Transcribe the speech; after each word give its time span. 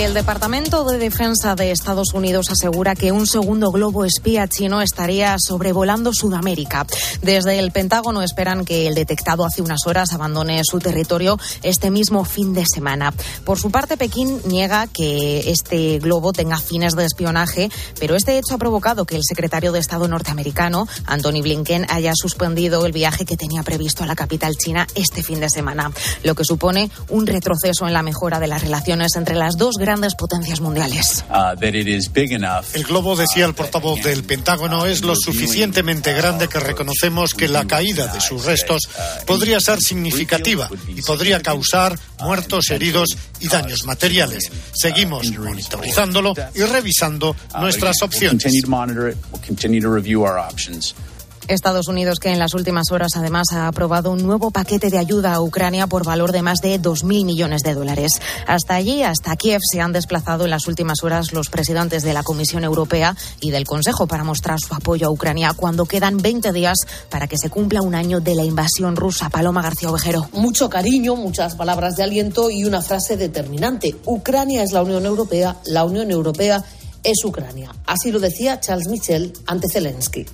El 0.00 0.14
Departamento 0.14 0.84
de 0.84 0.96
Defensa 0.96 1.54
de 1.54 1.72
Estados 1.72 2.14
Unidos 2.14 2.46
asegura 2.50 2.94
que 2.94 3.12
un 3.12 3.26
segundo 3.26 3.70
globo 3.70 4.06
espía 4.06 4.48
chino 4.48 4.80
estaría 4.80 5.36
sobrevolando 5.38 6.14
Sudamérica. 6.14 6.86
Desde 7.20 7.58
el 7.58 7.70
Pentágono 7.70 8.22
esperan 8.22 8.64
que 8.64 8.88
el 8.88 8.94
detectado 8.94 9.44
hace 9.44 9.60
unas 9.60 9.86
horas 9.86 10.14
abandone 10.14 10.62
su 10.64 10.78
territorio 10.78 11.38
este 11.62 11.90
mismo 11.90 12.24
fin 12.24 12.54
de 12.54 12.64
semana. 12.64 13.12
Por 13.44 13.58
su 13.58 13.70
parte, 13.70 13.98
Pekín 13.98 14.40
niega 14.46 14.86
que 14.86 15.50
este 15.50 15.98
globo 15.98 16.32
tenga 16.32 16.56
fines 16.56 16.96
de 16.96 17.04
espionaje, 17.04 17.68
pero 18.00 18.16
este 18.16 18.38
hecho 18.38 18.54
ha 18.54 18.58
provocado 18.58 19.04
que 19.04 19.16
el 19.16 19.22
secretario 19.22 19.70
de 19.70 19.80
Estado 19.80 20.08
norteamericano, 20.08 20.88
Anthony 21.04 21.42
Blinken, 21.42 21.86
haya 21.90 22.12
suspendido 22.14 22.86
el 22.86 22.92
viaje 22.92 23.26
que 23.26 23.36
tenía 23.36 23.62
previsto 23.62 24.02
a 24.02 24.06
la 24.06 24.16
capital 24.16 24.56
china 24.56 24.86
este 24.94 25.22
fin 25.22 25.40
de 25.40 25.50
semana, 25.50 25.92
lo 26.24 26.34
que 26.34 26.46
supone 26.46 26.90
un 27.10 27.26
retroceso 27.26 27.86
en 27.86 27.92
la 27.92 28.02
mejora 28.02 28.40
de 28.40 28.46
las 28.46 28.62
relaciones 28.62 29.14
entre 29.16 29.36
las 29.36 29.58
dos 29.58 29.74
grandes 29.76 29.89
grandes 29.90 30.14
potencias 30.14 30.60
mundiales. 30.60 31.24
Uh, 31.28 31.58
el 32.74 32.84
globo, 32.84 33.16
decía 33.16 33.44
el 33.44 33.54
portavoz 33.54 34.00
del 34.04 34.22
Pentágono, 34.22 34.86
es 34.86 35.02
lo 35.02 35.16
suficientemente 35.16 36.12
grande 36.12 36.46
que 36.46 36.60
reconocemos 36.60 37.34
que 37.34 37.48
la 37.48 37.66
caída 37.66 38.06
de 38.06 38.20
sus 38.20 38.44
restos 38.44 38.82
podría 39.26 39.58
ser 39.58 39.80
significativa 39.80 40.70
y 40.86 41.02
podría 41.02 41.42
causar 41.42 41.98
muertos, 42.20 42.70
heridos 42.70 43.08
y 43.40 43.48
daños 43.48 43.84
materiales. 43.84 44.52
Seguimos 44.72 45.28
monitorizándolo 45.32 46.34
y 46.54 46.62
revisando 46.62 47.34
nuestras 47.58 47.96
opciones. 48.02 48.44
Estados 51.50 51.88
Unidos, 51.88 52.20
que 52.20 52.30
en 52.30 52.38
las 52.38 52.54
últimas 52.54 52.92
horas 52.92 53.16
además 53.16 53.48
ha 53.52 53.66
aprobado 53.66 54.12
un 54.12 54.22
nuevo 54.22 54.52
paquete 54.52 54.88
de 54.88 54.98
ayuda 54.98 55.34
a 55.34 55.40
Ucrania 55.40 55.88
por 55.88 56.04
valor 56.04 56.30
de 56.30 56.42
más 56.42 56.60
de 56.60 56.80
2.000 56.80 57.24
millones 57.24 57.62
de 57.62 57.74
dólares. 57.74 58.20
Hasta 58.46 58.76
allí, 58.76 59.02
hasta 59.02 59.34
Kiev, 59.34 59.60
se 59.62 59.80
han 59.80 59.92
desplazado 59.92 60.44
en 60.44 60.50
las 60.50 60.68
últimas 60.68 61.02
horas 61.02 61.32
los 61.32 61.48
presidentes 61.48 62.04
de 62.04 62.14
la 62.14 62.22
Comisión 62.22 62.62
Europea 62.62 63.16
y 63.40 63.50
del 63.50 63.64
Consejo 63.64 64.06
para 64.06 64.22
mostrar 64.22 64.58
su 64.60 64.74
apoyo 64.74 65.08
a 65.08 65.10
Ucrania 65.10 65.52
cuando 65.54 65.86
quedan 65.86 66.18
20 66.18 66.52
días 66.52 66.78
para 67.10 67.26
que 67.26 67.36
se 67.36 67.50
cumpla 67.50 67.82
un 67.82 67.94
año 67.94 68.20
de 68.20 68.36
la 68.36 68.44
invasión 68.44 68.94
rusa. 68.94 69.28
Paloma 69.28 69.60
García 69.60 69.90
Ovejero. 69.90 70.28
Mucho 70.32 70.70
cariño, 70.70 71.16
muchas 71.16 71.56
palabras 71.56 71.96
de 71.96 72.04
aliento 72.04 72.50
y 72.50 72.64
una 72.64 72.80
frase 72.80 73.16
determinante. 73.16 73.96
Ucrania 74.06 74.62
es 74.62 74.72
la 74.72 74.82
Unión 74.82 75.04
Europea, 75.04 75.56
la 75.64 75.84
Unión 75.84 76.10
Europea 76.10 76.62
es 77.02 77.24
Ucrania. 77.24 77.74
Así 77.86 78.10
lo 78.10 78.20
decía 78.20 78.60
Charles 78.60 78.88
Michel 78.88 79.32
ante 79.46 79.68
Zelensky. 79.68 80.26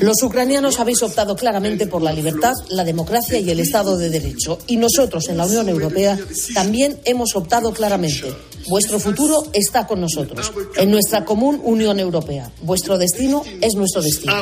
Los 0.00 0.22
ucranianos 0.22 0.80
habéis 0.80 1.02
optado 1.02 1.36
claramente 1.36 1.86
por 1.86 2.02
la 2.02 2.12
libertad, 2.12 2.54
la 2.70 2.84
democracia 2.84 3.38
y 3.38 3.50
el 3.50 3.60
Estado 3.60 3.98
de 3.98 4.08
Derecho. 4.08 4.58
Y 4.66 4.76
nosotros 4.76 5.28
en 5.28 5.36
la 5.36 5.46
Unión 5.46 5.68
Europea 5.68 6.18
también 6.54 6.98
hemos 7.04 7.36
optado 7.36 7.72
claramente. 7.72 8.32
Vuestro 8.68 8.98
futuro 8.98 9.44
está 9.52 9.86
con 9.86 10.00
nosotros, 10.00 10.52
en 10.76 10.90
nuestra 10.90 11.24
común 11.24 11.60
Unión 11.62 12.00
Europea. 12.00 12.50
Vuestro 12.62 12.98
destino 12.98 13.42
es 13.60 13.74
nuestro 13.74 14.02
destino. 14.02 14.32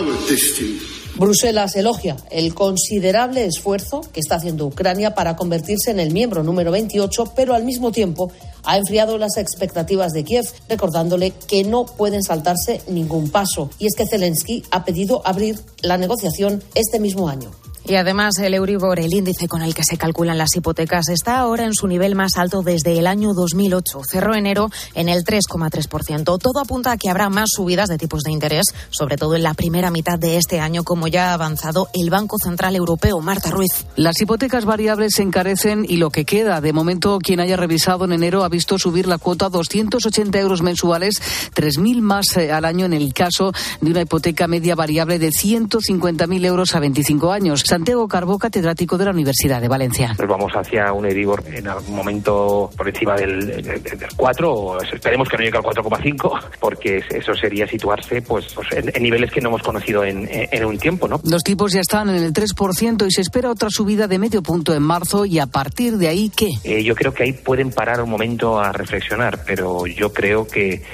Bruselas 1.16 1.76
elogia 1.76 2.16
el 2.30 2.54
considerable 2.54 3.44
esfuerzo 3.44 4.00
que 4.12 4.18
está 4.18 4.36
haciendo 4.36 4.66
Ucrania 4.66 5.14
para 5.14 5.36
convertirse 5.36 5.90
en 5.92 6.00
el 6.00 6.12
miembro 6.12 6.42
número 6.42 6.72
28, 6.72 7.32
pero 7.36 7.54
al 7.54 7.64
mismo 7.64 7.92
tiempo 7.92 8.32
ha 8.64 8.78
enfriado 8.78 9.16
las 9.16 9.36
expectativas 9.36 10.12
de 10.12 10.24
Kiev, 10.24 10.46
recordándole 10.68 11.32
que 11.46 11.62
no 11.62 11.86
pueden 11.86 12.22
saltarse 12.22 12.80
ningún 12.88 13.30
paso. 13.30 13.70
Y 13.78 13.86
es 13.86 13.94
que 13.94 14.06
Zelensky 14.06 14.64
ha 14.70 14.84
pedido 14.84 15.22
abrir 15.24 15.60
la 15.82 15.98
negociación 15.98 16.62
este 16.74 16.98
mismo 16.98 17.28
año. 17.28 17.50
Y 17.86 17.96
además 17.96 18.38
el 18.38 18.54
Euribor, 18.54 18.98
el 18.98 19.12
índice 19.12 19.46
con 19.46 19.60
el 19.60 19.74
que 19.74 19.84
se 19.84 19.98
calculan 19.98 20.38
las 20.38 20.56
hipotecas, 20.56 21.08
está 21.10 21.38
ahora 21.38 21.64
en 21.64 21.74
su 21.74 21.86
nivel 21.86 22.14
más 22.14 22.38
alto 22.38 22.62
desde 22.62 22.98
el 22.98 23.06
año 23.06 23.34
2008. 23.34 24.00
Cerró 24.10 24.34
enero 24.34 24.70
en 24.94 25.10
el 25.10 25.22
3,3%. 25.22 26.38
Todo 26.38 26.60
apunta 26.60 26.92
a 26.92 26.96
que 26.96 27.10
habrá 27.10 27.28
más 27.28 27.50
subidas 27.54 27.88
de 27.88 27.98
tipos 27.98 28.22
de 28.22 28.32
interés, 28.32 28.66
sobre 28.88 29.18
todo 29.18 29.36
en 29.36 29.42
la 29.42 29.52
primera 29.52 29.90
mitad 29.90 30.18
de 30.18 30.38
este 30.38 30.60
año, 30.60 30.82
como 30.82 31.08
ya 31.08 31.30
ha 31.30 31.34
avanzado 31.34 31.88
el 31.92 32.08
Banco 32.08 32.38
Central 32.42 32.74
Europeo. 32.74 33.20
Marta 33.20 33.50
Ruiz. 33.50 33.84
Las 33.96 34.18
hipotecas 34.20 34.64
variables 34.64 35.12
se 35.16 35.22
encarecen 35.22 35.84
y 35.86 35.98
lo 35.98 36.10
que 36.10 36.24
queda. 36.24 36.62
De 36.62 36.72
momento, 36.72 37.18
quien 37.18 37.40
haya 37.40 37.56
revisado 37.56 38.06
en 38.06 38.12
enero 38.12 38.44
ha 38.44 38.48
visto 38.48 38.78
subir 38.78 39.06
la 39.06 39.18
cuota 39.18 39.46
a 39.46 39.50
280 39.50 40.38
euros 40.38 40.62
mensuales, 40.62 41.20
3.000 41.54 42.00
más 42.00 42.36
eh, 42.36 42.50
al 42.50 42.64
año 42.64 42.86
en 42.86 42.94
el 42.94 43.12
caso 43.12 43.52
de 43.82 43.90
una 43.90 44.00
hipoteca 44.00 44.48
media 44.48 44.74
variable 44.74 45.18
de 45.18 45.28
150.000 45.28 46.46
euros 46.46 46.74
a 46.74 46.80
25 46.80 47.30
años. 47.30 47.62
Santiago 47.74 48.06
Carbó, 48.06 48.38
catedrático 48.38 48.96
de 48.96 49.06
la 49.06 49.10
Universidad 49.10 49.60
de 49.60 49.66
Valencia. 49.66 50.14
Pues 50.16 50.28
vamos 50.28 50.52
hacia 50.52 50.92
un 50.92 51.06
Euribor 51.06 51.42
en 51.52 51.66
algún 51.66 51.96
momento 51.96 52.70
por 52.76 52.88
encima 52.88 53.16
del, 53.16 53.82
4, 54.14 54.52
o 54.52 54.80
esperemos 54.80 55.28
que 55.28 55.38
no 55.38 55.42
llegue 55.42 55.58
al 55.58 55.64
4,5, 55.64 56.40
porque 56.60 57.02
eso 57.10 57.34
sería 57.34 57.66
situarse 57.66 58.22
pues, 58.22 58.54
pues 58.54 58.68
en, 58.70 59.02
niveles 59.02 59.32
que 59.32 59.40
no 59.40 59.48
hemos 59.48 59.62
conocido 59.62 60.04
en, 60.04 60.64
un 60.64 60.78
tiempo. 60.78 61.08
¿no? 61.08 61.20
Los 61.24 61.42
tipos 61.42 61.72
ya 61.72 61.80
están 61.80 62.10
en 62.10 62.22
el 62.22 62.32
3% 62.32 63.08
y 63.08 63.10
se 63.10 63.22
espera 63.22 63.50
otra 63.50 63.68
subida 63.70 64.06
de 64.06 64.20
medio 64.20 64.40
punto 64.40 64.72
en 64.72 64.82
marzo 64.84 65.26
y 65.26 65.40
a 65.40 65.46
partir 65.46 65.94
de 65.94 66.06
ahí, 66.06 66.30
¿qué? 66.30 66.50
Eh, 66.62 66.84
yo 66.84 66.94
creo 66.94 67.12
que 67.12 67.24
ahí 67.24 67.32
pueden 67.32 67.72
parar 67.72 68.00
un 68.00 68.08
momento 68.08 68.60
a 68.60 68.70
reflexionar, 68.70 69.40
pero 69.44 69.88
yo 69.88 70.12
creo 70.12 70.46
que 70.46 70.84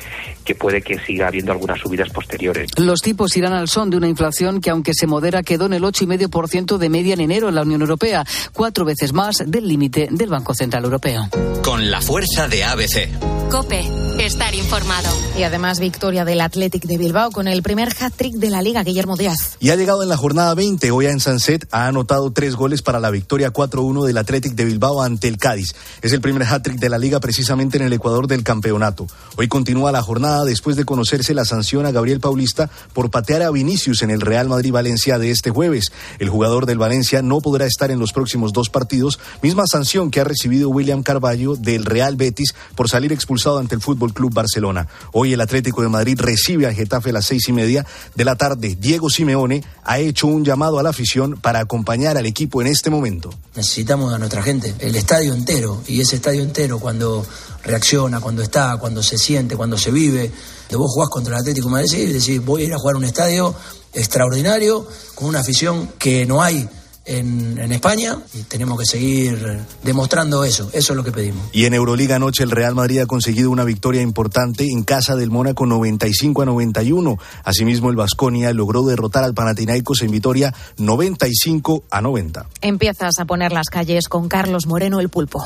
que 0.44 0.54
puede 0.54 0.82
que 0.82 0.98
siga 1.00 1.28
habiendo 1.28 1.52
algunas 1.52 1.80
subidas 1.80 2.10
posteriores. 2.10 2.70
Los 2.76 3.00
tipos 3.00 3.36
irán 3.36 3.52
al 3.52 3.68
son 3.68 3.90
de 3.90 3.96
una 3.96 4.08
inflación 4.08 4.60
que, 4.60 4.70
aunque 4.70 4.94
se 4.94 5.06
modera, 5.06 5.42
quedó 5.42 5.66
en 5.66 5.74
el 5.74 5.82
8,5% 5.82 6.78
de 6.78 6.88
media 6.88 7.14
en 7.14 7.20
enero 7.20 7.48
en 7.48 7.54
la 7.54 7.62
Unión 7.62 7.80
Europea, 7.80 8.24
cuatro 8.52 8.84
veces 8.84 9.12
más 9.12 9.36
del 9.46 9.68
límite 9.68 10.08
del 10.10 10.30
Banco 10.30 10.54
Central 10.54 10.84
Europeo. 10.84 11.28
Con 11.62 11.90
la 11.90 12.00
fuerza 12.00 12.48
de 12.48 12.64
ABC. 12.64 13.08
Cope, 13.50 13.82
estar 14.24 14.54
informado. 14.54 15.08
Y 15.36 15.42
además 15.42 15.80
victoria 15.80 16.24
del 16.24 16.40
Athletic 16.40 16.84
de 16.84 16.98
Bilbao 16.98 17.32
con 17.32 17.48
el 17.48 17.64
primer 17.64 17.88
hat-trick 17.88 18.34
de 18.36 18.48
la 18.48 18.62
Liga, 18.62 18.84
Guillermo 18.84 19.16
Díaz. 19.16 19.56
Y 19.58 19.70
ha 19.70 19.76
llegado 19.76 20.04
en 20.04 20.08
la 20.08 20.16
jornada 20.16 20.54
20, 20.54 20.92
hoy 20.92 21.06
en 21.06 21.18
Sanset 21.18 21.66
ha 21.72 21.88
anotado 21.88 22.30
tres 22.30 22.54
goles 22.54 22.82
para 22.82 23.00
la 23.00 23.10
victoria 23.10 23.52
4-1 23.52 24.04
del 24.04 24.18
Athletic 24.18 24.52
de 24.52 24.64
Bilbao 24.66 25.02
ante 25.02 25.26
el 25.26 25.36
Cádiz. 25.36 25.74
Es 26.00 26.12
el 26.12 26.20
primer 26.20 26.44
hat-trick 26.44 26.78
de 26.78 26.88
la 26.88 26.98
Liga 26.98 27.18
precisamente 27.18 27.76
en 27.76 27.82
el 27.82 27.92
Ecuador 27.92 28.28
del 28.28 28.44
campeonato. 28.44 29.08
Hoy 29.36 29.48
continúa 29.48 29.90
la 29.90 30.02
jornada 30.02 30.29
después 30.44 30.76
de 30.76 30.84
conocerse 30.84 31.34
la 31.34 31.44
sanción 31.44 31.86
a 31.86 31.91
Gabriel 31.91 32.20
Paulista 32.20 32.70
por 32.92 33.10
patear 33.10 33.42
a 33.42 33.50
Vinicius 33.50 34.02
en 34.02 34.10
el 34.10 34.20
Real 34.20 34.48
Madrid-Valencia 34.48 35.18
de 35.18 35.30
este 35.30 35.50
jueves. 35.50 35.92
El 36.18 36.28
jugador 36.28 36.66
del 36.66 36.78
Valencia 36.78 37.22
no 37.22 37.41
podrá 37.41 37.66
estar 37.66 37.91
en 37.91 37.98
los 37.98 38.12
próximos 38.12 38.52
dos 38.52 38.70
partidos, 38.70 39.19
misma 39.42 39.66
sanción 39.66 40.10
que 40.10 40.20
ha 40.20 40.24
recibido 40.24 40.70
William 40.70 41.02
Carballo 41.02 41.56
del 41.56 41.84
Real 41.84 42.16
Betis 42.16 42.54
por 42.74 42.88
salir 42.88 43.12
expulsado 43.12 43.58
ante 43.58 43.74
el 43.74 43.80
Fútbol 43.80 44.14
Club 44.14 44.32
Barcelona. 44.32 44.88
Hoy 45.12 45.32
el 45.32 45.40
Atlético 45.40 45.82
de 45.82 45.88
Madrid 45.88 46.19
recibe 46.20 46.66
al 46.66 46.74
Getafe 46.74 47.10
a 47.10 47.14
las 47.14 47.26
seis 47.26 47.48
y 47.48 47.52
media 47.52 47.84
de 48.14 48.24
la 48.24 48.36
tarde. 48.36 48.76
Diego 48.80 49.10
Simeone 49.10 49.64
ha 49.84 49.98
hecho 49.98 50.26
un 50.26 50.44
llamado 50.44 50.78
a 50.78 50.82
la 50.82 50.90
afición 50.90 51.38
para 51.40 51.60
acompañar 51.60 52.16
al 52.16 52.26
equipo 52.26 52.60
en 52.60 52.69
este 52.69 52.90
momento. 52.90 53.34
Necesitamos 53.56 54.12
a 54.12 54.19
nuestra 54.19 54.42
gente, 54.42 54.74
el 54.78 54.94
estadio 54.94 55.34
entero, 55.34 55.82
y 55.86 56.00
ese 56.00 56.16
estadio 56.16 56.42
entero 56.42 56.78
cuando 56.78 57.26
reacciona, 57.65 58.21
cuando 58.21 58.43
está, 58.43 58.76
cuando 58.78 59.03
se 59.03 59.19
siente, 59.19 59.56
cuando 59.56 59.76
se 59.76 59.91
vive. 59.91 60.31
Vos 60.72 60.91
jugás 60.93 61.09
contra 61.09 61.34
el 61.34 61.41
Atlético 61.41 61.69
de 61.69 61.72
Madrid 61.72 61.98
y 61.98 62.12
decís, 62.12 62.44
voy 62.44 62.62
a 62.62 62.65
ir 62.66 62.75
a 62.75 62.78
jugar 62.78 62.94
a 62.94 62.98
un 62.98 63.04
estadio 63.04 63.54
extraordinario, 63.93 64.87
con 65.15 65.28
una 65.28 65.41
afición 65.41 65.88
que 65.99 66.25
no 66.26 66.43
hay 66.43 66.69
en, 67.05 67.72
España 67.72 68.19
y 68.34 68.43
tenemos 68.43 68.78
que 68.78 68.84
seguir 68.84 69.59
demostrando 69.83 70.44
eso, 70.44 70.71
eso 70.72 70.93
es 70.93 70.97
lo 70.97 71.05
que 71.05 71.12
pedimos. 71.12 71.49
Y 71.53 71.65
en 71.65 71.75
Euroliga 71.75 72.16
anoche 72.16 72.43
el 72.43 72.50
Real 72.50 72.75
Madrid 72.75 73.00
ha 73.00 73.06
conseguido 73.06 73.50
una 73.50 73.65
victoria 73.65 74.03
importante 74.03 74.65
en 74.65 74.83
casa 74.83 75.16
del 75.16 75.31
Mónaco 75.31 75.66
95 75.66 76.43
a 76.43 76.47
91. 76.47 77.19
Asimismo 77.44 77.91
el 77.91 77.97
Vasconia 77.97 78.52
logró 78.52 78.85
derrotar 78.85 79.25
al 79.25 79.35
Panathinaikos 79.35 80.02
en 80.02 80.11
Vitoria 80.11 80.55
95 80.79 81.85
a 81.91 82.00
90. 82.00 82.47
Empiezas 82.61 83.19
a 83.19 83.25
poner 83.25 83.53
las 83.53 83.69
calles 83.69 84.08
con 84.08 84.29
Carlos 84.29 84.67
Moreno 84.67 85.00
el 85.00 85.08
Pulpo. 85.08 85.44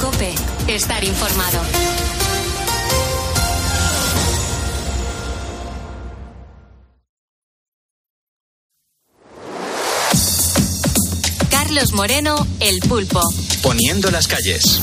Cope, 0.00 0.34
estar 0.68 1.04
informado. 1.04 1.60
Carlos 11.74 11.94
Moreno, 11.94 12.46
El 12.60 12.80
Pulpo. 12.80 13.22
Poniendo 13.62 14.10
las 14.10 14.28
calles. 14.28 14.78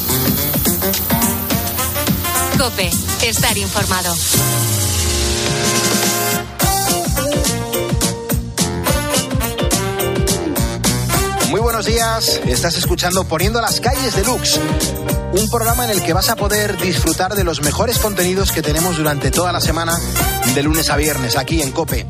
Cope, 2.58 2.90
estar 3.22 3.56
informado. 3.60 4.16
Muy 11.52 11.62
buenos 11.62 11.86
días, 11.86 12.42
estás 12.48 12.76
escuchando 12.76 13.24
Poniendo 13.24 13.62
las 13.62 13.80
calles 13.80 14.16
de 14.16 14.24
Lux 14.24 14.60
un 15.32 15.48
programa 15.50 15.86
en 15.86 15.92
el 15.92 16.02
que 16.02 16.14
vas 16.14 16.30
a 16.30 16.36
poder 16.36 16.76
disfrutar 16.78 17.36
de 17.36 17.44
los 17.44 17.62
mejores 17.62 18.00
contenidos 18.00 18.52
que 18.52 18.64
tenemos 18.64 18.98
durante 18.98 19.30
toda 19.30 19.52
la 19.52 19.62
semana, 19.62 19.94
de 20.56 20.64
lunes 20.64 20.90
a 20.90 20.98
viernes, 20.98 21.38
aquí 21.38 21.62
en 21.62 21.72
Cope. 21.72 22.08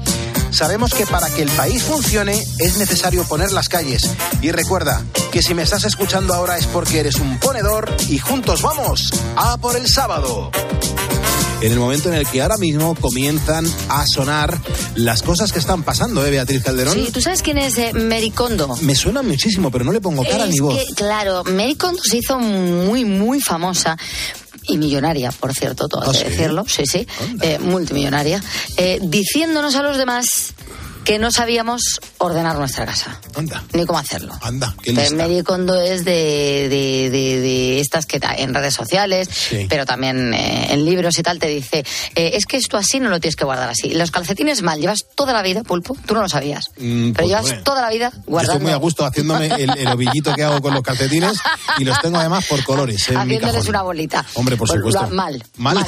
Sabemos 0.52 0.94
que 0.94 1.06
para 1.06 1.30
que 1.30 1.44
el 1.44 1.50
país 1.50 1.84
funcione 1.84 2.46
es 2.58 2.78
necesario 2.78 3.24
poner 3.24 3.52
las 3.52 3.70
calles. 3.70 4.10
Y 4.42 4.52
recuerda 4.52 5.04
que 5.32 5.42
si 5.42 5.54
me 5.54 5.64
estás 5.64 5.86
escuchando 5.86 6.34
ahora 6.34 6.58
es 6.58 6.68
porque 6.68 7.00
eres 7.00 7.16
un 7.16 7.38
ponedor 7.40 7.90
y 8.10 8.18
juntos 8.18 8.62
vamos 8.62 9.12
a 9.36 9.58
por 9.58 9.76
el 9.76 9.88
sábado 9.88 10.52
en 11.62 11.74
el 11.74 11.80
momento 11.80 12.10
en 12.10 12.16
el 12.16 12.28
que 12.28 12.42
ahora 12.42 12.58
mismo 12.58 12.96
comienzan 12.96 13.66
a 13.90 14.08
sonar 14.08 14.58
las 14.96 15.22
cosas 15.22 15.52
que 15.52 15.60
están 15.60 15.84
pasando, 15.84 16.26
¿eh, 16.26 16.32
Beatriz 16.32 16.64
Calderón? 16.64 16.94
Sí, 16.94 17.10
¿tú 17.12 17.22
sabes 17.22 17.42
quién 17.42 17.58
es 17.58 17.78
eh, 17.78 17.92
Mary 17.94 18.32
Kondo? 18.32 18.78
Me 18.82 18.96
suena 18.96 19.22
muchísimo, 19.22 19.70
pero 19.70 19.84
no 19.84 19.92
le 19.92 20.00
pongo 20.00 20.24
cara 20.24 20.46
es 20.46 20.52
ni 20.52 20.60
voz. 20.60 20.78
Que, 20.78 20.94
claro, 20.94 21.44
Mary 21.44 21.76
Kondo 21.76 22.02
se 22.04 22.18
hizo 22.18 22.40
muy, 22.40 23.04
muy 23.04 23.42
famosa 23.42 23.98
y 24.70 24.78
millonaria, 24.78 25.32
por 25.32 25.54
cierto, 25.54 25.88
todo 25.88 26.04
hay 26.04 26.10
¿Ah, 26.10 26.12
que 26.12 26.18
sí? 26.20 26.24
decirlo, 26.26 26.66
sí, 26.68 26.86
sí, 26.86 27.08
eh, 27.42 27.60
multimillonaria, 27.60 28.42
eh, 28.78 29.00
diciéndonos 29.02 29.76
a 29.76 29.84
los 29.84 29.98
demás 29.98 30.54
que 31.04 31.18
no 31.18 31.32
sabíamos 31.32 32.00
ordenar 32.20 32.56
nuestra 32.58 32.86
casa, 32.86 33.20
Anda, 33.36 33.64
ni 33.74 33.86
cómo 33.86 33.98
hacerlo. 34.00 34.38
anda, 34.42 34.76
qué 34.84 34.94
lista. 34.94 35.16
Mary 35.16 35.42
Kondo 35.44 35.80
es 35.82 36.06
de, 36.06 36.68
de, 36.70 37.10
de- 37.10 37.40
de 37.42 37.80
estas 37.80 38.06
que 38.06 38.20
en 38.38 38.54
redes 38.54 38.76
sociales, 38.76 39.28
Sí. 39.32 39.66
pero 39.70 39.86
también 39.86 40.34
eh, 40.34 40.74
en 40.74 40.86
libros 40.86 41.18
y 41.18 41.24
tal, 41.24 41.40
te 41.40 41.48
dice, 41.48 41.80
eh, 42.16 42.32
es 42.36 42.46
que 42.46 42.58
esto 42.58 42.78
así 42.78 43.00
no 43.00 43.10
lo 43.10 43.20
tienes 43.20 43.36
que 43.36 43.46
guardar 43.46 43.70
así. 43.70 43.92
Los 43.94 44.12
calcetines 44.12 44.62
mal, 44.62 44.80
llevas 44.80 45.00
toda 45.16 45.34
la 45.34 45.42
vida, 45.42 45.64
pulpo, 45.64 45.96
tú 46.06 46.14
no 46.14 46.22
lo 46.22 46.30
sabías, 46.30 46.66
Mm, 46.78 47.12
pero 47.12 47.14
pues, 47.16 47.28
llevas 47.28 47.42
bueno. 47.44 47.64
toda 47.64 47.82
la 47.82 47.90
vida 47.90 48.10
Yo 48.12 48.18
estoy 48.20 48.32
guardando. 48.32 48.64
muy 48.66 48.72
a 48.72 48.76
gusto 48.78 49.06
haciéndome 49.06 49.48
el, 49.48 49.78
el 49.78 49.88
ovillito 49.88 50.34
que 50.36 50.44
hago 50.44 50.62
con 50.62 50.74
los 50.74 50.84
calcetines 50.84 51.40
y 51.80 51.86
los 51.86 52.00
tengo 52.02 52.18
además 52.20 52.46
por 52.46 52.64
colores. 52.64 53.10
¿eh? 53.10 53.14
en 53.14 53.18
mi 53.20 53.24
Haciéndoles 53.36 53.56
cajón. 53.56 53.70
una 53.70 53.82
bolita. 53.82 54.26
Hombre, 54.36 54.58
por 54.58 54.68
Pues, 54.68 54.80
supuesto. 54.80 55.02
lo- 55.04 55.10
mal. 55.16 55.44
Mal. 55.58 55.78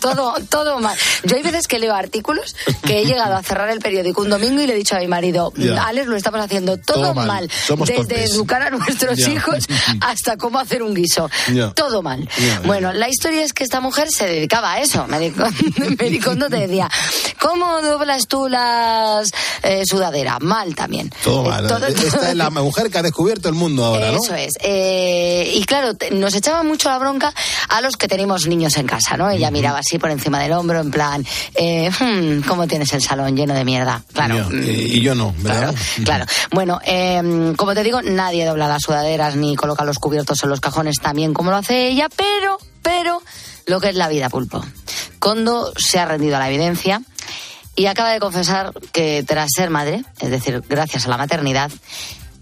todo, 0.00 0.34
todo 0.48 0.78
mal. 0.80 0.96
Yo 1.24 1.36
hay 1.36 1.42
veces 1.42 1.66
que 1.66 1.78
artículos 1.94 2.54
que 2.84 3.00
he 3.00 3.04
llegado 3.06 3.36
a 3.36 3.42
cerrar 3.42 3.68
el 3.70 3.80
periódico 3.80 4.22
un 4.22 4.30
domingo 4.30 4.60
y 4.60 4.66
le 4.66 4.74
he 4.74 4.76
dicho 4.76 4.96
a 4.96 4.98
mi 5.00 5.08
marido. 5.08 5.52
Alex, 5.80 6.06
lo 6.06 6.16
estamos 6.16 6.40
haciendo 6.40 6.76
todo, 6.76 6.96
Todo 7.02 7.14
mal. 7.14 7.26
mal. 7.26 7.50
Somos 7.66 7.88
Desde 7.88 8.02
torpes. 8.02 8.30
educar 8.32 8.62
a 8.62 8.70
nuestros 8.70 9.18
hijos 9.28 9.64
hasta 10.00 10.36
cómo 10.36 10.58
hacer 10.58 10.82
un 10.82 10.94
guiso. 10.94 11.28
Todo 11.74 12.02
mal. 12.02 12.28
Bueno, 12.64 12.92
la 12.92 13.08
historia 13.08 13.42
es 13.44 13.52
que 13.52 13.64
esta 13.64 13.80
mujer 13.80 14.08
se 14.10 14.26
dedicaba 14.26 14.72
a 14.74 14.80
eso. 14.80 15.06
Mericondo 15.98 16.48
te 16.50 16.56
decía, 16.58 16.88
¿cómo 17.40 17.80
doblas 17.82 18.26
tú 18.28 18.48
las 18.48 19.30
eh, 19.62 19.82
sudaderas? 19.88 20.40
Mal 20.40 20.74
también. 20.74 21.12
Todo 21.22 21.44
Eh, 21.46 21.48
mal. 21.48 21.66
todo- 21.66 21.86
Esta 22.06 22.30
es 22.30 22.36
la 22.36 22.50
mujer 22.50 22.90
que 22.90 22.98
ha 22.98 23.02
descubierto 23.02 23.48
el 23.48 23.54
mundo 23.54 23.84
ahora, 23.84 24.12
¿no? 24.12 24.18
eso 24.22 24.34
es. 24.34 24.54
Eh, 24.60 25.52
y 25.54 25.64
claro, 25.64 25.92
nos 26.12 26.34
echaba 26.34 26.62
mucho 26.62 26.88
la 26.88 26.98
bronca 26.98 27.32
a 27.68 27.80
los 27.80 27.96
que 27.96 28.08
tenemos 28.08 28.46
niños 28.46 28.76
en 28.76 28.86
casa, 28.86 29.16
¿no? 29.16 29.30
Ella 29.30 29.50
miraba 29.50 29.78
así 29.78 29.98
por 29.98 30.10
encima 30.10 30.40
del 30.40 30.52
hombro, 30.52 30.80
en 30.80 30.90
plan, 30.90 31.26
eh, 31.54 31.75
hmm, 31.90 32.40
¿cómo 32.48 32.66
tienes 32.66 32.92
el 32.92 33.02
salón 33.02 33.36
lleno 33.36 33.54
de 33.54 33.64
mierda? 33.64 34.02
Claro. 34.12 34.48
Mm, 34.50 34.62
y, 34.62 34.68
y 34.68 35.00
yo 35.00 35.14
no, 35.14 35.34
¿verdad? 35.38 35.74
Claro, 35.96 36.04
claro. 36.04 36.26
Bueno, 36.52 36.80
eh, 36.84 37.54
como 37.56 37.74
te 37.74 37.82
digo, 37.82 38.02
nadie 38.02 38.44
dobla 38.44 38.68
las 38.68 38.82
sudaderas 38.82 39.36
ni 39.36 39.56
coloca 39.56 39.84
los 39.84 39.98
cubiertos 39.98 40.42
en 40.42 40.50
los 40.50 40.60
cajones 40.60 40.96
tan 41.00 41.16
bien 41.16 41.34
como 41.34 41.50
lo 41.50 41.56
hace 41.56 41.88
ella, 41.88 42.08
pero, 42.14 42.58
pero, 42.82 43.22
lo 43.66 43.80
que 43.80 43.90
es 43.90 43.96
la 43.96 44.08
vida, 44.08 44.28
pulpo. 44.28 44.64
Kondo 45.18 45.72
se 45.76 45.98
ha 45.98 46.04
rendido 46.04 46.36
a 46.36 46.38
la 46.38 46.48
evidencia 46.48 47.02
y 47.74 47.86
acaba 47.86 48.10
de 48.10 48.20
confesar 48.20 48.72
que 48.92 49.22
tras 49.26 49.50
ser 49.54 49.70
madre, 49.70 50.04
es 50.20 50.30
decir, 50.30 50.62
gracias 50.68 51.06
a 51.06 51.08
la 51.08 51.18
maternidad, 51.18 51.70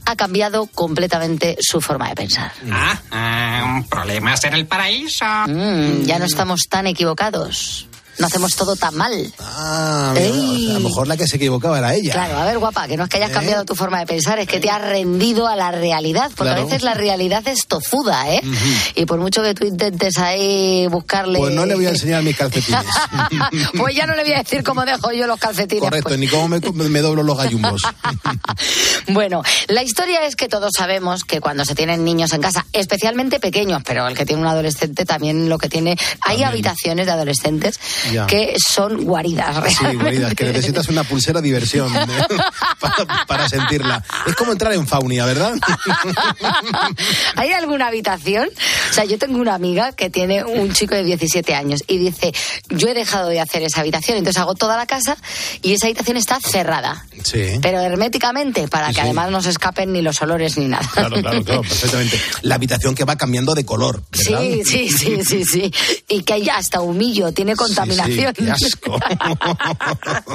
ha 0.07 0.17
cambiado 0.17 0.67
completamente 0.67 1.57
su 1.61 1.81
forma 1.81 2.09
de 2.09 2.15
pensar. 2.15 2.53
Ah, 2.71 3.01
ah, 3.11 3.83
problemas 3.89 4.45
en 4.45 4.55
el 4.55 4.67
paraíso. 4.67 5.25
Mm, 5.47 6.05
ya 6.05 6.19
no 6.19 6.27
estamos 6.27 6.69
tan 6.69 6.87
equivocados. 6.87 7.89
No 8.19 8.27
hacemos 8.27 8.55
todo 8.55 8.77
tan 8.77 8.95
mal. 8.97 9.33
Ah, 9.41 10.13
mira, 10.15 10.77
a 10.77 10.79
lo 10.79 10.89
mejor 10.89 11.07
la 11.09 11.17
que 11.17 11.27
se 11.27 11.37
equivocaba 11.37 11.79
era 11.79 11.95
ella. 11.95 12.13
Claro, 12.13 12.39
a 12.39 12.45
ver, 12.45 12.59
guapa, 12.59 12.87
que 12.87 12.97
no 12.97 13.05
es 13.05 13.11
que 13.11 13.17
hayas 13.19 13.31
¿Eh? 13.31 13.35
cambiado 13.35 13.65
tu 13.65 13.75
forma 13.75 13.99
de 13.99 14.07
pensar, 14.07 14.39
es 14.39 14.47
que 14.47 14.61
te 14.61 14.71
has 14.71 14.81
rendido 14.81 15.49
a 15.49 15.57
la 15.57 15.71
realidad, 15.73 16.31
porque 16.37 16.51
Claro. 16.51 16.63
a 16.63 16.65
veces 16.65 16.83
la 16.83 16.95
realidad 16.95 17.47
es 17.49 17.67
tozuda, 17.67 18.31
¿eh? 18.33 18.41
Y 18.95 19.07
por 19.07 19.19
mucho 19.19 19.43
que 19.43 19.55
tú 19.55 19.67
intentes 19.67 20.19
ahí 20.19 20.87
buscarle... 20.89 21.39
Pues 21.39 21.55
no 21.55 21.67
le 21.67 21.75
voy 21.75 21.87
a 21.87 21.91
enseñar 21.91 22.23
mis 22.23 22.37
calcetines. 22.37 22.85
pues 23.77 23.95
ya 23.95 24.07
no 24.07 24.15
le 24.15 24.23
voy 24.23 24.33
a 24.33 24.39
decir 24.39 24.63
cómo 24.63 24.85
dejo 24.85 25.13
yo 25.13 25.27
los 25.27 25.39
calcetines. 25.39 25.83
Correcto, 25.83 26.11
pues. 26.11 26.21
ni 26.21 26.29
cómo 26.29 26.49
me, 26.49 26.61
me 26.61 27.01
doblo 27.01 27.23
los 27.23 27.37
gallumbos. 27.37 27.83
Bueno, 29.09 29.43
la 29.69 29.83
historia 29.83 30.25
es 30.27 30.35
que 30.37 30.49
todos 30.49 30.73
sabemos 30.77 31.25
que 31.25 31.41
cuando 31.41 31.65
se 31.65 31.75
tienen 31.75 32.05
niños 32.05 32.33
en 32.33 32.41
casa, 32.41 32.65
especialmente 32.73 33.39
pequeños, 33.39 33.83
pero 33.85 34.07
el 34.09 34.17
que 34.17 34.25
tiene 34.25 34.41
un 34.43 34.49
adolescente 34.49 35.05
también 35.05 35.49
lo 35.49 35.59
que 35.59 35.69
tiene... 35.69 35.97
Hay 36.23 36.43
habitaciones 36.43 37.07
de 37.07 37.13
adolescentes 37.13 37.79
Ya. 38.13 38.27
que 38.27 38.55
son 38.59 39.05
guaridas, 39.05 39.57
Sí, 39.69 39.77
realmente. 39.81 40.03
guaridas, 40.03 40.35
que 40.35 40.45
necesitas 40.45 40.89
una 40.89 41.05
pulsera 41.05 41.41
diversión 41.41 41.95
¿eh? 41.95 42.01
para, 42.81 43.27
para 43.27 43.49
sentirla. 43.49 44.03
Es 44.27 44.35
como 44.35 44.53
entrar 44.53 44.73
en 44.73 44.87
Faunia, 44.87 45.25
¿verdad? 45.25 45.55
¿Hay 47.37 47.53
alguna 47.53 47.89
habitación? 47.89 48.49
O 48.91 48.93
sea, 48.93 49.05
yo 49.05 49.19
tengo 49.19 49.39
una 49.39 49.55
amiga 49.55 49.93
que 49.93 50.11
tiene 50.11 50.45
un 50.45 50.73
chico 50.73 50.95
de 50.95 51.05
17 51.05 51.55
años 51.55 51.83
y 51.87 51.99
dice, 51.99 52.33
yo 52.71 52.89
he 52.89 52.95
dejado 52.95 53.29
de 53.29 53.41
hacer 53.41 53.63
esa 53.63 53.81
habitación, 53.81 54.19
entonces 54.19 54.41
hago 54.41 54.55
toda 54.55 54.77
la 54.77 54.87
casa 54.87 55.17
y 55.63 55.73
esa 55.75 55.87
habitación 55.87 56.17
está 56.17 56.39
cerrada, 56.41 57.07
Sí. 57.23 57.59
pero 57.63 57.81
herméticamente, 57.81 58.69
para 58.69 58.89
Sí, 58.89 58.95
que 58.95 59.01
sí. 59.01 59.05
además 59.07 59.31
no 59.31 59.43
se 59.43 59.51
escapen 59.51 59.93
ni 59.93 60.03
los 60.03 60.21
olores 60.23 60.57
ni 60.59 60.67
nada. 60.69 60.87
Claro, 60.93 61.17
claro, 61.21 61.43
claro, 61.45 61.63
perfectamente. 61.63 62.21
La 62.43 62.55
habitación 62.57 62.95
que 62.95 63.05
va 63.05 63.17
cambiando 63.17 63.55
de 63.55 63.65
color, 63.65 64.03
¿verdad? 64.11 64.41
Sí, 64.43 64.63
sí, 64.65 64.89
sí, 64.91 65.19
sí, 65.25 65.45
sí. 65.45 65.73
Y 66.09 66.23
que 66.23 66.35
hay 66.35 66.49
hasta 66.49 66.81
humillo, 66.81 67.33
tiene 67.33 67.57
contaminación. 67.57 67.94
Sí, 67.94 67.94
sí, 67.95 68.25
qué 68.35 68.51
asco. 68.51 68.99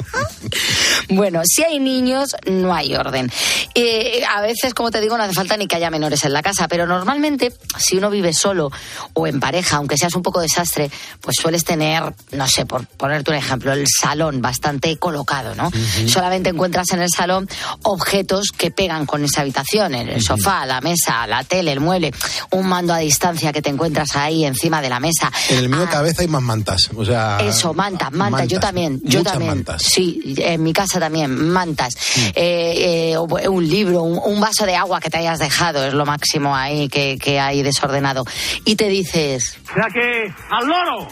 Bueno, 1.08 1.42
si 1.44 1.62
hay 1.62 1.78
niños, 1.78 2.36
no 2.46 2.74
hay 2.74 2.94
orden. 2.94 3.30
Eh, 3.74 4.22
a 4.28 4.40
veces, 4.40 4.74
como 4.74 4.90
te 4.90 5.00
digo, 5.00 5.16
no 5.16 5.24
hace 5.24 5.32
falta 5.32 5.56
ni 5.56 5.66
que 5.66 5.76
haya 5.76 5.90
menores 5.90 6.24
en 6.24 6.32
la 6.32 6.42
casa, 6.42 6.68
pero 6.68 6.86
normalmente, 6.86 7.52
si 7.78 7.96
uno 7.96 8.10
vive 8.10 8.32
solo 8.32 8.70
o 9.14 9.26
en 9.26 9.40
pareja, 9.40 9.76
aunque 9.76 9.96
seas 9.96 10.14
un 10.14 10.22
poco 10.22 10.40
desastre, 10.40 10.90
pues 11.20 11.36
sueles 11.40 11.64
tener, 11.64 12.14
no 12.32 12.46
sé, 12.46 12.66
por 12.66 12.86
ponerte 12.86 13.30
un 13.30 13.36
ejemplo, 13.36 13.72
el 13.72 13.86
salón 13.88 14.40
bastante 14.40 14.96
colocado, 14.98 15.54
¿no? 15.54 15.70
Solamente 16.06 16.50
encuentras 16.50 16.90
en 16.92 17.02
el 17.02 17.10
salón 17.10 17.48
objetos 17.82 18.48
que 18.56 18.70
pegan 18.70 19.06
con 19.06 19.24
esa 19.24 19.40
habitación, 19.42 19.94
el 19.94 20.22
sofá, 20.22 20.64
la 20.66 20.80
mesa, 20.80 21.26
la 21.26 21.44
tele, 21.44 21.72
el 21.72 21.80
mueble, 21.80 22.12
un 22.52 22.66
mando 22.66 22.94
a 22.94 22.98
distancia 22.98 23.52
que 23.52 23.62
te 23.62 23.70
encuentras 23.70 24.14
ahí 24.16 24.44
encima 24.44 24.80
de 24.80 24.88
la 24.88 25.00
mesa. 25.00 25.30
En 25.48 25.58
el 25.58 25.68
mío 25.68 25.88
Ah, 25.92 26.02
vez 26.02 26.18
hay 26.18 26.28
más 26.28 26.42
mantas. 26.42 26.88
O 26.94 27.04
sea, 27.04 27.38
eso, 27.50 27.74
mantas, 27.74 28.10
mantas, 28.12 28.48
yo 28.48 28.56
mantas, 28.56 28.60
también, 28.60 29.00
yo 29.04 29.22
también. 29.22 29.50
mantas. 29.50 29.82
Mm. 29.82 29.86
Sí, 29.88 30.34
en 30.38 30.62
mi 30.62 30.72
casa 30.72 30.98
también, 30.98 31.48
mantas. 31.50 31.94
Eh, 32.34 33.10
eh, 33.12 33.16
o- 33.16 33.24
un 33.50 33.68
libro, 33.68 34.02
un, 34.02 34.18
un 34.24 34.40
vaso 34.40 34.64
de 34.66 34.74
agua 34.76 35.00
que 35.00 35.10
te 35.10 35.18
hayas 35.18 35.38
dejado, 35.38 35.84
es 35.84 35.92
lo 35.94 36.04
máximo 36.06 36.54
ahí 36.56 36.88
que, 36.88 37.18
que 37.18 37.38
hay 37.40 37.62
desordenado. 37.62 38.24
Y 38.64 38.76
te 38.76 38.88
dices, 38.88 39.56
O 39.70 39.74
sea 39.74 39.86
que, 39.92 40.32
al 40.50 40.66
loro. 40.66 41.08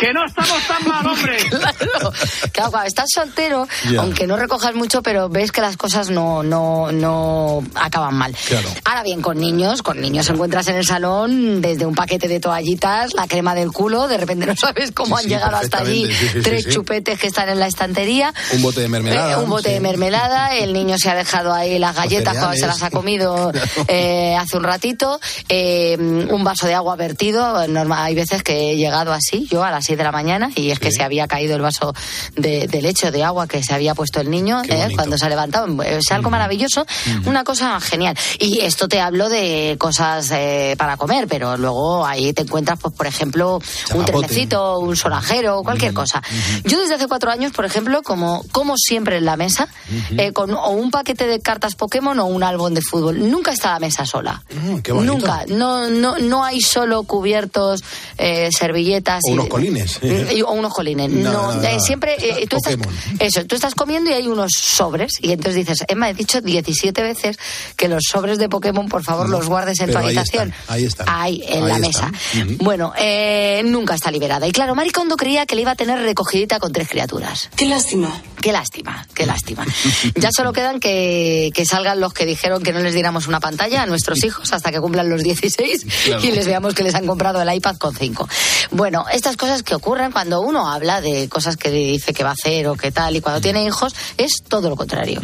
Que 0.00 0.14
no 0.14 0.24
estamos 0.24 0.66
tan 0.66 0.88
mal, 0.88 1.06
hombre. 1.06 1.36
claro, 1.50 2.12
claro, 2.52 2.70
cuando 2.70 2.88
estás 2.88 3.04
soltero, 3.14 3.68
aunque 3.98 4.26
no 4.26 4.38
recojas 4.38 4.74
mucho, 4.74 5.02
pero 5.02 5.28
ves 5.28 5.52
que 5.52 5.60
las 5.60 5.76
cosas 5.76 6.08
no, 6.08 6.42
no, 6.42 6.90
no 6.90 7.62
acaban 7.74 8.14
mal. 8.14 8.34
Claro. 8.48 8.70
Ahora 8.86 9.02
bien, 9.02 9.20
con 9.20 9.38
niños, 9.38 9.82
con 9.82 10.00
niños 10.00 10.30
encuentras 10.30 10.68
en 10.68 10.76
el 10.76 10.86
salón 10.86 11.60
desde 11.60 11.84
un 11.84 11.94
paquete 11.94 12.28
de 12.28 12.40
toallitas, 12.40 13.12
la 13.12 13.26
crema 13.26 13.54
del 13.54 13.72
culo, 13.72 14.08
de 14.08 14.16
repente 14.16 14.46
no 14.46 14.56
sabes 14.56 14.90
cómo 14.92 15.18
Sí, 15.18 15.24
han 15.24 15.28
sí, 15.28 15.28
llegado 15.34 15.56
hasta 15.56 15.78
allí, 15.80 16.10
sí, 16.10 16.28
sí, 16.28 16.40
tres 16.40 16.64
sí, 16.64 16.70
sí. 16.70 16.76
chupetes 16.76 17.18
que 17.18 17.26
están 17.26 17.50
en 17.50 17.58
la 17.60 17.66
estantería. 17.66 18.32
Un 18.54 18.62
bote 18.62 18.80
de 18.80 18.88
mermelada. 18.88 19.32
Eh, 19.32 19.36
un 19.36 19.50
bote 19.50 19.68
sí. 19.68 19.74
de 19.74 19.80
mermelada, 19.80 20.54
el 20.56 20.72
niño 20.72 20.96
se 20.96 21.10
ha 21.10 21.14
dejado 21.14 21.52
ahí 21.52 21.78
las 21.78 21.94
galletas 21.94 22.38
cuando 22.38 22.56
se 22.56 22.66
las 22.66 22.82
ha 22.82 22.90
comido 22.90 23.52
eh, 23.88 24.34
hace 24.34 24.56
un 24.56 24.64
ratito, 24.64 25.20
eh, 25.50 25.98
un 25.98 26.42
vaso 26.42 26.66
de 26.66 26.72
agua 26.72 26.96
vertido, 26.96 27.68
normal, 27.68 27.98
hay 28.02 28.14
veces 28.14 28.42
que 28.42 28.70
he 28.72 28.76
llegado 28.76 29.12
así, 29.12 29.46
yo 29.50 29.62
a 29.62 29.70
las 29.70 29.89
6 29.90 29.98
de 29.98 30.04
la 30.04 30.12
mañana, 30.12 30.50
y 30.54 30.70
es 30.70 30.78
que 30.78 30.92
se 30.92 31.02
había 31.02 31.26
caído 31.26 31.56
el 31.56 31.62
vaso 31.62 31.92
de, 32.36 32.68
de 32.68 32.80
leche 32.82 33.10
de 33.10 33.24
agua 33.24 33.48
que 33.48 33.62
se 33.64 33.74
había 33.74 33.94
puesto 33.96 34.20
el 34.20 34.30
niño 34.30 34.62
eh, 34.68 34.88
cuando 34.94 35.18
se 35.18 35.26
ha 35.26 35.28
levantado. 35.28 35.82
Es 35.82 36.10
algo 36.12 36.30
maravilloso, 36.30 36.86
una 37.26 37.42
cosa 37.42 37.80
genial. 37.80 38.16
Y 38.38 38.60
esto 38.60 38.86
te 38.86 39.00
hablo 39.00 39.28
de 39.28 39.74
cosas 39.80 40.30
eh, 40.30 40.76
para 40.78 40.96
comer, 40.96 41.26
pero 41.26 41.56
luego 41.56 42.06
ahí 42.06 42.32
te 42.32 42.42
encuentras, 42.42 42.78
pues 42.78 42.94
por 42.94 43.06
ejemplo, 43.08 43.60
un 43.94 44.04
trenecito, 44.04 44.78
un 44.78 44.94
sonajero, 44.96 45.62
cualquier 45.64 45.92
cosa. 45.92 46.22
Yo 46.64 46.78
desde 46.80 46.94
hace 46.94 47.08
cuatro 47.08 47.30
años, 47.32 47.50
por 47.52 47.64
ejemplo, 47.64 48.02
como, 48.02 48.44
como 48.52 48.76
siempre 48.76 49.16
en 49.18 49.24
la 49.24 49.36
mesa, 49.36 49.66
eh, 50.16 50.32
con 50.32 50.52
o 50.54 50.70
un 50.70 50.90
paquete 50.92 51.26
de 51.26 51.40
cartas 51.40 51.74
Pokémon 51.74 52.16
o 52.20 52.26
un 52.26 52.42
álbum 52.44 52.72
de 52.74 52.80
fútbol. 52.82 53.28
Nunca 53.28 53.50
está 53.50 53.72
la 53.72 53.80
mesa 53.80 54.06
sola. 54.06 54.42
Mm, 54.54 54.78
qué. 54.78 54.92
Nunca. 54.92 55.44
No, 55.48 55.88
no, 55.90 56.16
no 56.18 56.44
hay 56.44 56.60
solo 56.60 57.02
cubiertos, 57.02 57.82
servilletas. 58.50 59.20
O 59.26 59.30
y- 59.30 59.32
unos 59.32 59.48
colines. 59.48 59.79
Colines. 59.88 60.32
Y- 60.32 60.42
o 60.42 60.50
unos 60.52 60.72
colines. 60.74 61.10
No, 61.10 61.32
No, 61.32 61.52
no, 61.52 61.54
no. 61.54 61.62
eh, 61.68 61.78
siempre 61.80 62.16
eh, 62.18 62.46
tú 62.48 62.56
estás, 62.56 62.76
eso, 63.18 63.44
tú 63.46 63.54
estás 63.56 63.74
comiendo 63.74 64.10
y 64.10 64.14
hay 64.14 64.26
unos 64.28 64.52
sobres 64.54 65.12
y 65.20 65.32
entonces 65.32 65.54
dices, 65.66 65.84
Emma, 65.88 66.10
he 66.10 66.14
dicho 66.14 66.40
17 66.40 67.02
veces 67.02 67.36
que 67.76 67.88
los 67.88 68.02
sobres 68.10 68.38
de 68.38 68.48
Pokémon, 68.48 68.88
por 68.88 69.02
favor, 69.04 69.28
No, 69.28 69.38
los 69.38 69.48
guardes 69.48 69.80
en 69.80 69.90
tu 69.92 69.98
ahí 69.98 70.06
habitación. 70.06 70.50
están, 70.50 70.74
ahí 70.74 70.84
están. 70.84 71.06
Ahí, 71.08 71.44
en 71.46 71.64
Ahí 71.64 71.80
la 71.80 71.86
están. 71.88 72.12
mesa. 72.12 72.56
Bueno, 72.60 72.92
eh, 72.98 73.62
nunca 73.64 73.94
está 73.94 74.10
liberada. 74.10 74.46
Y 74.46 74.52
claro, 74.52 74.74
Maricondo 74.74 75.16
creía 75.16 75.46
que 75.46 75.54
le 75.54 75.62
iba 75.62 75.72
a 75.72 75.76
tener 75.76 75.98
recogidita 76.00 76.58
con 76.58 76.72
tres 76.72 76.88
criaturas. 76.88 77.48
Qué 77.56 77.66
lástima. 77.66 78.22
Qué 78.40 78.52
lástima, 78.52 79.06
qué 79.14 79.26
lástima. 79.26 79.66
Ya 80.14 80.30
solo 80.32 80.52
quedan 80.54 80.80
que, 80.80 81.50
que 81.54 81.66
salgan 81.66 82.00
los 82.00 82.14
que 82.14 82.24
dijeron 82.24 82.62
que 82.62 82.72
no 82.72 82.80
les 82.80 82.94
diéramos 82.94 83.26
una 83.28 83.38
pantalla 83.38 83.82
a 83.82 83.86
nuestros 83.86 84.24
hijos 84.24 84.50
hasta 84.54 84.70
que 84.72 84.80
cumplan 84.80 85.10
los 85.10 85.22
16 85.22 85.84
Claro. 86.04 86.24
y 86.24 86.30
les 86.30 86.46
veamos 86.46 86.72
que 86.74 86.82
les 86.82 86.94
han 86.94 87.06
comprado 87.06 87.42
el 87.42 87.54
iPad 87.54 87.76
con 87.76 87.94
5. 87.94 88.26
Bueno, 88.70 89.04
estas 89.12 89.36
cosas 89.36 89.59
que 89.62 89.74
ocurren 89.74 90.12
cuando 90.12 90.40
uno 90.40 90.68
habla 90.70 91.00
de 91.00 91.28
cosas 91.28 91.56
que 91.56 91.70
dice 91.70 92.12
que 92.12 92.24
va 92.24 92.30
a 92.30 92.34
hacer 92.34 92.66
o 92.68 92.74
que 92.76 92.90
tal 92.92 93.16
y 93.16 93.20
cuando 93.20 93.40
tiene 93.40 93.64
hijos 93.64 93.94
es 94.16 94.42
todo 94.48 94.68
lo 94.68 94.76
contrario. 94.76 95.20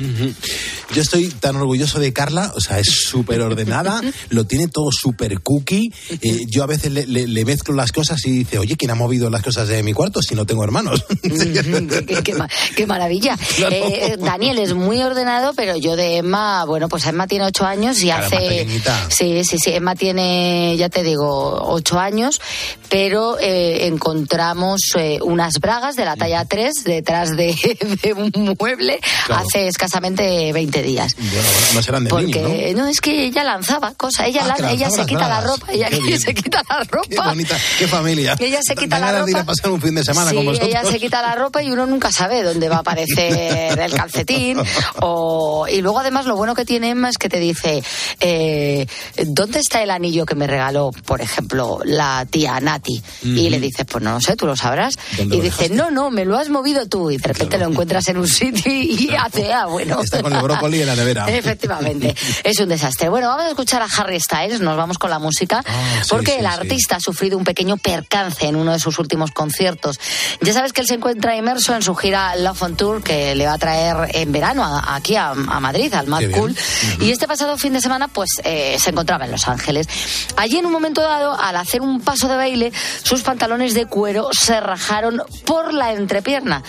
Yo 0.95 1.03
estoy 1.03 1.29
tan 1.29 1.57
orgulloso 1.57 1.99
de 1.99 2.13
Carla, 2.13 2.53
o 2.55 2.61
sea, 2.61 2.79
es 2.79 2.87
súper 3.07 3.41
ordenada, 3.41 4.01
lo 4.31 4.45
tiene 4.45 4.69
todo 4.69 4.91
súper 4.93 5.41
cookie. 5.41 5.93
Eh, 6.23 6.45
yo 6.49 6.63
a 6.63 6.67
veces 6.67 6.93
le, 6.93 7.07
le- 7.07 7.27
le 7.27 7.45
mezclo 7.45 7.75
las 7.75 7.93
cosas 7.93 8.25
y 8.27 8.31
dice, 8.31 8.59
oye, 8.59 8.77
¿quién 8.77 8.91
ha 8.91 8.95
movido 8.95 9.29
las 9.31 9.43
cosas 9.43 9.69
de 9.69 9.83
mi 9.83 9.93
cuarto 9.93 10.21
si 10.23 10.35
no 10.35 10.47
tengo 10.47 10.63
hermanos? 10.65 11.05
qué, 11.23 12.23
qué 12.25 12.35
ma- 12.35 12.49
qué 12.77 12.87
maravilla. 12.87 13.37
Eh, 13.69 14.17
Daniel 14.19 14.59
es 14.59 14.75
muy 14.75 15.01
ordenado, 15.03 15.53
pero 15.55 15.77
yo 15.77 15.97
de 15.97 16.19
Emma, 16.19 16.65
bueno, 16.65 16.89
pues 16.89 17.05
Emma 17.07 17.27
tiene 17.27 17.45
ocho 17.47 17.65
años 17.67 18.01
y 18.03 18.11
hace... 18.11 18.67
Sí, 19.11 19.43
sí, 19.45 19.59
sí, 19.59 19.71
Emma 19.73 19.95
tiene, 19.95 20.77
ya 20.79 20.89
te 20.89 21.03
digo, 21.03 21.63
ocho 21.69 21.99
años, 21.99 22.41
pero 22.89 23.39
eh, 23.41 23.87
encontramos 24.27 24.81
eh, 24.97 25.19
unas 25.23 25.55
bragas 25.61 25.95
de 25.95 26.05
la 26.05 26.17
talla 26.17 26.45
3 26.45 26.73
detrás 26.85 27.37
de, 27.37 27.55
de 28.03 28.13
un 28.13 28.57
mueble 28.59 28.99
Claro. 29.27 29.45
hace 29.47 29.69
escasamente 29.69 30.53
20 30.53 30.83
días. 30.83 31.15
Bueno, 31.17 31.49
no 31.75 31.83
serán 31.83 32.05
de 32.05 32.11
Porque 32.11 32.73
¿no? 32.77 32.83
no, 32.83 32.89
es 32.89 33.01
que 33.01 33.25
ella 33.25 33.45
lanzaba 33.45 33.95
cosas, 33.95 34.27
ella, 34.27 34.55
Ah, 34.61 34.73
ella 34.73 34.91
se 34.91 35.07
quita 35.07 35.29
la 35.29 35.41
ropa, 35.41 35.67
ella 35.73 35.89
se 36.19 36.35
quita 36.35 36.63
la 36.69 36.85
ropa. 36.85 37.09
Qué 37.09 37.17
bonita, 37.21 37.57
qué 37.79 37.87
familia. 37.89 38.37
Ella 38.41 38.61
se 38.63 38.75
quita 38.75 38.99
la 38.99 39.21
ropa. 39.21 39.45
pasar 39.45 39.71
un 39.71 39.81
fin 39.81 39.95
de 39.95 40.05
semana 40.05 40.31
sí, 40.31 40.37
con 40.37 40.45
vosotros. 40.47 40.69
ella 40.69 40.85
se 40.85 40.99
quita 41.01 41.21
la 41.23 41.35
ropa 41.35 41.63
y 41.63 41.71
uno 41.71 41.87
nunca 41.87 42.11
sabe 42.13 42.43
dónde 42.43 42.69
va 42.69 42.77
a 42.77 42.81
aparecer 42.81 43.79
el 43.79 43.93
calcetín. 43.93 44.59
O... 45.01 45.67
Y 45.71 45.81
luego, 45.83 45.99
además, 45.99 46.27
lo 46.27 46.37
bueno 46.37 46.55
que 46.55 46.65
tiene 46.65 46.91
Emma 46.91 47.09
es 47.11 47.19
que 47.19 47.29
te 47.29 47.39
dice: 47.41 47.83
eh, 48.21 48.87
¿Dónde 49.27 49.59
está 49.61 49.83
el 49.83 49.91
anillo 49.91 50.25
que 50.27 50.35
me 50.35 50.47
regaló, 50.47 50.91
por 51.05 51.21
ejemplo, 51.21 51.81
la 51.85 52.27
tía 52.31 52.59
Nati? 52.61 53.03
Y 53.23 53.51
le 53.51 53.59
dices: 53.61 53.85
Pues 53.91 54.03
no 54.05 54.16
lo 54.17 54.21
sé, 54.21 54.37
tú 54.37 54.47
lo 54.47 54.57
sabrás. 54.57 54.95
¿Dónde 55.17 55.37
Y 55.37 55.41
dice: 55.41 55.69
No, 55.71 55.91
no, 55.91 56.11
me 56.11 56.25
lo 56.25 56.37
has 56.37 56.49
movido 56.49 56.87
tú. 56.87 57.11
Y 57.11 57.17
de 57.19 57.29
repente 57.29 57.59
lo 57.59 57.67
encuentras 57.67 58.09
en 58.09 58.19
un 58.19 58.29
sitio 58.29 58.73
y 58.73 59.15
hace: 59.19 59.53
Ah, 59.53 59.67
bueno. 59.67 60.01
Está 60.01 60.23
con 60.23 60.33
el 60.35 60.43
brócoli 60.43 60.81
en 60.81 60.87
la 60.87 60.97
nevera. 60.97 61.27
Efectivamente, 61.29 62.15
es 62.45 62.59
un 62.61 62.69
desastre. 62.69 63.09
Bueno, 63.09 63.29
vamos 63.29 63.45
a 63.45 63.49
escuchar 63.49 63.83
a 63.83 63.87
Harry 63.99 64.19
Styles, 64.21 64.61
nos 64.61 64.77
vamos 64.77 64.99
con 64.99 65.11
la 65.11 65.19
música, 65.19 65.63
Ah, 65.67 66.01
sí, 66.03 66.09
porque 66.11 66.33
sí, 66.33 66.39
el 66.39 66.47
sí. 66.47 66.53
artista 66.53 66.97
ha 66.97 67.01
sufrido 67.01 67.37
un 67.39 67.45
pequeño 67.45 67.77
percance 67.77 68.47
en 68.47 68.57
uno 68.57 68.73
de 68.73 68.79
sus 68.79 68.99
últimos 68.99 69.31
conciertos. 69.31 69.99
Ya 70.41 70.53
sabes 70.53 70.73
que 70.73 70.81
él 70.81 70.87
se 70.87 70.95
encuentra 70.95 71.37
inmerso 71.37 71.75
en 71.75 71.83
su 71.83 71.95
gira 71.95 72.35
Love 72.37 72.63
on 72.63 72.77
Tour, 72.77 73.03
que 73.03 73.35
le 73.35 73.47
va 73.47 73.55
a 73.55 73.59
traer 73.59 73.97
en 74.15 74.33
verano 74.33 74.65
a- 74.65 74.95
aquí 74.97 75.17
a, 75.17 75.31
a 75.31 75.61
Madrid, 75.61 75.93
al 75.95 76.07
Mad. 76.07 76.23
Cool. 76.33 76.55
Y 77.01 77.11
este 77.11 77.27
pasado 77.29 77.57
fin 77.59 77.73
de 77.73 77.81
semana, 77.81 78.09
pues 78.09 78.31
eh, 78.45 78.77
se 78.81 78.91
encontraba 78.91 79.25
en 79.27 79.31
Los 79.33 79.47
Ángeles. 79.49 79.87
Allí, 80.37 80.59
en 80.59 80.67
un 80.67 80.73
momento 80.73 81.03
dado, 81.03 81.39
al 81.39 81.57
hacer 81.57 81.81
un 81.83 82.01
paso 82.01 82.29
de 82.29 82.37
baile, 82.37 82.73
sus 83.03 83.23
pantalones 83.23 83.75
de 83.75 83.87
cuero 83.87 84.06
se 84.33 84.61
rajaron 84.61 85.23
por 85.45 85.73
la 85.73 85.93
entrepierna 85.93 86.63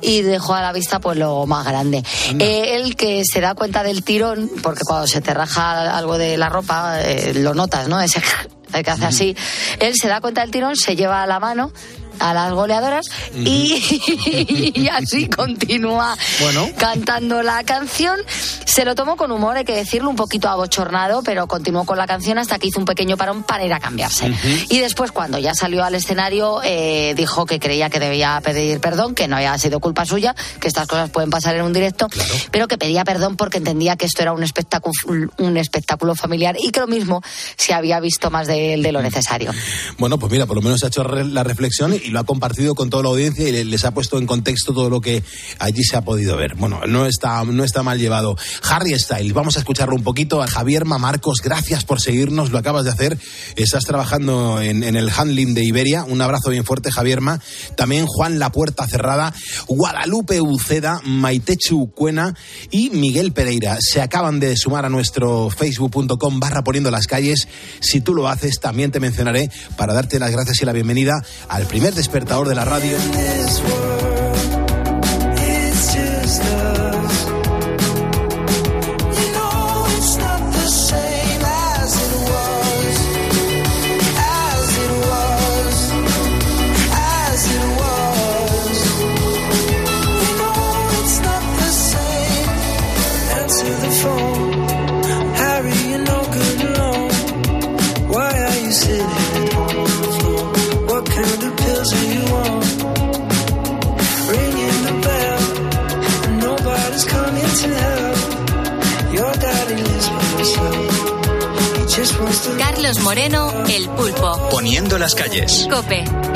y 0.00 0.22
dejó 0.22 0.54
a 0.54 0.62
la 0.62 0.72
vista 0.72 1.00
pues 1.00 1.18
lo 1.18 1.46
más 1.46 1.66
grande. 1.66 2.02
Eh, 2.38 2.76
él 2.76 2.96
que 2.96 3.22
se 3.24 3.40
da 3.40 3.54
cuenta 3.54 3.82
del 3.82 4.04
tirón, 4.04 4.50
porque 4.62 4.82
cuando 4.86 5.06
se 5.06 5.20
te 5.20 5.34
raja 5.34 5.96
algo 5.96 6.18
de 6.18 6.36
la 6.36 6.48
ropa, 6.48 7.00
eh, 7.02 7.34
lo 7.34 7.54
notas, 7.54 7.88
¿no? 7.88 8.00
Ese 8.00 8.22
que 8.82 8.90
hace 8.90 9.06
así. 9.06 9.36
Él 9.78 9.94
se 9.94 10.08
da 10.08 10.20
cuenta 10.20 10.40
del 10.40 10.50
tirón, 10.50 10.76
se 10.76 10.96
lleva 10.96 11.22
a 11.22 11.26
la 11.26 11.38
mano 11.38 11.72
a 12.18 12.34
las 12.34 12.52
goleadoras 12.52 13.06
y, 13.34 14.72
y 14.74 14.88
así 14.88 15.28
continúa 15.28 16.16
Bueno. 16.40 16.68
cantando 16.78 17.42
la 17.42 17.62
canción. 17.64 18.18
Se 18.64 18.84
lo 18.84 18.94
tomó 18.94 19.16
con 19.16 19.30
humor, 19.30 19.56
hay 19.56 19.64
que 19.64 19.74
decirlo, 19.74 20.10
un 20.10 20.16
poquito 20.16 20.48
abochornado, 20.48 21.22
pero 21.22 21.46
continuó 21.46 21.84
con 21.84 21.96
la 21.98 22.06
canción 22.06 22.38
hasta 22.38 22.58
que 22.58 22.68
hizo 22.68 22.78
un 22.80 22.84
pequeño 22.86 23.16
parón 23.16 23.42
para 23.42 23.64
ir 23.64 23.72
a 23.72 23.80
cambiarse. 23.80 24.32
Y 24.68 24.80
después, 24.80 25.12
cuando 25.12 25.38
ya 25.38 25.54
salió 25.54 25.84
al 25.84 25.94
escenario, 25.94 26.60
eh, 26.64 27.14
dijo 27.16 27.46
que 27.46 27.60
creía 27.60 27.90
que 27.90 28.00
debía 28.00 28.40
pedir 28.42 28.80
perdón, 28.80 29.14
que 29.14 29.28
no 29.28 29.36
había 29.36 29.56
sido 29.58 29.80
culpa 29.80 30.04
suya, 30.04 30.34
que 30.60 30.68
estas 30.68 30.86
cosas 30.86 31.10
pueden 31.10 31.30
pasar 31.30 31.54
en 31.56 31.62
un 31.62 31.72
directo, 31.72 32.08
pero 32.50 32.66
que 32.68 32.78
pedía 32.78 33.04
perdón 33.04 33.36
porque 33.36 33.58
entendía 33.58 33.96
que 33.96 34.06
esto 34.06 34.22
era 34.22 34.32
un 34.32 34.42
espectáculo, 34.42 34.92
un 35.38 35.56
espectáculo 35.56 36.14
familiar 36.14 36.56
y 36.58 36.70
que 36.70 36.80
lo 36.80 36.86
mismo 36.86 37.22
se 37.56 37.74
había 37.74 38.00
visto 38.00 38.30
más 38.30 38.46
de, 38.46 38.76
de 38.78 38.92
lo 38.92 39.02
necesario. 39.02 39.52
Bueno, 39.98 40.18
pues 40.18 40.32
mira, 40.32 40.46
por 40.46 40.56
lo 40.56 40.62
menos 40.62 40.82
ha 40.84 40.88
hecho 40.88 41.04
la 41.04 41.44
reflexión 41.44 41.94
y 42.04 42.10
lo 42.10 42.20
ha 42.20 42.24
compartido 42.24 42.74
con 42.74 42.90
toda 42.90 43.02
la 43.02 43.08
audiencia 43.08 43.48
y 43.48 43.52
le- 43.52 43.64
les 43.64 43.84
ha 43.84 43.92
puesto 43.92 44.18
en 44.18 44.26
contexto 44.26 44.72
todo 44.72 44.90
lo 44.90 45.00
que 45.00 45.22
allí 45.58 45.82
se 45.82 45.96
ha 45.96 46.02
podido 46.02 46.36
ver. 46.36 46.54
Bueno, 46.54 46.80
no 46.86 47.06
está, 47.06 47.42
no 47.44 47.64
está 47.64 47.82
mal 47.82 47.98
llevado. 47.98 48.36
Harry 48.62 48.96
Styles, 48.98 49.32
vamos 49.32 49.56
a 49.56 49.60
escucharlo 49.60 49.96
un 49.96 50.02
poquito. 50.04 50.42
A 50.42 50.46
Javier 50.46 50.84
Mamarcos, 50.84 51.38
gracias 51.42 51.84
por 51.84 52.00
seguirnos, 52.00 52.50
lo 52.50 52.58
acabas 52.58 52.84
de 52.84 52.90
hacer. 52.90 53.18
Estás 53.56 53.84
trabajando 53.84 54.60
en, 54.60 54.84
el 54.84 55.10
handling 55.10 55.54
de 55.54 55.64
Iberia. 55.64 56.04
Un 56.04 56.20
abrazo 56.20 56.50
bien 56.50 56.64
fuerte, 56.64 56.92
Javierma. 56.92 57.40
También 57.76 58.06
Juan 58.06 58.38
La 58.38 58.52
Puerta 58.52 58.86
Cerrada, 58.86 59.32
Guadalupe 59.66 60.40
Uceda, 60.42 61.00
Maitechu 61.04 61.90
Cuena 61.92 62.34
y 62.70 62.90
Miguel 62.90 63.32
Pereira. 63.32 63.78
Se 63.80 64.02
acaban 64.02 64.40
de 64.40 64.56
sumar 64.56 64.84
a 64.84 64.88
nuestro 64.90 65.48
facebook.com 65.50 66.38
barra 66.40 66.62
poniendo 66.62 66.90
las 66.90 67.06
calles. 67.06 67.48
Si 67.80 68.00
tú 68.00 68.14
lo 68.14 68.28
haces, 68.28 68.60
también 68.60 68.90
te 68.90 69.00
mencionaré 69.00 69.50
para 69.76 69.94
darte 69.94 70.18
las 70.18 70.30
gracias 70.30 70.60
y 70.60 70.64
la 70.66 70.72
bienvenida 70.72 71.24
al 71.48 71.66
primer 71.66 71.93
despertador 71.94 72.48
de 72.48 72.54
la 72.54 72.64
radio. 72.64 72.96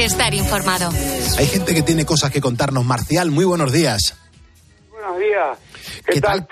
Estar 0.08 0.32
informado. 0.34 0.88
Hay 1.38 1.46
gente 1.46 1.74
que 1.74 1.82
tiene 1.82 2.04
cosas 2.06 2.30
que 2.32 2.40
contarnos. 2.40 2.84
Marcial, 2.84 3.30
muy 3.30 3.44
buenos 3.44 3.72
días. 3.72 4.16
Buenos 4.90 5.18
días. 5.18 5.58
¿Qué, 6.06 6.20
tal? 6.20 6.48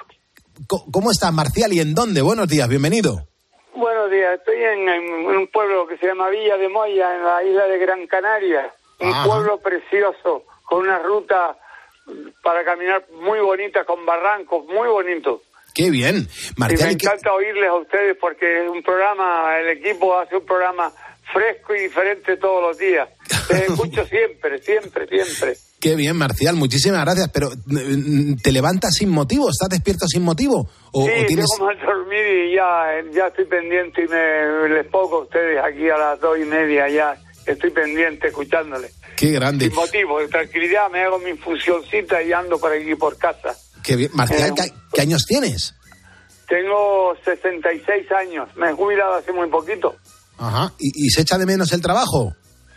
¿Cómo 0.93 1.11
está 1.11 1.31
Marcial 1.33 1.73
y 1.73 1.81
en 1.81 1.95
dónde? 1.95 2.21
Buenos 2.21 2.49
días, 2.49 2.69
bienvenido. 2.69 3.27
Buenos 3.75 4.11
días. 4.11 4.39
Estoy 4.39 4.57
en, 4.63 4.89
en 4.89 5.27
un 5.37 5.47
pueblo 5.49 5.87
que 5.87 5.97
se 5.99 6.07
llama 6.07 6.29
Villa 6.29 6.57
de 6.59 6.69
Moya, 6.69 7.17
en 7.17 7.25
la 7.25 7.43
isla 7.43 7.65
de 7.67 7.79
Gran 7.79 8.07
Canaria. 8.07 8.73
Un 9.01 9.09
Ajá. 9.13 9.25
pueblo 9.25 9.59
precioso, 9.59 10.45
con 10.65 10.81
una 10.81 10.99
ruta 10.99 11.57
para 12.43 12.63
caminar 12.65 13.07
muy 13.23 13.41
bonita, 13.41 13.85
con 13.85 14.05
barrancos 14.07 14.65
muy 14.67 14.89
bonitos. 14.89 15.41
Qué 15.75 15.91
bien. 15.91 16.17
Y 16.57 16.61
Marcial, 16.61 16.89
me 16.89 16.93
¿y 16.93 16.97
qué- 16.97 17.07
encanta 17.07 17.33
oírles 17.33 17.69
a 17.69 17.75
ustedes 17.75 18.17
porque 18.21 18.65
es 18.65 18.71
un 18.71 18.83
programa, 18.83 19.59
el 19.59 19.69
equipo 19.79 20.19
hace 20.19 20.37
un 20.37 20.45
programa 20.47 20.93
fresco 21.37 21.75
y 21.75 21.83
diferente 21.83 22.37
todos 22.39 22.63
los 22.63 22.79
días. 22.79 23.09
Les 23.51 23.63
escucho 23.71 24.05
siempre, 24.07 24.59
siempre, 24.63 25.07
siempre. 25.07 25.57
qué 25.81 25.95
bien, 25.95 26.17
Marcial, 26.17 26.57
muchísimas 26.57 27.05
gracias. 27.05 27.29
Pero 27.33 27.51
mm, 27.67 28.37
¿te 28.43 28.53
levantas 28.53 28.95
sin 28.95 29.11
motivo? 29.11 29.51
¿Estás 29.51 29.69
despierto 29.69 30.07
sin 30.09 30.23
motivo? 30.23 30.69
¿O, 30.93 31.05
sí, 31.07 31.13
o 31.13 31.27
tienes... 31.27 31.47
tengo 31.57 31.67
mal 31.67 31.79
dormir 31.85 32.27
y 32.27 32.55
ya, 32.55 32.87
ya 33.13 33.27
estoy 33.27 33.45
pendiente 33.45 34.05
y 34.05 34.09
me 34.09 34.69
les 34.71 34.87
pongo 34.87 35.19
a 35.19 35.23
ustedes 35.25 35.59
aquí 35.63 35.89
a 35.91 35.99
las 35.99 36.21
dos 36.21 36.39
y 36.39 36.45
media 36.45 36.89
ya. 36.89 37.17
Estoy 37.47 37.71
pendiente 37.71 38.27
escuchándoles. 38.29 38.93
Qué 39.17 39.31
grande. 39.31 39.67
Sin 39.67 39.75
motivo, 39.77 40.19
de 40.21 40.29
tranquilidad, 40.29 40.91
me 40.91 41.03
hago 41.05 41.19
mi 41.21 41.31
infusioncita 41.31 42.21
y 42.23 42.33
ando 42.33 42.59
por 42.59 42.73
aquí 42.73 42.95
por 42.97 43.17
casa. 43.19 43.55
Qué 43.85 43.95
bien. 43.95 44.11
Marcial, 44.15 44.51
Eh, 44.51 44.53
¿qué, 44.57 44.73
qué 44.93 45.01
años 45.03 45.25
tienes? 45.27 45.75
Tengo 46.49 47.15
66 47.25 48.11
años, 48.13 48.49
me 48.57 48.71
he 48.71 48.73
jubilado 48.73 49.15
hace 49.15 49.33
muy 49.33 49.49
poquito. 49.49 49.97
Ajá. 50.39 50.73
¿Y, 50.79 51.07
y 51.07 51.11
se 51.11 51.23
echa 51.23 51.39
de 51.39 51.47
menos 51.47 51.73
el 51.73 51.81
trabajo? 51.81 52.35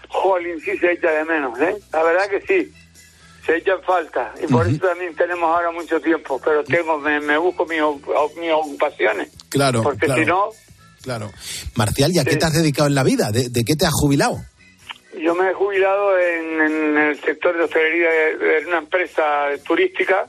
Jolín, 0.09 0.59
sí 0.59 0.77
se 0.77 0.91
echa 0.93 1.11
de 1.11 1.25
menos, 1.25 1.59
¿eh? 1.59 1.75
La 1.93 2.03
verdad 2.03 2.27
que 2.29 2.41
sí, 2.41 2.71
se 3.45 3.57
echa 3.57 3.73
en 3.73 3.83
falta. 3.83 4.33
Y 4.41 4.47
por 4.47 4.67
eso 4.67 4.79
también 4.87 5.15
tenemos 5.15 5.43
ahora 5.45 5.71
mucho 5.71 5.99
tiempo, 6.01 6.39
pero 6.43 6.63
tengo 6.63 6.97
me, 6.99 7.19
me 7.19 7.37
busco 7.37 7.65
mis, 7.65 7.79
mis 8.39 8.51
ocupaciones. 8.51 9.29
Claro, 9.49 9.83
Porque 9.83 10.05
claro. 10.05 10.21
si 10.21 10.27
no, 10.27 10.49
Claro. 11.01 11.31
Marcial, 11.75 12.11
¿y 12.11 12.19
a 12.19 12.25
qué 12.25 12.35
te 12.35 12.45
has 12.45 12.53
dedicado 12.53 12.87
en 12.89 12.95
la 12.95 13.03
vida? 13.03 13.31
¿De, 13.31 13.49
de 13.49 13.63
qué 13.63 13.75
te 13.75 13.85
has 13.85 13.93
jubilado? 13.93 14.37
yo 15.21 15.33
me 15.33 15.49
he 15.49 15.53
jubilado 15.53 16.17
en, 16.19 16.61
en 16.61 16.97
el 16.97 17.19
sector 17.21 17.57
de 17.57 17.63
hostelería 17.63 18.09
de, 18.09 18.67
una 18.67 18.77
empresa 18.77 19.47
turística 19.65 20.27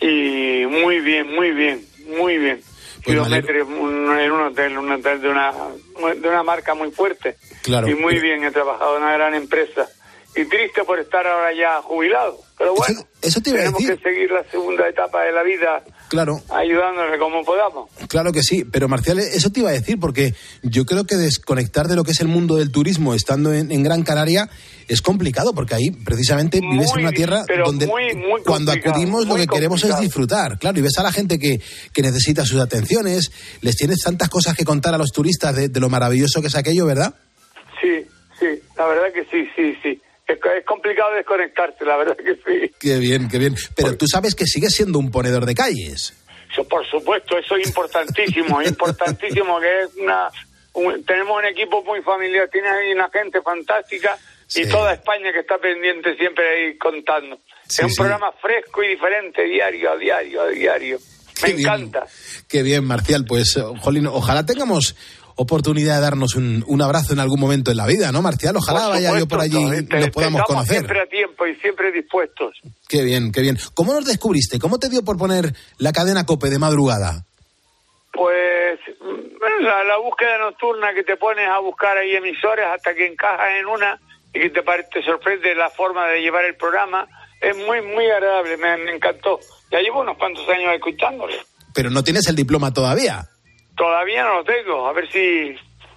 y 0.00 0.64
muy 0.66 1.00
bien, 1.00 1.34
muy 1.34 1.50
bien, 1.52 1.84
muy 2.18 2.38
bien. 2.38 2.60
Pues 3.04 3.18
un- 3.18 4.18
en 4.18 4.32
un 4.32 4.40
hotel, 4.42 4.78
un 4.78 4.92
hotel 4.92 5.20
de 5.20 5.28
una, 5.28 5.52
de 6.20 6.28
una 6.28 6.42
marca 6.42 6.74
muy 6.74 6.90
fuerte. 6.90 7.36
Claro. 7.62 7.88
Y 7.88 7.94
muy 7.94 8.18
bien, 8.20 8.44
he 8.44 8.50
trabajado 8.50 8.96
en 8.96 9.02
una 9.02 9.12
gran 9.14 9.34
empresa. 9.34 9.88
Y 10.34 10.46
triste 10.46 10.82
por 10.84 10.98
estar 10.98 11.26
ahora 11.26 11.52
ya 11.52 11.82
jubilado. 11.82 12.38
Pero 12.56 12.74
bueno, 12.74 13.04
eso 13.20 13.40
te 13.42 13.50
iba 13.50 13.58
a 13.58 13.62
tenemos 13.64 13.82
decir. 13.82 13.96
que 13.98 14.02
seguir 14.08 14.30
la 14.30 14.42
segunda 14.50 14.88
etapa 14.88 15.24
de 15.24 15.32
la 15.32 15.42
vida 15.42 15.84
Claro. 16.08 16.40
ayudándole 16.48 17.18
como 17.18 17.44
podamos. 17.44 17.90
Claro 18.08 18.32
que 18.32 18.42
sí, 18.42 18.64
pero 18.64 18.88
Marcial, 18.88 19.18
eso 19.18 19.50
te 19.50 19.60
iba 19.60 19.68
a 19.68 19.72
decir, 19.74 20.00
porque 20.00 20.32
yo 20.62 20.86
creo 20.86 21.04
que 21.04 21.16
desconectar 21.16 21.86
de 21.86 21.96
lo 21.96 22.04
que 22.04 22.12
es 22.12 22.20
el 22.20 22.28
mundo 22.28 22.56
del 22.56 22.72
turismo 22.72 23.12
estando 23.12 23.52
en, 23.52 23.70
en 23.72 23.82
Gran 23.82 24.04
Canaria 24.04 24.48
es 24.88 25.02
complicado, 25.02 25.52
porque 25.54 25.74
ahí 25.74 25.90
precisamente 25.90 26.60
vives 26.60 26.90
en 26.94 27.00
una 27.02 27.12
tierra 27.12 27.44
donde 27.64 27.86
muy, 27.86 28.14
muy 28.14 28.42
cuando 28.42 28.72
acudimos 28.72 29.26
lo 29.26 29.34
que 29.36 29.46
queremos 29.46 29.82
es 29.84 29.98
disfrutar, 29.98 30.58
claro, 30.58 30.78
y 30.78 30.82
ves 30.82 30.98
a 30.98 31.02
la 31.02 31.12
gente 31.12 31.38
que, 31.38 31.60
que 31.92 32.02
necesita 32.02 32.44
sus 32.44 32.60
atenciones, 32.60 33.30
les 33.60 33.76
tienes 33.76 33.98
tantas 34.00 34.28
cosas 34.28 34.56
que 34.56 34.64
contar 34.64 34.94
a 34.94 34.98
los 34.98 35.10
turistas 35.12 35.54
de, 35.54 35.68
de 35.68 35.80
lo 35.80 35.88
maravilloso 35.88 36.40
que 36.40 36.48
es 36.48 36.56
aquello, 36.56 36.86
¿verdad? 36.86 37.14
Sí, 37.80 38.06
sí, 38.38 38.46
la 38.76 38.86
verdad 38.86 39.12
que 39.12 39.24
sí, 39.24 39.48
sí, 39.56 39.76
sí. 39.82 40.00
Es, 40.26 40.38
es 40.38 40.64
complicado 40.64 41.14
desconectarse, 41.14 41.84
la 41.84 41.96
verdad 41.96 42.16
que 42.16 42.34
sí. 42.36 42.72
Qué 42.78 42.98
bien, 42.98 43.28
qué 43.28 43.38
bien. 43.38 43.54
Pero 43.74 43.96
tú 43.96 44.06
sabes 44.06 44.34
que 44.34 44.46
sigues 44.46 44.72
siendo 44.74 44.98
un 44.98 45.10
ponedor 45.10 45.44
de 45.46 45.54
calles. 45.54 46.14
Eso, 46.50 46.64
por 46.68 46.86
supuesto, 46.86 47.36
eso 47.38 47.56
es 47.56 47.66
importantísimo, 47.66 48.62
importantísimo, 48.66 49.58
que 49.60 49.82
es 49.82 49.88
una... 50.00 50.28
un- 50.74 51.04
tenemos 51.04 51.36
un 51.38 51.44
equipo 51.46 51.82
muy 51.82 52.00
familiar, 52.02 52.48
tiene 52.52 52.68
ahí 52.68 52.92
una 52.92 53.08
gente 53.10 53.40
fantástica 53.42 54.16
y 54.54 54.68
toda 54.68 54.92
España 54.94 55.32
que 55.32 55.40
está 55.40 55.58
pendiente 55.58 56.14
siempre 56.16 56.44
ahí 56.48 56.78
contando. 56.78 57.36
Sí, 57.68 57.80
es 57.80 57.84
un 57.84 57.90
sí. 57.90 57.96
programa 57.96 58.32
fresco 58.40 58.82
y 58.82 58.88
diferente, 58.88 59.42
diario, 59.44 59.92
a 59.92 59.96
diario, 59.96 60.42
a 60.42 60.48
diario. 60.48 60.98
Me 61.42 61.52
bien. 61.54 61.60
encanta. 61.60 62.06
Qué 62.48 62.62
bien, 62.62 62.84
Marcial. 62.84 63.24
Pues, 63.26 63.56
eh, 63.56 63.62
jolín, 63.80 64.06
ojalá 64.06 64.44
tengamos 64.46 64.94
oportunidad 65.36 65.96
de 65.96 66.00
darnos 66.02 66.34
un, 66.36 66.62
un 66.66 66.82
abrazo 66.82 67.14
en 67.14 67.18
algún 67.18 67.40
momento 67.40 67.70
en 67.70 67.78
la 67.78 67.86
vida, 67.86 68.12
¿no, 68.12 68.20
Marcial? 68.22 68.54
Ojalá 68.56 68.80
Por 68.82 68.90
vaya 68.90 69.12
yo 69.14 69.20
supuesto, 69.20 69.28
por 69.28 69.40
allí 69.40 69.56
y 69.56 70.00
nos 70.00 70.10
podamos 70.10 70.42
conocer. 70.42 70.76
siempre 70.76 71.00
a 71.00 71.06
tiempo 71.06 71.46
y 71.46 71.54
siempre 71.56 71.90
dispuestos. 71.90 72.60
Qué 72.88 73.02
bien, 73.02 73.32
qué 73.32 73.40
bien. 73.40 73.58
¿Cómo 73.74 73.92
nos 73.94 74.04
descubriste? 74.04 74.58
¿Cómo 74.58 74.78
te 74.78 74.88
dio 74.90 75.02
por 75.02 75.16
poner 75.16 75.54
la 75.78 75.92
cadena 75.92 76.26
Cope 76.26 76.50
de 76.50 76.58
madrugada? 76.58 77.24
Pues 78.12 78.78
mm, 79.00 79.62
la, 79.64 79.82
la 79.84 79.96
búsqueda 79.98 80.36
nocturna 80.38 80.92
que 80.94 81.02
te 81.02 81.16
pones 81.16 81.48
a 81.48 81.58
buscar 81.60 81.96
ahí 81.96 82.14
emisores 82.14 82.66
hasta 82.66 82.94
que 82.94 83.06
encajas 83.06 83.52
en 83.58 83.66
una 83.66 83.98
y 84.34 84.40
que 84.40 84.50
te, 84.50 84.62
te 84.62 85.02
sorprende 85.04 85.54
la 85.54 85.70
forma 85.70 86.06
de 86.08 86.20
llevar 86.20 86.44
el 86.44 86.56
programa, 86.56 87.06
es 87.40 87.56
muy, 87.56 87.80
muy 87.82 88.06
agradable, 88.10 88.56
me, 88.56 88.76
me 88.84 88.94
encantó. 88.96 89.38
Ya 89.70 89.80
llevo 89.80 90.00
unos 90.00 90.16
cuantos 90.16 90.48
años 90.48 90.74
escuchándole. 90.74 91.36
Pero 91.74 91.90
no 91.90 92.02
tienes 92.04 92.26
el 92.28 92.36
diploma 92.36 92.72
todavía. 92.72 93.28
Todavía 93.76 94.22
no 94.24 94.36
lo 94.38 94.44
tengo, 94.44 94.86
a 94.86 94.92
ver 94.92 95.10
si, 95.10 95.54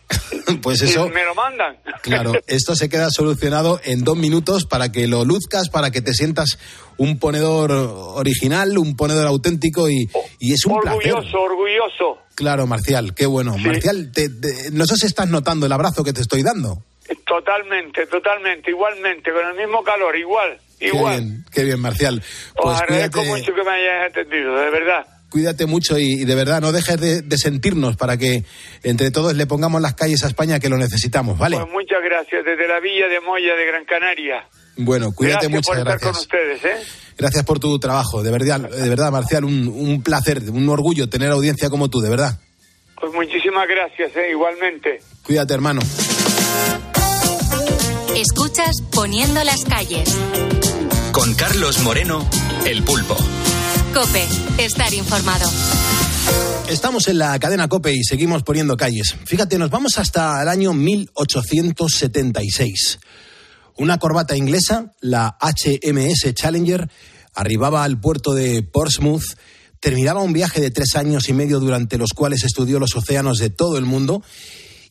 Pues 0.62 0.82
eso, 0.82 1.10
me 1.10 1.24
lo 1.26 1.36
mandan. 1.36 1.78
claro, 2.02 2.34
esto 2.48 2.76
se 2.76 2.90
queda 2.90 3.10
solucionado 3.10 3.80
en 3.84 4.04
dos 4.04 4.16
minutos 4.18 4.66
para 4.66 4.92
que 4.92 5.08
lo 5.08 5.26
luzcas, 5.26 5.70
para 5.70 5.92
que 5.92 6.02
te 6.02 6.14
sientas 6.14 6.58
un 6.98 7.20
ponedor 7.20 7.72
original, 7.72 8.78
un 8.78 8.96
ponedor 8.96 9.28
auténtico 9.28 9.90
y, 9.90 10.10
y 10.40 10.54
es 10.54 10.66
un 10.66 10.80
placer. 10.80 11.14
Orgulloso, 11.14 11.42
orgulloso. 11.42 12.18
Claro, 12.36 12.68
Marcial, 12.68 13.14
qué 13.14 13.26
bueno. 13.26 13.58
Marcial, 13.58 14.12
te- 14.14 14.30
te- 14.30 14.72
no 14.72 14.86
sé 14.86 14.96
si 14.96 15.06
estás 15.06 15.28
notando 15.30 15.66
el 15.66 15.72
abrazo 15.72 16.04
que 16.04 16.14
te 16.14 16.22
estoy 16.22 16.44
dando. 16.44 16.78
Totalmente, 17.40 18.08
totalmente, 18.08 18.72
igualmente, 18.72 19.32
con 19.32 19.46
el 19.46 19.56
mismo 19.56 19.84
calor, 19.84 20.16
igual, 20.16 20.58
Qué 20.80 20.88
igual. 20.88 21.20
bien, 21.22 21.46
qué 21.52 21.64
bien, 21.66 21.80
Marcial. 21.82 22.22
Os 22.56 22.64
Pues 22.64 22.82
agradezco 22.82 23.20
cuídate, 23.20 23.40
mucho 23.40 23.54
que 23.54 23.64
me 23.64 23.72
hayas 23.72 24.10
atendido, 24.12 24.56
de 24.58 24.70
verdad. 24.72 25.06
cuídate 25.30 25.66
mucho 25.66 25.98
y, 26.00 26.22
y 26.22 26.26
de 26.26 26.34
verdad 26.36 26.62
no 26.62 26.72
dejes 26.72 27.00
de, 27.00 27.22
de 27.24 27.38
sentirnos 27.38 27.98
para 27.98 28.18
que 28.18 28.46
entre 28.84 29.12
todos 29.12 29.34
le 29.36 29.46
pongamos 29.48 29.82
las 29.82 29.96
calles 29.96 30.24
a 30.24 30.28
España 30.28 30.60
que 30.60 30.70
lo 30.70 30.78
necesitamos, 30.78 31.38
¿vale? 31.38 31.58
Pues 31.58 31.72
muchas 31.72 32.02
gracias 32.04 32.46
desde 32.46 32.68
la 32.70 32.80
Villa 32.80 33.08
de 33.10 33.20
Moya 33.20 33.54
de 33.54 33.66
Gran 33.66 33.84
Canaria. 33.86 34.48
Bueno, 34.78 35.12
cuídate 35.14 35.48
gracias 35.48 35.66
por 35.68 35.78
muchas 35.78 35.94
estar 35.96 36.12
con 36.12 36.22
ustedes, 36.22 36.64
¿eh? 36.66 36.88
Gracias 37.18 37.44
por 37.44 37.60
tu 37.60 37.78
trabajo, 37.80 38.24
de 38.24 38.32
verdad, 38.32 38.62
de 38.70 38.90
verdad, 38.90 39.12
Marcial, 39.12 39.44
un, 39.44 39.68
un 39.68 40.02
placer, 40.04 40.40
un 40.50 40.70
orgullo 40.70 41.10
tener 41.10 41.32
audiencia 41.32 41.70
como 41.70 41.90
tú, 41.90 42.00
de 42.00 42.10
verdad. 42.10 42.40
Pues 43.00 43.14
muchísimas 43.14 43.68
gracias, 43.68 44.16
¿eh? 44.16 44.32
igualmente. 44.32 45.02
Cuídate, 45.24 45.54
hermano. 45.54 45.82
Escuchas 48.16 48.82
Poniendo 48.94 49.44
las 49.44 49.66
calles. 49.66 50.10
Con 51.12 51.34
Carlos 51.34 51.84
Moreno, 51.84 52.26
El 52.66 52.82
Pulpo. 52.84 53.18
Cope, 53.94 54.26
estar 54.58 54.94
informado. 54.94 55.52
Estamos 56.70 57.10
en 57.10 57.18
la 57.18 57.38
cadena 57.40 57.68
Cope 57.68 57.94
y 57.94 58.06
seguimos 58.06 58.44
poniendo 58.44 58.78
calles. 58.78 59.18
Fíjate, 59.26 59.58
nos 59.58 59.70
vamos 59.70 59.98
hasta 59.98 60.42
el 60.42 60.48
año 60.48 60.74
1876. 60.74 63.00
Una 63.76 63.98
corbata 63.98 64.38
inglesa, 64.38 64.94
la 65.02 65.38
HMS 65.42 66.34
Challenger, 66.34 66.90
arribaba 67.34 67.84
al 67.84 68.00
puerto 68.00 68.34
de 68.34 68.64
Portsmouth, 68.64 69.26
terminaba 69.82 70.22
un 70.22 70.32
viaje 70.32 70.62
de 70.62 70.72
tres 70.72 70.96
años 70.96 71.28
y 71.28 71.34
medio 71.34 71.60
durante 71.60 71.98
los 71.98 72.14
cuales 72.14 72.46
estudió 72.46 72.80
los 72.80 72.96
océanos 72.96 73.40
de 73.40 73.50
todo 73.50 73.78
el 73.78 73.84
mundo 73.84 74.24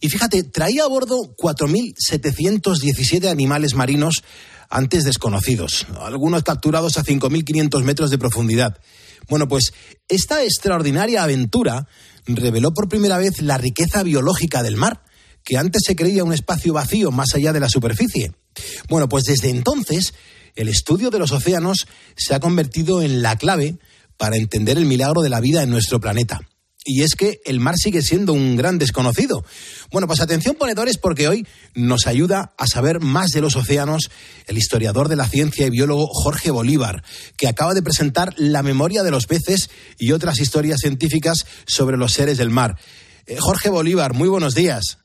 y 0.04 0.10
fíjate, 0.10 0.42
traía 0.42 0.84
a 0.84 0.86
bordo 0.86 1.34
4.717 1.34 3.26
animales 3.26 3.72
marinos 3.72 4.22
antes 4.68 5.02
desconocidos, 5.04 5.86
algunos 5.98 6.42
capturados 6.42 6.98
a 6.98 7.02
5.500 7.02 7.82
metros 7.84 8.10
de 8.10 8.18
profundidad. 8.18 8.76
Bueno, 9.30 9.48
pues 9.48 9.72
esta 10.06 10.42
extraordinaria 10.42 11.22
aventura 11.22 11.88
reveló 12.26 12.74
por 12.74 12.90
primera 12.90 13.16
vez 13.16 13.40
la 13.40 13.56
riqueza 13.56 14.02
biológica 14.02 14.62
del 14.62 14.76
mar, 14.76 15.02
que 15.42 15.56
antes 15.56 15.80
se 15.86 15.96
creía 15.96 16.22
un 16.22 16.34
espacio 16.34 16.74
vacío 16.74 17.10
más 17.10 17.34
allá 17.34 17.54
de 17.54 17.60
la 17.60 17.70
superficie. 17.70 18.32
Bueno, 18.90 19.08
pues 19.08 19.24
desde 19.24 19.48
entonces 19.48 20.12
el 20.54 20.68
estudio 20.68 21.08
de 21.08 21.18
los 21.18 21.32
océanos 21.32 21.86
se 22.14 22.34
ha 22.34 22.40
convertido 22.40 23.00
en 23.00 23.22
la 23.22 23.38
clave 23.38 23.78
para 24.18 24.36
entender 24.36 24.76
el 24.76 24.84
milagro 24.84 25.22
de 25.22 25.30
la 25.30 25.40
vida 25.40 25.62
en 25.62 25.70
nuestro 25.70 25.98
planeta. 25.98 26.42
Y 26.84 27.02
es 27.02 27.14
que 27.14 27.40
el 27.46 27.60
mar 27.60 27.76
sigue 27.76 28.02
siendo 28.02 28.34
un 28.34 28.56
gran 28.56 28.78
desconocido. 28.78 29.42
Bueno, 29.90 30.06
pues 30.06 30.20
atención 30.20 30.54
ponedores 30.54 30.98
porque 30.98 31.28
hoy 31.28 31.46
nos 31.74 32.06
ayuda 32.06 32.52
a 32.58 32.66
saber 32.66 33.00
más 33.00 33.30
de 33.30 33.40
los 33.40 33.56
océanos 33.56 34.10
el 34.46 34.58
historiador 34.58 35.08
de 35.08 35.16
la 35.16 35.26
ciencia 35.26 35.66
y 35.66 35.70
biólogo 35.70 36.06
Jorge 36.06 36.50
Bolívar, 36.50 37.02
que 37.38 37.48
acaba 37.48 37.72
de 37.72 37.82
presentar 37.82 38.34
La 38.36 38.62
memoria 38.62 39.02
de 39.02 39.10
los 39.10 39.26
peces 39.26 39.70
y 39.98 40.12
otras 40.12 40.40
historias 40.40 40.80
científicas 40.80 41.46
sobre 41.66 41.96
los 41.96 42.12
seres 42.12 42.36
del 42.36 42.50
mar. 42.50 42.76
Eh, 43.26 43.36
Jorge 43.40 43.70
Bolívar, 43.70 44.12
muy 44.12 44.28
buenos 44.28 44.54
días. 44.54 44.98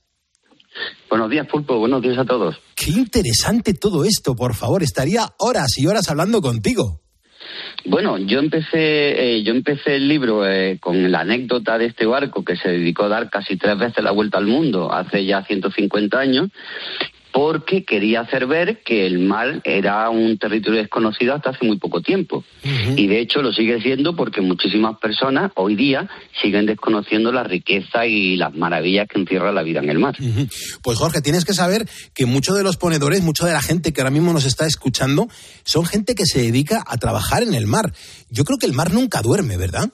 Buenos 1.10 1.30
días, 1.30 1.48
Pulpo. 1.50 1.80
Buenos 1.80 2.02
días 2.02 2.18
a 2.18 2.26
todos. 2.26 2.56
Qué 2.76 2.92
interesante 2.92 3.74
todo 3.74 4.04
esto, 4.04 4.36
por 4.36 4.54
favor. 4.54 4.84
Estaría 4.84 5.34
horas 5.40 5.78
y 5.78 5.88
horas 5.88 6.10
hablando 6.10 6.42
contigo. 6.42 7.02
Bueno, 7.86 8.18
yo 8.18 8.40
empecé, 8.40 9.38
eh, 9.38 9.44
yo 9.44 9.54
empecé 9.54 9.96
el 9.96 10.08
libro 10.08 10.46
eh, 10.46 10.78
con 10.80 11.12
la 11.12 11.22
anécdota 11.22 11.78
de 11.78 11.86
este 11.86 12.06
barco 12.06 12.44
que 12.44 12.56
se 12.56 12.70
dedicó 12.70 13.04
a 13.04 13.10
dar 13.10 13.30
casi 13.30 13.58
tres 13.58 13.78
veces 13.78 14.04
la 14.04 14.12
vuelta 14.12 14.38
al 14.38 14.48
mundo 14.48 14.92
hace 14.92 15.26
ya 15.26 15.44
150 15.44 16.20
años, 16.20 16.50
porque 17.40 17.86
quería 17.86 18.20
hacer 18.20 18.48
ver 18.48 18.82
que 18.84 19.06
el 19.08 19.18
mar 19.20 19.62
era 19.64 20.10
un 20.10 20.38
territorio 20.38 20.82
desconocido 20.82 21.34
hasta 21.34 21.52
hace 21.52 21.66
muy 21.66 21.78
poco 21.78 22.02
tiempo. 22.02 22.44
Y 22.98 23.08
de 23.08 23.22
hecho 23.22 23.42
lo 23.42 23.54
sigue 23.54 23.82
siendo 23.82 24.14
porque 24.14 24.42
muchísimas 24.42 24.98
personas 25.00 25.50
hoy 25.56 25.78
día 25.78 26.10
siguen 26.42 26.66
desconociendo 26.66 27.32
la 27.32 27.46
riqueza 27.46 28.06
y 28.06 28.36
las 28.36 28.54
maravillas 28.56 29.08
que 29.08 29.22
encierra 29.22 29.54
la 29.54 29.64
vida 29.64 29.80
en 29.80 29.90
el 29.90 30.00
mar. 30.00 30.18
Pues 30.84 30.98
Jorge, 30.98 31.22
tienes 31.22 31.46
que 31.46 31.54
saber 31.54 31.88
que 32.14 32.26
muchos 32.26 32.58
de 32.58 32.64
los 32.64 32.76
ponedores, 32.76 33.22
mucha 33.24 33.46
de 33.46 33.54
la 33.54 33.62
gente 33.62 33.94
que 33.94 34.02
ahora 34.02 34.12
mismo 34.12 34.34
nos 34.34 34.44
está 34.44 34.68
escuchando, 34.68 35.30
son 35.64 35.86
gente 35.86 36.16
que 36.16 36.26
se 36.26 36.42
dedica 36.42 36.84
a 36.86 36.98
trabajar 36.98 37.42
en 37.44 37.54
el 37.54 37.68
mar. 37.68 37.94
Yo 38.30 38.44
creo 38.44 38.58
que 38.58 38.66
el 38.66 38.74
mar 38.74 38.92
nunca 38.94 39.22
duerme, 39.22 39.56
¿verdad? 39.56 39.90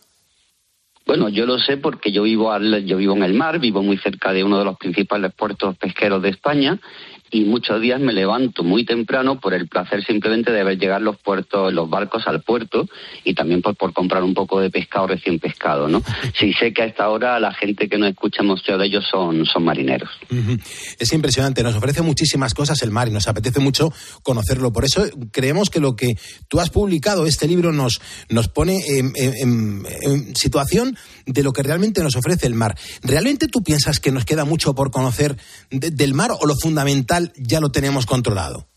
Bueno, 1.06 1.30
yo 1.30 1.46
lo 1.46 1.60
sé 1.60 1.78
porque 1.78 2.12
yo 2.12 2.24
vivo 2.24 2.52
al- 2.52 2.84
yo 2.88 2.98
vivo 2.98 3.16
en 3.16 3.22
el 3.22 3.36
mar, 3.36 3.60
vivo 3.60 3.84
muy 3.84 4.00
cerca 4.00 4.34
de 4.34 4.44
uno 4.44 4.58
de 4.58 4.66
los 4.66 4.76
principales 4.80 5.32
puertos 5.38 5.78
pesqueros 5.78 6.20
de 6.24 6.30
España 6.30 6.80
y 7.32 7.44
muchos 7.46 7.82
días 7.82 8.00
me 8.00 8.14
levanto 8.14 8.64
muy 8.64 8.86
temprano 8.86 9.40
por 9.40 9.54
el 9.54 9.68
placer 9.68 10.04
simplemente 10.06 10.52
de 10.52 10.64
ver 10.64 10.78
llegar 10.78 11.02
los 11.02 11.18
puertos, 11.18 11.74
los 11.74 11.90
barcos 11.90 12.24
al 12.28 12.42
puerto 12.42 12.88
y 13.24 13.34
también 13.34 13.62
por, 13.62 13.76
por 13.76 13.94
comprar 13.94 14.24
un 14.24 14.34
poco 14.34 14.60
de 14.60 14.70
pescado 14.70 15.08
recién 15.08 15.40
pescado, 15.40 15.88
¿no? 15.88 16.02
Sí 16.40 16.54
sé 16.54 16.74
que 16.74 16.84
a 16.84 16.86
esta 16.86 17.10
hora 17.10 17.40
la 17.40 17.54
gente 17.54 17.90
que 17.90 17.98
nos 17.98 18.10
escucha 18.10 18.44
muchos 18.44 18.80
de 18.80 18.86
ellos 18.86 19.04
son, 19.10 19.46
son 19.46 19.64
marineros. 19.64 20.10
Es 21.00 21.12
impresionante, 21.14 21.64
nos 21.64 21.76
ofrece 21.76 22.02
muchísimas 22.02 22.54
cosas 22.54 22.82
el 22.84 22.92
mar 22.92 23.08
y 23.08 23.12
nos 23.12 23.28
apetece 23.28 23.60
mucho 23.60 23.92
conocerlo. 24.24 24.72
Por 24.72 24.86
eso 24.86 25.04
creemos 25.32 25.70
que 25.70 25.80
lo 25.80 25.96
que 25.96 26.16
tú 26.48 26.60
has 26.60 26.70
publicado, 26.70 27.26
este 27.26 27.48
libro, 27.48 27.72
nos, 27.74 28.00
nos 28.30 28.48
pone 28.48 28.80
en, 28.88 29.12
en- 29.16 30.36
situación 30.36 30.96
de 31.26 31.44
lo 31.44 31.54
que 31.54 31.64
realmente 31.64 32.02
nos 32.04 32.16
ofrece 32.16 32.48
el 32.48 32.54
mar. 32.54 32.78
¿Realmente 33.02 33.48
tú 33.48 33.64
piensas 33.64 34.00
que 34.00 34.12
nos 34.12 34.26
queda 34.26 34.46
mucho 34.46 34.76
por 34.76 34.92
conocer 34.92 35.38
de- 35.72 35.90
del 35.92 36.14
mar 36.14 36.32
o 36.40 36.46
lo 36.46 36.56
fundamental 36.56 37.25
ya 37.36 37.60
lo 37.60 37.70
tenemos 37.70 38.06
controlado? 38.06 38.68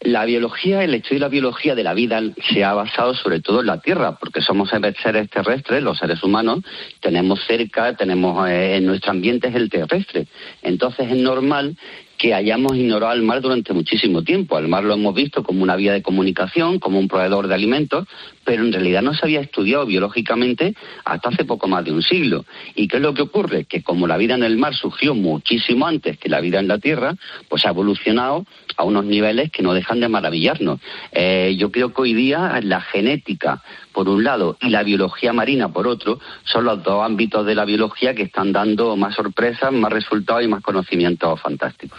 La 0.00 0.24
biología, 0.26 0.84
el 0.84 0.94
estudio 0.94 1.16
de 1.16 1.20
la 1.26 1.28
biología 1.28 1.74
de 1.74 1.82
la 1.82 1.92
vida 1.92 2.20
se 2.52 2.62
ha 2.62 2.72
basado 2.72 3.14
sobre 3.14 3.40
todo 3.40 3.60
en 3.60 3.66
la 3.66 3.80
Tierra, 3.80 4.16
porque 4.16 4.40
somos 4.40 4.70
seres 4.70 5.28
terrestres, 5.28 5.82
los 5.82 5.98
seres 5.98 6.22
humanos, 6.22 6.60
tenemos 7.00 7.40
cerca, 7.48 7.96
tenemos 7.96 8.48
eh, 8.48 8.76
en 8.76 8.86
nuestro 8.86 9.10
ambiente 9.10 9.48
es 9.48 9.56
el 9.56 9.68
terrestre. 9.68 10.28
Entonces 10.62 11.10
es 11.10 11.16
normal 11.16 11.76
que 12.18 12.34
hayamos 12.34 12.76
ignorado 12.76 13.12
al 13.12 13.22
mar 13.22 13.40
durante 13.40 13.72
muchísimo 13.72 14.22
tiempo. 14.22 14.56
Al 14.56 14.68
mar 14.68 14.84
lo 14.84 14.94
hemos 14.94 15.14
visto 15.14 15.44
como 15.44 15.62
una 15.62 15.76
vía 15.76 15.92
de 15.92 16.02
comunicación, 16.02 16.80
como 16.80 16.98
un 16.98 17.06
proveedor 17.06 17.46
de 17.46 17.54
alimentos, 17.54 18.06
pero 18.44 18.64
en 18.64 18.72
realidad 18.72 19.02
no 19.02 19.14
se 19.14 19.24
había 19.24 19.40
estudiado 19.40 19.86
biológicamente 19.86 20.74
hasta 21.04 21.28
hace 21.28 21.44
poco 21.44 21.68
más 21.68 21.84
de 21.84 21.92
un 21.92 22.02
siglo. 22.02 22.44
¿Y 22.74 22.88
qué 22.88 22.96
es 22.96 23.02
lo 23.02 23.14
que 23.14 23.22
ocurre? 23.22 23.64
Que 23.64 23.82
como 23.82 24.06
la 24.06 24.16
vida 24.16 24.34
en 24.34 24.42
el 24.42 24.58
mar 24.58 24.74
surgió 24.74 25.14
muchísimo 25.14 25.86
antes 25.86 26.18
que 26.18 26.28
la 26.28 26.40
vida 26.40 26.58
en 26.58 26.66
la 26.66 26.78
Tierra, 26.78 27.14
pues 27.48 27.64
ha 27.64 27.70
evolucionado 27.70 28.44
a 28.76 28.84
unos 28.84 29.04
niveles 29.04 29.50
que 29.52 29.62
no 29.62 29.72
dejan 29.72 30.00
de 30.00 30.08
maravillarnos. 30.08 30.80
Eh, 31.12 31.54
yo 31.56 31.70
creo 31.70 31.92
que 31.92 32.02
hoy 32.02 32.14
día 32.14 32.60
la 32.62 32.80
genética, 32.80 33.62
por 33.92 34.08
un 34.08 34.24
lado, 34.24 34.56
y 34.60 34.70
la 34.70 34.82
biología 34.82 35.32
marina, 35.32 35.72
por 35.72 35.86
otro, 35.86 36.20
son 36.44 36.64
los 36.64 36.82
dos 36.82 37.04
ámbitos 37.04 37.44
de 37.46 37.54
la 37.54 37.64
biología 37.64 38.14
que 38.14 38.22
están 38.22 38.52
dando 38.52 38.96
más 38.96 39.14
sorpresas, 39.14 39.72
más 39.72 39.92
resultados 39.92 40.44
y 40.44 40.48
más 40.48 40.62
conocimientos 40.62 41.40
fantásticos. 41.40 41.98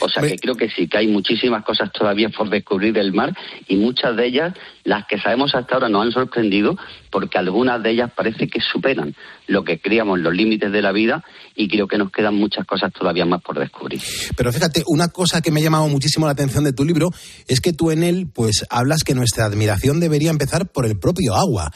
O 0.00 0.08
sea 0.08 0.22
que 0.22 0.36
creo 0.36 0.54
que 0.54 0.70
sí, 0.70 0.88
que 0.88 0.98
hay 0.98 1.06
muchísimas 1.06 1.64
cosas 1.64 1.90
todavía 1.92 2.28
por 2.28 2.48
descubrir 2.48 2.92
del 2.92 3.12
mar 3.12 3.36
y 3.68 3.76
muchas 3.76 4.16
de 4.16 4.26
ellas, 4.26 4.54
las 4.84 5.06
que 5.06 5.18
sabemos 5.18 5.54
hasta 5.54 5.74
ahora, 5.74 5.88
nos 5.88 6.06
han 6.06 6.12
sorprendido 6.12 6.76
porque 7.10 7.38
algunas 7.38 7.82
de 7.82 7.90
ellas 7.90 8.10
parece 8.14 8.48
que 8.48 8.60
superan 8.60 9.14
lo 9.46 9.64
que 9.64 9.80
creíamos 9.80 10.18
los 10.18 10.34
límites 10.34 10.72
de 10.72 10.82
la 10.82 10.92
vida 10.92 11.24
y 11.54 11.68
creo 11.68 11.86
que 11.86 11.98
nos 11.98 12.10
quedan 12.10 12.34
muchas 12.34 12.66
cosas 12.66 12.92
todavía 12.92 13.24
más 13.24 13.42
por 13.42 13.58
descubrir. 13.58 14.00
Pero 14.36 14.52
fíjate, 14.52 14.82
una 14.86 15.08
cosa 15.08 15.40
que 15.40 15.50
me 15.50 15.60
ha 15.60 15.64
llamado 15.64 15.88
muchísimo 15.88 16.26
la 16.26 16.32
atención 16.32 16.64
de 16.64 16.72
tu 16.72 16.84
libro 16.84 17.10
es 17.46 17.60
que 17.60 17.72
tú 17.72 17.90
en 17.90 18.02
él 18.02 18.28
pues 18.32 18.66
hablas 18.70 19.02
que 19.04 19.14
nuestra 19.14 19.46
admiración 19.46 20.00
debería 20.00 20.30
empezar 20.30 20.70
por 20.70 20.86
el 20.86 20.98
propio 20.98 21.34
agua. 21.34 21.70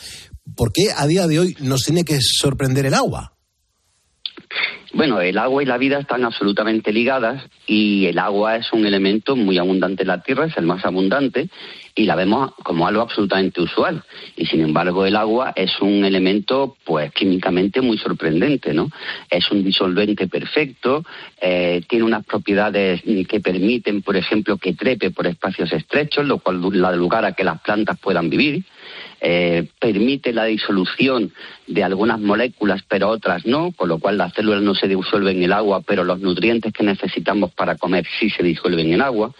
¿Por 0.57 0.73
qué 0.73 0.89
a 0.97 1.07
día 1.07 1.27
de 1.27 1.39
hoy 1.39 1.57
nos 1.61 1.83
tiene 1.83 2.05
que 2.05 2.19
sorprender 2.21 2.87
el 2.87 2.95
agua? 2.95 3.35
Bueno, 4.93 5.21
el 5.21 5.39
agua 5.39 5.63
y 5.63 5.67
la 5.67 5.79
vida 5.79 6.01
están 6.01 6.25
absolutamente 6.25 6.93
ligadas 6.93 7.45
y 7.67 8.07
el 8.07 8.19
agua 8.19 8.57
es 8.57 8.73
un 8.73 8.85
elemento 8.85 9.37
muy 9.37 9.57
abundante 9.59 10.03
en 10.03 10.09
la 10.09 10.23
Tierra, 10.23 10.47
es 10.47 10.57
el 10.57 10.67
más 10.67 10.85
abundante 10.85 11.49
y 11.95 12.05
la 12.05 12.15
vemos 12.15 12.53
como 12.63 12.87
algo 12.87 13.03
absolutamente 13.03 13.61
usual. 13.61 14.03
Y 14.37 14.47
sin 14.47 14.61
embargo, 14.61 15.07
el 15.07 15.17
agua 15.17 15.53
es 15.57 15.81
un 15.81 16.05
elemento, 16.05 16.77
pues, 16.85 17.13
químicamente 17.13 17.81
muy 17.81 17.99
sorprendente, 17.99 18.73
¿no? 18.73 18.91
Es 19.29 19.51
un 19.51 19.65
disolvente 19.65 20.29
perfecto, 20.29 21.05
eh, 21.41 21.83
tiene 21.89 22.05
unas 22.05 22.25
propiedades 22.25 23.03
que 23.29 23.41
permiten, 23.41 24.03
por 24.03 24.17
ejemplo, 24.17 24.57
que 24.57 24.75
trepe 24.75 25.11
por 25.11 25.27
espacios 25.27 25.73
estrechos, 25.73 26.25
lo 26.27 26.39
cual 26.39 26.61
da 26.81 26.93
lugar 26.93 27.25
a 27.25 27.33
que 27.33 27.45
las 27.45 27.61
plantas 27.61 27.99
puedan 27.99 28.31
vivir. 28.31 28.65
Eh, 29.23 29.69
permite 29.79 30.33
la 30.33 30.45
disolución 30.45 31.33
de 31.67 31.85
algunas 31.85 32.19
moléculas, 32.21 32.83
pero 32.89 33.09
otras 33.09 33.45
no, 33.45 33.71
con 33.73 33.91
lo 33.91 33.99
cual 33.99 34.17
las 34.17 34.33
células 34.33 34.63
no 34.63 34.75
se 34.75 34.89
disuelven 34.89 35.37
en 35.37 35.43
el 35.45 35.53
agua, 35.53 35.83
pero 35.83 36.05
los 36.05 36.21
nutrientes 36.21 36.73
que 36.73 36.83
necesitamos 36.83 37.53
para 37.53 37.77
comer 37.77 38.07
sí 38.19 38.31
se 38.31 38.43
disuelven 38.43 38.93
en 38.93 39.03
agua. 39.03 39.33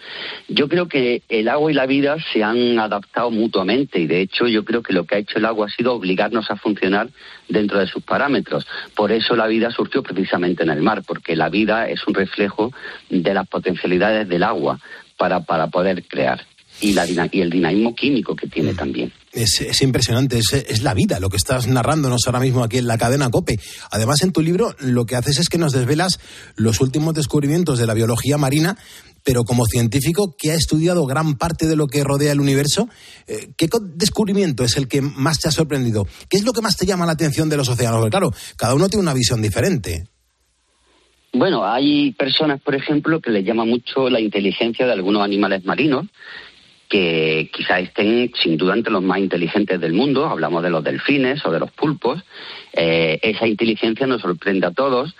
Yo 0.47 0.69
creo 0.69 0.87
que 0.87 1.23
el 1.29 1.49
agua 1.49 1.71
y 1.71 1.73
la 1.73 1.87
vida 1.87 2.17
se 2.31 2.43
han 2.43 2.77
adaptado 2.77 3.31
mutuamente 3.31 3.99
y 3.99 4.05
de 4.05 4.21
hecho 4.21 4.47
yo 4.47 4.63
creo 4.63 4.83
que 4.83 4.93
lo 4.93 5.05
que 5.05 5.15
ha 5.15 5.19
hecho 5.19 5.39
el 5.39 5.45
agua 5.45 5.65
ha 5.65 5.75
sido 5.75 5.93
obligarnos 5.93 6.51
a 6.51 6.57
funcionar 6.57 7.09
dentro 7.49 7.79
de 7.79 7.87
sus 7.87 8.03
parámetros. 8.03 8.67
Por 8.95 9.11
eso 9.11 9.35
la 9.35 9.47
vida 9.47 9.71
surgió 9.71 10.03
precisamente 10.03 10.63
en 10.63 10.69
el 10.69 10.81
mar, 10.81 11.01
porque 11.05 11.35
la 11.35 11.49
vida 11.49 11.89
es 11.89 12.05
un 12.07 12.13
reflejo 12.13 12.71
de 13.09 13.33
las 13.33 13.47
potencialidades 13.47 14.29
del 14.29 14.43
agua 14.43 14.79
para, 15.17 15.41
para 15.41 15.67
poder 15.67 16.03
crear 16.03 16.45
y, 16.79 16.93
la, 16.93 17.05
y 17.31 17.41
el 17.41 17.49
dinamismo 17.49 17.95
químico 17.95 18.35
que 18.35 18.47
tiene 18.47 18.73
también. 18.73 19.11
Es, 19.33 19.61
es 19.61 19.81
impresionante, 19.81 20.37
es, 20.37 20.51
es 20.53 20.83
la 20.83 20.93
vida 20.93 21.19
lo 21.21 21.29
que 21.29 21.37
estás 21.37 21.65
narrándonos 21.67 22.23
ahora 22.25 22.41
mismo 22.41 22.63
aquí 22.63 22.77
en 22.77 22.87
la 22.87 22.97
cadena 22.97 23.29
COPE. 23.29 23.59
Además, 23.89 24.21
en 24.23 24.33
tu 24.33 24.41
libro 24.41 24.75
lo 24.79 25.05
que 25.05 25.15
haces 25.15 25.39
es 25.39 25.47
que 25.47 25.57
nos 25.57 25.71
desvelas 25.71 26.19
los 26.55 26.81
últimos 26.81 27.13
descubrimientos 27.13 27.79
de 27.79 27.87
la 27.87 27.93
biología 27.93 28.37
marina, 28.37 28.77
pero 29.23 29.43
como 29.43 29.65
científico 29.65 30.35
que 30.37 30.51
ha 30.51 30.55
estudiado 30.55 31.05
gran 31.05 31.37
parte 31.37 31.67
de 31.67 31.75
lo 31.75 31.87
que 31.87 32.03
rodea 32.03 32.31
el 32.31 32.41
universo, 32.41 32.89
eh, 33.27 33.53
¿qué 33.57 33.67
descubrimiento 33.95 34.63
es 34.63 34.77
el 34.77 34.87
que 34.87 35.01
más 35.01 35.39
te 35.39 35.47
ha 35.47 35.51
sorprendido? 35.51 36.07
¿Qué 36.29 36.37
es 36.37 36.43
lo 36.43 36.53
que 36.53 36.61
más 36.61 36.75
te 36.75 36.85
llama 36.85 37.05
la 37.05 37.13
atención 37.13 37.49
de 37.49 37.57
los 37.57 37.69
océanos? 37.69 37.99
Porque 37.99 38.11
claro, 38.11 38.31
cada 38.57 38.73
uno 38.73 38.89
tiene 38.89 39.03
una 39.03 39.13
visión 39.13 39.41
diferente. 39.41 40.07
Bueno, 41.33 41.65
hay 41.65 42.11
personas, 42.13 42.61
por 42.61 42.75
ejemplo, 42.75 43.21
que 43.21 43.31
les 43.31 43.45
llama 43.45 43.63
mucho 43.63 44.09
la 44.09 44.19
inteligencia 44.19 44.85
de 44.85 44.91
algunos 44.91 45.23
animales 45.23 45.63
marinos, 45.63 46.07
que 46.91 47.49
quizá 47.53 47.79
estén 47.79 48.33
sin 48.35 48.57
duda 48.57 48.73
entre 48.73 48.91
los 48.91 49.01
más 49.01 49.17
inteligentes 49.19 49.79
del 49.79 49.93
mundo. 49.93 50.25
Hablamos 50.25 50.61
de 50.61 50.69
los 50.69 50.83
delfines 50.83 51.43
o 51.45 51.51
de 51.51 51.59
los 51.59 51.71
pulpos. 51.71 52.21
Eh, 52.73 53.17
esa 53.21 53.47
inteligencia 53.47 54.05
nos 54.05 54.21
sorprende 54.21 54.67
a 54.67 54.71
todos. 54.71 55.15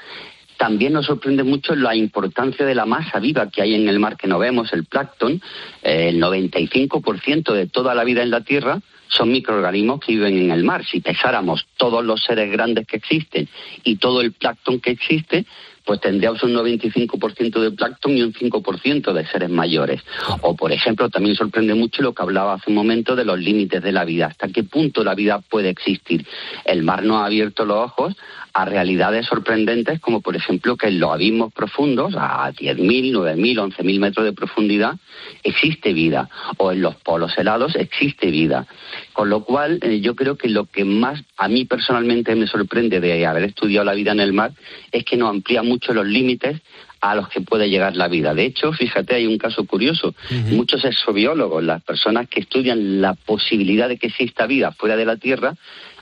También 0.57 0.91
nos 0.91 1.05
sorprende 1.05 1.43
mucho 1.43 1.73
la 1.73 1.95
importancia 1.95 2.65
de 2.65 2.75
la 2.75 2.85
masa 2.85 3.19
viva 3.19 3.49
que 3.49 3.61
hay 3.61 3.73
en 3.73 3.87
el 3.87 3.99
mar 3.99 4.17
que 4.17 4.27
no 4.27 4.37
vemos, 4.37 4.73
el 4.73 4.83
plancton. 4.83 5.41
Eh, 5.81 6.09
el 6.09 6.21
95% 6.21 7.53
de 7.53 7.67
toda 7.67 7.95
la 7.95 8.03
vida 8.03 8.21
en 8.21 8.31
la 8.31 8.41
Tierra 8.41 8.81
son 9.07 9.31
microorganismos 9.31 10.01
que 10.01 10.11
viven 10.11 10.37
en 10.37 10.51
el 10.51 10.65
mar. 10.65 10.85
Si 10.85 10.99
pesáramos 10.99 11.67
todos 11.77 12.03
los 12.03 12.21
seres 12.21 12.51
grandes 12.51 12.85
que 12.85 12.97
existen 12.97 13.47
y 13.85 13.95
todo 13.95 14.19
el 14.19 14.33
plancton 14.33 14.81
que 14.81 14.91
existe, 14.91 15.45
pues 15.85 15.99
tendríamos 15.99 16.43
un 16.43 16.53
95% 16.53 17.59
de 17.59 17.71
plancton 17.71 18.17
y 18.17 18.21
un 18.21 18.33
5% 18.33 19.13
de 19.13 19.25
seres 19.27 19.49
mayores. 19.49 20.01
O, 20.41 20.55
por 20.55 20.71
ejemplo, 20.71 21.09
también 21.09 21.35
sorprende 21.35 21.73
mucho 21.73 22.01
lo 22.01 22.13
que 22.13 22.21
hablaba 22.21 22.53
hace 22.53 22.69
un 22.69 22.75
momento 22.75 23.15
de 23.15 23.25
los 23.25 23.39
límites 23.39 23.81
de 23.81 23.91
la 23.91 24.05
vida. 24.05 24.27
¿Hasta 24.27 24.47
qué 24.49 24.63
punto 24.63 25.03
la 25.03 25.15
vida 25.15 25.39
puede 25.39 25.69
existir? 25.69 26.25
El 26.65 26.83
mar 26.83 27.03
nos 27.03 27.21
ha 27.21 27.25
abierto 27.25 27.65
los 27.65 27.77
ojos 27.77 28.15
a 28.53 28.65
realidades 28.65 29.25
sorprendentes 29.25 29.99
como, 29.99 30.21
por 30.21 30.35
ejemplo, 30.35 30.75
que 30.77 30.87
en 30.87 30.99
los 30.99 31.11
abismos 31.11 31.53
profundos, 31.53 32.13
a 32.17 32.51
10.000, 32.51 33.11
9.000, 33.11 33.75
11.000 33.75 33.99
metros 33.99 34.25
de 34.25 34.33
profundidad, 34.33 34.95
existe 35.43 35.93
vida. 35.93 36.29
O 36.57 36.71
en 36.71 36.81
los 36.81 36.95
polos 36.95 37.37
helados 37.37 37.75
existe 37.75 38.31
vida. 38.31 38.67
Con 39.13 39.29
lo 39.29 39.43
cual, 39.43 39.79
eh, 39.81 40.01
yo 40.01 40.15
creo 40.15 40.37
que 40.37 40.49
lo 40.49 40.65
que 40.65 40.85
más 40.85 41.21
a 41.37 41.47
mí 41.47 41.65
personalmente 41.65 42.35
me 42.35 42.47
sorprende 42.47 42.99
de 42.99 43.25
haber 43.25 43.43
estudiado 43.43 43.85
la 43.85 43.93
vida 43.93 44.11
en 44.11 44.19
el 44.19 44.33
mar 44.33 44.51
es 44.91 45.05
que 45.05 45.17
nos 45.17 45.29
amplía 45.29 45.63
mucho 45.63 45.93
los 45.93 46.05
límites 46.05 46.61
a 47.01 47.15
los 47.15 47.27
que 47.29 47.41
puede 47.41 47.69
llegar 47.69 47.95
la 47.95 48.07
vida. 48.07 48.33
De 48.33 48.45
hecho, 48.45 48.71
fíjate, 48.71 49.15
hay 49.15 49.25
un 49.25 49.39
caso 49.39 49.65
curioso. 49.65 50.13
Muchos 50.51 50.85
exobiólogos, 50.85 51.63
las 51.63 51.81
personas 51.81 52.29
que 52.29 52.41
estudian 52.41 53.01
la 53.01 53.15
posibilidad 53.15 53.89
de 53.89 53.97
que 53.97 54.07
exista 54.07 54.45
vida 54.45 54.71
fuera 54.71 54.95
de 54.95 55.05
la 55.05 55.17
Tierra, 55.17 55.55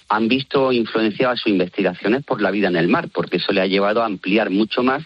han 0.10 0.28
visto 0.28 0.72
influenciadas 0.72 1.40
sus 1.40 1.52
investigaciones 1.52 2.24
por 2.26 2.42
la 2.42 2.52
vida 2.52 2.68
en 2.68 2.76
el 2.76 2.88
mar, 2.88 3.10
porque 3.14 3.38
eso 3.38 3.54
le 3.54 3.62
ha 3.62 3.68
llevado 3.68 4.02
a 4.02 4.08
ampliar 4.08 4.50
mucho 4.50 4.82
más 4.82 5.04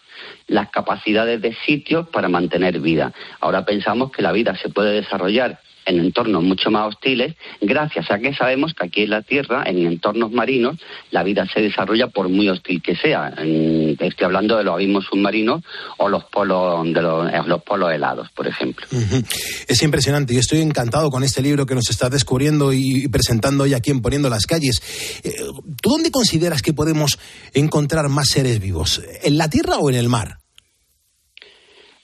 las 0.48 0.70
capacidades 0.70 1.42
de 1.42 1.54
sitios 1.66 2.08
para 2.08 2.30
mantener 2.30 2.80
vida. 2.80 3.14
Ahora 3.42 3.66
pensamos 3.66 4.12
que 4.12 4.22
la 4.22 4.32
vida 4.32 4.56
se 4.56 4.70
puede 4.70 4.94
desarrollar 4.94 5.60
en 5.86 6.00
entornos 6.00 6.44
mucho 6.44 6.72
más 6.72 6.90
hostiles, 6.90 7.36
gracias 7.62 8.10
a 8.10 8.20
que 8.20 8.34
sabemos 8.34 8.74
que 8.74 8.86
aquí 8.86 9.04
en 9.04 9.12
la 9.12 9.22
Tierra, 9.22 9.64
en 9.66 9.86
entornos 9.86 10.32
marinos, 10.32 10.78
la 11.12 11.24
vida 11.24 11.46
se 11.54 11.62
desarrolla 11.62 12.08
por 12.08 12.30
muy 12.30 12.50
hostil 12.50 12.82
que 12.82 12.96
sea. 12.96 13.34
Estoy 13.38 14.26
hablando 14.26 14.58
de 14.58 14.64
los 14.64 14.76
abismos 14.76 15.06
submarinos 15.06 15.64
o 15.98 16.10
los 16.10 16.24
polos, 16.26 16.86
de 16.86 17.02
los, 17.02 17.32
eh, 17.32 17.42
los 17.46 17.64
polos 17.64 17.92
helados, 17.92 18.30
por 18.32 18.48
ejemplo. 18.48 18.86
Es 19.68 19.82
impresionante 19.82 20.34
y 20.34 20.38
estoy 20.38 20.62
encantado 20.62 21.10
con 21.10 21.24
este 21.24 21.42
libro 21.42 21.66
que 21.66 21.76
nos 21.76 21.90
estás 21.90 22.12
descubriendo 22.12 22.74
y, 22.74 23.06
y 23.06 23.08
presentando 23.08 23.64
hoy 23.64 23.74
aquí 23.74 23.92
en 23.92 24.02
Poniendo 24.02 24.30
las 24.30 24.46
Calles. 24.46 24.82
Eh, 25.24 25.34
¿Tú 25.82 25.90
dónde 25.90 26.12
consideras 26.12 26.62
que 26.62 26.74
podemos 26.74 27.20
encontrar 27.54 28.10
más 28.10 28.28
seres 28.30 28.60
vivos? 28.60 29.02
¿En 29.24 29.38
la 29.38 29.50
tierra 29.50 29.78
o 29.78 29.90
en 29.90 29.96
el 29.96 30.10
mar? 30.10 30.43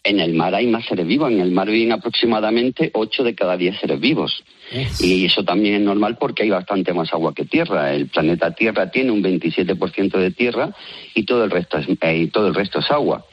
En 0.03 0.19
el 0.19 0.33
mar 0.33 0.55
hay 0.55 0.67
más 0.67 0.85
seres 0.85 1.05
vivos. 1.05 1.31
En 1.31 1.41
el 1.41 1.51
mar 1.51 1.69
viven 1.69 1.91
aproximadamente 1.91 2.91
8 2.93 3.23
de 3.23 3.35
cada 3.35 3.57
10 3.57 3.79
seres 3.79 3.99
vivos. 3.99 4.43
Y 4.99 5.25
eso 5.25 5.43
también 5.43 5.75
es 5.75 5.81
normal 5.81 6.17
porque 6.19 6.43
hay 6.43 6.49
bastante 6.49 6.93
más 6.93 7.11
agua 7.13 7.33
que 7.33 7.45
tierra. 7.45 7.93
El 7.93 8.07
planeta 8.07 8.51
Tierra 8.51 8.91
tiene 8.91 9.11
un 9.11 9.23
27% 9.23 10.17
de 10.17 10.31
tierra 10.31 10.69
y 11.13 11.23
todo 11.23 11.43
el 11.43 11.51
resto 11.51 11.77
es, 11.77 11.87
eh, 12.01 12.17
y 12.17 12.27
todo 12.27 12.47
el 12.47 12.55
resto 12.55 12.79
es 12.79 12.89
agua. 12.91 13.25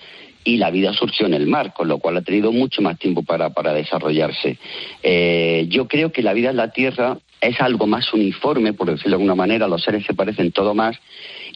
y 0.45 0.59
la 0.59 0.71
vida 0.71 0.93
surgió 0.93 1.27
en 1.27 1.35
el 1.35 1.49
mar, 1.49 1.75
con 1.75 1.89
lo 1.89 1.99
cual 1.99 2.19
ha 2.19 2.23
tenido 2.23 2.53
mucho 2.53 2.81
más 2.81 2.97
tiempo 3.01 3.25
para, 3.25 3.51
para 3.51 3.75
desarrollarse. 3.75 4.59
Eh, 5.03 5.67
yo 5.69 5.89
creo 5.89 6.13
que 6.13 6.23
la 6.23 6.35
vida 6.35 6.51
en 6.51 6.57
la 6.57 6.71
Tierra 6.71 7.19
es 7.41 7.61
algo 7.61 7.87
más 7.87 8.13
uniforme, 8.13 8.73
por 8.73 8.89
decirlo 8.89 9.11
de 9.11 9.23
alguna 9.23 9.35
manera, 9.35 9.69
los 9.69 9.83
seres 9.83 10.05
se 10.07 10.15
parecen 10.15 10.53
todo 10.53 10.75
más, 10.75 10.97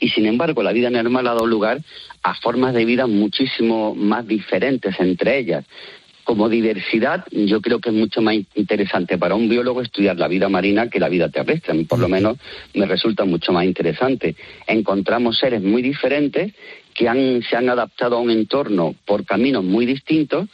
y 0.00 0.08
sin 0.08 0.26
embargo 0.26 0.62
la 0.62 0.72
vida 0.72 0.90
mar 0.90 1.26
ha 1.26 1.30
dado 1.30 1.46
lugar 1.46 1.80
a 2.22 2.34
formas 2.34 2.74
de 2.74 2.84
vida 2.84 3.06
muchísimo 3.06 3.94
más 3.94 4.26
diferentes 4.26 4.98
entre 4.98 5.38
ellas. 5.38 5.64
Como 6.24 6.48
diversidad, 6.48 7.24
yo 7.32 7.60
creo 7.60 7.80
que 7.80 7.88
es 7.88 7.94
mucho 7.94 8.22
más 8.22 8.36
interesante 8.54 9.18
para 9.18 9.34
un 9.34 9.48
biólogo 9.48 9.82
estudiar 9.82 10.16
la 10.16 10.28
vida 10.28 10.48
marina 10.48 10.88
que 10.88 11.00
la 11.00 11.08
vida 11.08 11.28
terrestre. 11.28 11.74
Por 11.84 11.98
lo 11.98 12.08
menos, 12.08 12.36
me 12.74 12.86
resulta 12.86 13.24
mucho 13.24 13.52
más 13.52 13.64
interesante. 13.64 14.36
Encontramos 14.66 15.38
seres 15.38 15.62
muy 15.62 15.82
diferentes 15.82 16.52
que 16.94 17.08
han, 17.08 17.42
se 17.42 17.56
han 17.56 17.68
adaptado 17.68 18.16
a 18.16 18.20
un 18.20 18.30
entorno 18.30 18.94
por 19.06 19.24
caminos 19.24 19.64
muy 19.64 19.86
distintos 19.86 20.48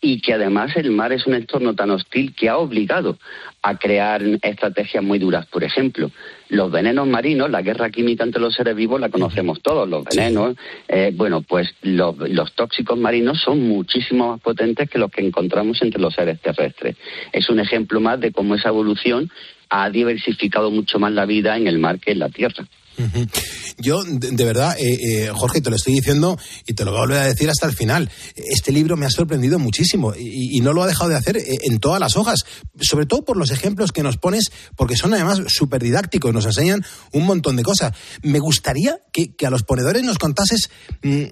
y 0.00 0.20
que 0.20 0.32
además 0.32 0.74
el 0.76 0.90
mar 0.90 1.12
es 1.12 1.26
un 1.26 1.34
entorno 1.34 1.74
tan 1.74 1.90
hostil 1.90 2.34
que 2.34 2.48
ha 2.48 2.56
obligado 2.56 3.18
a 3.62 3.78
crear 3.78 4.22
estrategias 4.42 5.04
muy 5.04 5.18
duras. 5.18 5.46
Por 5.46 5.62
ejemplo, 5.62 6.10
los 6.50 6.70
venenos 6.70 7.06
marinos, 7.06 7.50
la 7.50 7.62
guerra 7.62 7.90
química 7.90 8.24
entre 8.24 8.40
los 8.40 8.54
seres 8.54 8.74
vivos 8.74 9.00
la 9.00 9.08
conocemos 9.08 9.62
todos, 9.62 9.88
los 9.88 10.04
venenos. 10.04 10.56
Eh, 10.88 11.12
bueno, 11.14 11.42
pues 11.42 11.74
los, 11.82 12.16
los 12.18 12.52
tóxicos 12.54 12.98
marinos 12.98 13.40
son 13.40 13.66
muchísimo 13.66 14.32
más 14.32 14.40
potentes 14.40 14.90
que 14.90 14.98
los 14.98 15.10
que 15.10 15.24
encontramos 15.24 15.80
entre 15.82 16.00
los 16.00 16.14
seres 16.14 16.40
terrestres. 16.40 16.96
Es 17.32 17.48
un 17.50 17.60
ejemplo 17.60 18.00
más 18.00 18.20
de 18.20 18.32
cómo 18.32 18.56
esa 18.56 18.68
evolución 18.68 19.30
ha 19.70 19.88
diversificado 19.90 20.70
mucho 20.70 20.98
más 20.98 21.12
la 21.12 21.24
vida 21.24 21.56
en 21.56 21.68
el 21.68 21.78
mar 21.78 22.00
que 22.00 22.12
en 22.12 22.18
la 22.18 22.28
tierra. 22.28 22.66
Yo, 23.78 24.04
de, 24.04 24.44
verdad, 24.44 24.76
eh, 24.78 24.98
eh, 25.02 25.30
Jorge, 25.34 25.60
te 25.60 25.70
lo 25.70 25.76
estoy 25.76 25.94
diciendo 25.94 26.38
y 26.66 26.74
te 26.74 26.84
lo 26.84 26.90
voy 26.90 26.98
a 26.98 27.02
volver 27.02 27.18
a 27.18 27.24
decir 27.24 27.48
hasta 27.48 27.66
el 27.66 27.74
final. 27.74 28.10
Este 28.34 28.72
libro 28.72 28.96
me 28.96 29.06
ha 29.06 29.10
sorprendido 29.10 29.58
muchísimo 29.58 30.14
y, 30.14 30.60
no 30.60 30.74
lo 30.74 30.82
ha 30.82 30.86
dejado 30.86 31.08
de 31.08 31.16
hacer 31.16 31.38
eh, 31.38 31.58
en 31.62 31.78
todas 31.78 31.98
las 31.98 32.16
hojas, 32.16 32.44
sobre 32.78 33.06
todo 33.06 33.24
por 33.24 33.38
los 33.38 33.50
ejemplos 33.50 33.92
que 33.92 34.02
nos 34.02 34.18
pones, 34.18 34.52
porque 34.76 34.96
son 34.96 35.14
además 35.14 35.40
súper 35.46 35.82
didácticos, 35.82 36.34
nos 36.34 36.44
enseñan 36.44 36.84
un 37.12 37.24
montón 37.24 37.56
de 37.56 37.62
cosas. 37.62 37.94
Me 38.22 38.38
gustaría 38.38 38.98
que, 39.12 39.34
que 39.34 39.46
a 39.46 39.50
los 39.50 39.62
ponedores 39.62 40.02
nos 40.02 40.18
contases 40.18 40.68
mm, 41.02 41.24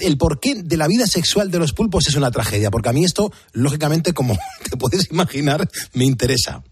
el 0.00 0.18
porqué 0.18 0.62
de 0.62 0.76
la 0.76 0.86
vida 0.86 1.06
sexual 1.06 1.50
de 1.50 1.58
los 1.58 1.72
pulpos 1.72 2.08
es 2.08 2.14
una 2.14 2.30
tragedia, 2.30 2.70
porque 2.70 2.90
a 2.90 2.92
mí 2.92 3.04
esto, 3.04 3.32
lógicamente, 3.52 4.12
como 4.12 4.36
te 4.70 4.76
puedes 4.76 5.10
imaginar, 5.10 5.68
me 5.94 6.04
interesa. 6.04 6.62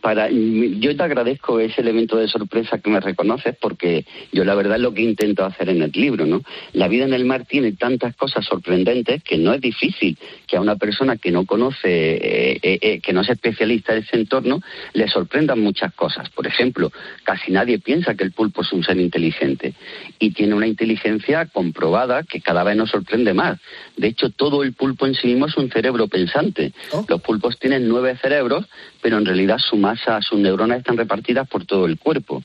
Para, 0.00 0.28
yo 0.30 0.96
te 0.96 1.02
agradezco 1.02 1.60
ese 1.60 1.80
elemento 1.80 2.16
de 2.16 2.28
sorpresa 2.28 2.78
que 2.78 2.90
me 2.90 3.00
reconoces 3.00 3.56
porque 3.60 4.04
yo 4.32 4.44
la 4.44 4.54
verdad 4.54 4.76
es 4.76 4.82
lo 4.82 4.92
que 4.94 5.02
intento 5.02 5.44
hacer 5.44 5.68
en 5.68 5.82
el 5.82 5.92
libro, 5.92 6.26
¿no? 6.26 6.42
La 6.72 6.88
vida 6.88 7.04
en 7.04 7.14
el 7.14 7.24
mar 7.24 7.44
tiene 7.46 7.72
tantas 7.72 8.16
cosas 8.16 8.44
sorprendentes 8.44 9.22
que 9.22 9.38
no 9.38 9.52
es 9.52 9.60
difícil 9.60 10.18
que 10.46 10.56
a 10.56 10.60
una 10.60 10.76
persona 10.76 11.16
que 11.16 11.30
no 11.30 11.46
conoce, 11.46 11.88
eh, 11.88 12.58
eh, 12.62 12.78
eh, 12.80 13.00
que 13.00 13.12
no 13.12 13.20
es 13.20 13.30
especialista 13.30 13.92
en 13.92 14.02
ese 14.02 14.16
entorno, 14.16 14.60
le 14.92 15.08
sorprendan 15.08 15.60
muchas 15.60 15.94
cosas. 15.94 16.28
Por 16.30 16.46
ejemplo, 16.46 16.90
casi 17.22 17.52
nadie 17.52 17.78
piensa 17.78 18.14
que 18.14 18.24
el 18.24 18.32
pulpo 18.32 18.62
es 18.62 18.72
un 18.72 18.82
ser 18.82 18.98
inteligente 18.98 19.74
y 20.18 20.32
tiene 20.32 20.54
una 20.54 20.66
inteligencia 20.66 21.46
comprobada 21.46 22.24
que 22.24 22.40
cada 22.40 22.64
vez 22.64 22.76
nos 22.76 22.90
sorprende 22.90 23.34
más. 23.34 23.60
De 23.96 24.08
hecho, 24.08 24.30
todo 24.30 24.62
el 24.62 24.72
pulpo 24.72 25.06
en 25.06 25.14
sí 25.14 25.28
mismo 25.28 25.46
es 25.46 25.56
un 25.56 25.70
cerebro 25.70 26.08
pensante. 26.08 26.72
Los 27.08 27.20
pulpos 27.22 27.58
tienen 27.58 27.88
nueve 27.88 28.16
cerebros, 28.20 28.66
pero 29.00 29.18
en 29.18 29.24
realidad 29.24 29.43
su 29.58 29.76
masa, 29.76 30.20
sus 30.22 30.38
neuronas 30.38 30.78
están 30.78 30.96
repartidas 30.96 31.48
por 31.48 31.64
todo 31.64 31.86
el 31.86 31.98
cuerpo. 31.98 32.42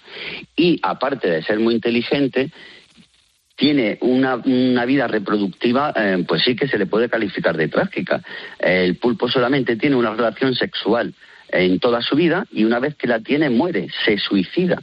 Y 0.56 0.80
aparte 0.84 1.30
de 1.30 1.44
ser 1.44 1.60
muy 1.60 1.76
inteligente, 1.76 2.52
tiene 3.56 3.98
una, 4.02 4.36
una 4.36 4.86
vida 4.86 5.08
reproductiva, 5.08 5.94
eh, 5.96 6.24
pues 6.28 6.44
sí 6.44 6.56
que 6.56 6.68
se 6.68 6.78
le 6.78 6.86
puede 6.86 7.10
calificar 7.10 7.58
de 7.58 7.68
trágica. 7.68 8.22
El 8.58 8.96
pulpo 8.96 9.30
solamente 9.30 9.76
tiene 9.76 9.98
una 9.98 10.14
relación 10.14 10.56
sexual 10.56 11.14
en 11.52 11.80
toda 11.80 12.02
su 12.02 12.16
vida 12.16 12.46
y 12.52 12.64
una 12.64 12.80
vez 12.80 12.96
que 12.96 13.08
la 13.08 13.20
tiene 13.20 13.50
muere, 13.50 13.88
se 14.06 14.18
suicida. 14.18 14.82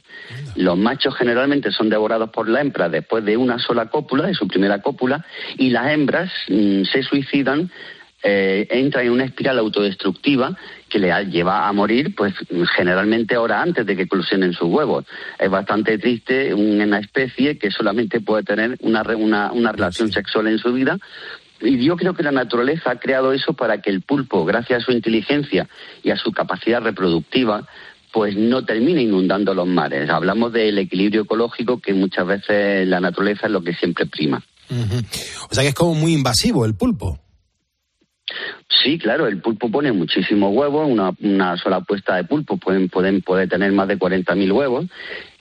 Los 0.57 0.77
machos 0.77 1.17
generalmente 1.17 1.71
son 1.71 1.89
devorados 1.89 2.31
por 2.31 2.49
la 2.49 2.61
hembra 2.61 2.89
después 2.89 3.25
de 3.25 3.37
una 3.37 3.59
sola 3.59 3.87
cópula, 3.87 4.27
de 4.27 4.35
su 4.35 4.47
primera 4.47 4.81
cópula, 4.83 5.25
y 5.57 5.71
las 5.71 5.91
hembras 5.91 6.31
mm, 6.49 6.83
se 6.85 7.03
suicidan 7.03 7.71
eh, 8.23 8.67
entra 8.71 9.03
en 9.03 9.13
una 9.13 9.25
espiral 9.25 9.59
autodestructiva 9.59 10.57
que 10.89 10.99
le 10.99 11.13
lleva 11.27 11.67
a 11.67 11.73
morir, 11.73 12.15
pues 12.15 12.35
generalmente 12.77 13.37
hora 13.37 13.61
antes 13.61 13.85
de 13.85 13.97
que 13.97 14.03
eclosionen 14.03 14.53
sus 14.53 14.69
huevos. 14.69 15.05
Es 15.39 15.51
bastante 15.51 15.99
triste 15.99 16.55
una 16.55 16.99
especie 16.99 17.59
que 17.59 17.71
solamente 17.71 18.21
puede 18.21 18.45
tener 18.45 18.77
una, 18.81 19.03
una, 19.17 19.53
una 19.53 19.73
relación 19.73 20.13
sexual 20.13 20.47
en 20.47 20.59
su 20.59 20.73
vida. 20.73 20.99
Y 21.61 21.85
yo 21.85 21.97
creo 21.97 22.15
que 22.15 22.23
la 22.23 22.33
naturaleza 22.33 22.91
ha 22.91 22.99
creado 22.99 23.33
eso 23.33 23.55
para 23.55 23.81
que 23.81 23.91
el 23.91 24.03
pulpo, 24.03 24.45
gracias 24.45 24.83
a 24.83 24.85
su 24.85 24.93
inteligencia 24.93 25.69
y 26.03 26.11
a 26.11 26.17
su 26.17 26.33
capacidad 26.33 26.83
reproductiva, 26.83 27.67
pues 28.13 28.37
no 28.37 28.65
termine 28.65 29.03
inundando 29.03 29.55
los 29.55 29.67
mares. 29.67 30.09
Hablamos 30.09 30.53
del 30.53 30.79
equilibrio 30.79 31.23
ecológico 31.23 31.81
que 31.81 31.95
muchas 31.95 32.27
veces 32.27 32.87
la 32.87 33.01
naturaleza 33.01 33.47
es 33.47 33.53
lo 33.53 33.63
que 33.63 33.75
siempre 33.75 34.07
prima. 34.07 34.43
O 35.51 35.55
sea 35.55 35.63
que 35.63 35.69
es 35.69 35.75
como 35.75 35.95
muy 35.95 36.13
invasivo 36.13 36.65
el 36.65 36.75
pulpo. 36.75 37.21
Sí, 38.69 38.99
claro, 38.99 39.27
el 39.29 39.41
pulpo 39.41 39.71
pone 39.71 39.93
muchísimos 39.93 40.53
huevos, 40.55 40.89
una, 40.91 41.13
una 41.21 41.57
sola 41.57 41.81
puesta 41.81 42.17
de 42.17 42.25
pulpo 42.25 42.57
pueden, 42.57 42.89
pueden, 42.89 43.23
puede 43.23 43.47
tener 43.47 43.73
más 43.73 43.87
de 43.89 43.99
40.000 43.99 44.53
huevos, 44.53 44.87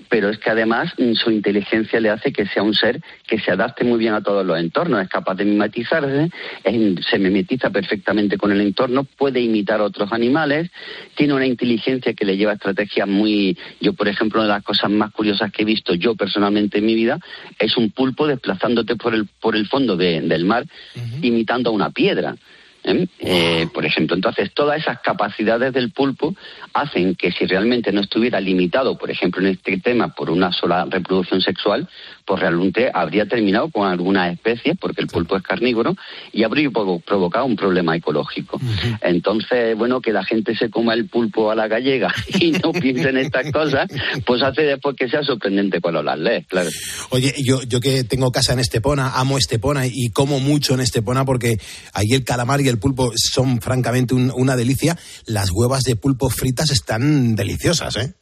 pero 0.08 0.30
es 0.30 0.38
que 0.38 0.52
además 0.52 0.94
mm, 0.98 1.14
su 1.14 1.32
inteligencia 1.32 2.00
le 2.00 2.12
hace 2.12 2.32
que 2.32 2.46
sea 2.46 2.62
un 2.62 2.76
ser 2.76 3.02
que 3.28 3.40
se 3.40 3.50
adapte 3.52 3.84
muy 3.84 3.98
bien 3.98 4.14
a 4.14 4.22
todos 4.22 4.46
los 4.46 4.60
entornos, 4.60 5.02
es 5.02 5.10
capaz 5.10 5.34
de 5.36 5.46
mimetizarse, 5.46 6.30
es- 6.64 7.06
se 7.10 7.18
mimetiza 7.18 7.72
perfectamente 7.72 8.38
con 8.38 8.52
el 8.52 8.62
entorno, 8.62 9.04
puede 9.04 9.42
imitar 9.42 9.80
a 9.80 9.84
otros 9.86 10.14
animales, 10.14 10.70
tiene 11.16 11.34
una 11.34 11.48
inteligencia 11.48 12.14
que 12.14 12.26
le 12.26 12.38
lleva 12.38 12.52
a 12.52 12.56
estrategias 12.56 13.08
muy... 13.08 13.58
Yo, 13.82 13.94
por 13.94 14.08
ejemplo, 14.08 14.40
una 14.42 14.48
de 14.48 14.54
las 14.58 14.64
cosas 14.64 14.92
más 14.92 15.12
curiosas 15.12 15.52
que 15.52 15.64
he 15.64 15.66
visto 15.66 15.96
yo 15.96 16.16
personalmente 16.16 16.78
en 16.78 16.86
mi 16.86 16.94
vida 16.94 17.20
es 17.58 17.76
un 17.78 17.90
pulpo 17.90 18.28
desplazándote 18.28 18.96
por 18.96 19.16
el, 19.16 19.26
por 19.42 19.56
el 19.56 19.68
fondo 19.68 19.98
de- 19.98 20.22
del 20.22 20.46
mar 20.46 20.66
imitando 21.24 21.72
a 21.72 21.74
una 21.74 21.90
piedra. 21.90 22.36
¿Eh? 22.86 23.08
Eh, 23.20 23.68
por 23.74 23.86
ejemplo, 23.86 24.16
entonces 24.16 24.54
todas 24.54 24.80
esas 24.80 25.00
capacidades 25.02 25.74
del 25.74 25.92
pulpo 25.92 26.36
hacen 26.74 27.16
que 27.16 27.32
si 27.32 27.46
realmente 27.46 27.92
no 27.92 28.02
estuviera 28.02 28.40
limitado, 28.40 28.98
por 28.98 29.12
ejemplo, 29.12 29.42
en 29.42 29.54
este 29.54 29.78
tema 29.80 30.10
por 30.10 30.30
una 30.30 30.52
sola 30.52 30.86
reproducción 30.90 31.42
sexual, 31.42 31.88
pues 32.26 32.40
realmente 32.42 32.90
habría 32.94 33.26
terminado 33.28 33.70
con 33.70 33.88
algunas 33.88 34.34
especies, 34.34 34.76
porque 34.80 35.02
el 35.02 35.08
pulpo 35.08 35.38
es 35.38 35.44
carnívoro, 35.44 35.96
y 36.34 36.44
habría 36.44 36.70
provo- 36.70 37.02
provocado 37.04 37.46
un 37.46 37.56
problema 37.56 37.96
ecológico. 37.96 38.60
Entonces, 39.02 39.78
bueno, 39.78 40.02
que 40.02 40.12
la 40.12 40.24
gente 40.24 40.56
se 40.56 40.70
coma 40.70 40.94
el 40.94 41.08
pulpo 41.08 41.52
a 41.52 41.56
la 41.56 41.68
gallega 41.68 42.14
y 42.40 42.52
no 42.52 42.72
piense 42.72 43.10
en 43.10 43.18
estas 43.18 43.52
cosas, 43.52 43.88
pues 44.26 44.42
hace 44.42 44.64
después 44.64 44.96
que 44.98 45.08
sea 45.10 45.24
sorprendente 45.24 45.80
cuando 45.82 46.02
las 46.02 46.18
lees, 46.18 46.48
claro. 46.48 46.70
Oye, 47.12 47.34
yo, 47.44 47.62
yo 47.64 47.80
que 47.80 48.04
tengo 48.04 48.32
casa 48.32 48.54
en 48.54 48.60
Estepona, 48.60 49.12
amo 49.16 49.38
Estepona 49.38 49.86
y 49.88 50.10
como 50.10 50.40
mucho 50.40 50.74
en 50.74 50.80
Estepona 50.80 51.26
porque 51.26 51.58
ahí 51.94 52.08
el 52.12 52.24
calamar 52.24 52.62
y 52.62 52.68
el 52.68 52.80
pulpo 52.80 53.12
son 53.16 53.62
francamente 53.62 54.16
un- 54.16 54.32
una 54.36 54.56
delicia. 54.56 54.98
Las 55.28 55.52
huevas 55.52 55.84
de 55.84 55.96
pulpo 55.96 56.30
fritas 56.30 56.72
están 56.72 57.36
deliciosas, 57.36 57.96
¿eh? 57.98 58.14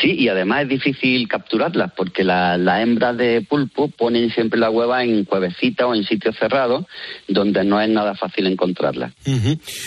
Sí, 0.00 0.12
y 0.12 0.28
además 0.28 0.62
es 0.62 0.68
difícil 0.68 1.28
capturarlas 1.28 1.92
porque 1.96 2.24
la- 2.24 2.56
las 2.56 2.82
hembras 2.82 3.16
de 3.16 3.42
pulpo 3.42 3.88
ponen 3.88 4.30
siempre 4.30 4.58
la 4.58 4.70
hueva 4.70 5.02
en 5.04 5.24
cuevecitas 5.24 5.86
o 5.86 5.94
en 5.94 6.04
sitios 6.04 6.36
cerrados 6.38 6.86
donde 7.26 7.64
no 7.64 7.80
es 7.80 7.88
nada 7.90 8.14
fácil 8.14 8.46
encontrarlas. 8.46 9.12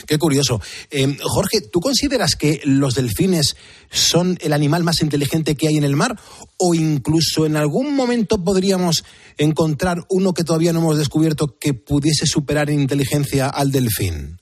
Qué 0.07 0.17
curioso. 0.17 0.61
Eh, 0.91 1.17
Jorge, 1.21 1.59
¿tú 1.71 1.79
consideras 1.79 2.35
que 2.35 2.61
los 2.65 2.93
delfines 2.95 3.55
son 3.89 4.37
el 4.41 4.53
animal 4.53 4.83
más 4.83 5.01
inteligente 5.01 5.55
que 5.55 5.67
hay 5.69 5.77
en 5.77 5.83
el 5.83 5.95
mar? 5.95 6.15
¿O 6.57 6.75
incluso 6.75 7.45
en 7.45 7.55
algún 7.55 7.95
momento 7.95 8.43
podríamos 8.43 9.03
encontrar 9.37 9.99
uno 10.09 10.33
que 10.33 10.43
todavía 10.43 10.73
no 10.73 10.79
hemos 10.79 10.97
descubierto 10.97 11.57
que 11.59 11.73
pudiese 11.73 12.25
superar 12.27 12.69
en 12.69 12.81
inteligencia 12.81 13.47
al 13.47 13.71
delfín? 13.71 14.37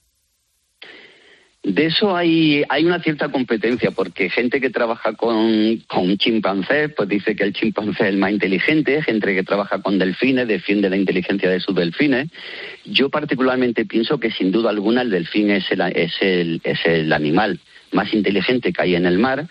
De 1.62 1.88
eso 1.88 2.15
hay, 2.15 2.63
hay 2.69 2.86
una 2.86 3.02
cierta 3.02 3.28
competencia, 3.30 3.91
porque 3.91 4.30
gente 4.30 4.62
que 4.62 4.69
trabaja 4.69 5.13
con, 5.13 5.84
con 5.88 6.17
chimpancés, 6.17 6.91
pues 6.95 7.10
dice 7.10 7.36
que 7.36 7.43
el 7.43 7.54
chimpancé 7.54 8.04
es 8.04 8.10
el 8.10 8.17
más 8.17 8.32
inteligente, 8.32 9.04
gente 9.04 9.36
que 9.36 9.43
trabaja 9.43 9.82
con 9.82 10.00
delfines 10.00 10.48
defiende 10.48 10.89
la 10.89 10.95
inteligencia 10.95 11.50
de 11.50 11.60
sus 11.60 11.76
delfines. 11.76 12.30
Yo 12.86 13.10
particularmente 13.10 13.86
pienso 13.86 14.19
que 14.19 14.32
sin 14.32 14.54
duda 14.54 14.69
alguna 14.69 15.02
el 15.02 15.10
delfín 15.10 15.52
es 15.52 15.69
el, 15.69 15.82
es 15.82 16.13
el, 16.22 16.62
es 16.63 16.80
el 16.86 17.12
animal 17.12 17.60
más 17.91 18.13
inteligente 18.13 18.72
que 18.72 18.82
hay 18.82 18.95
en 18.95 19.06
el 19.06 19.19
mar 19.19 19.45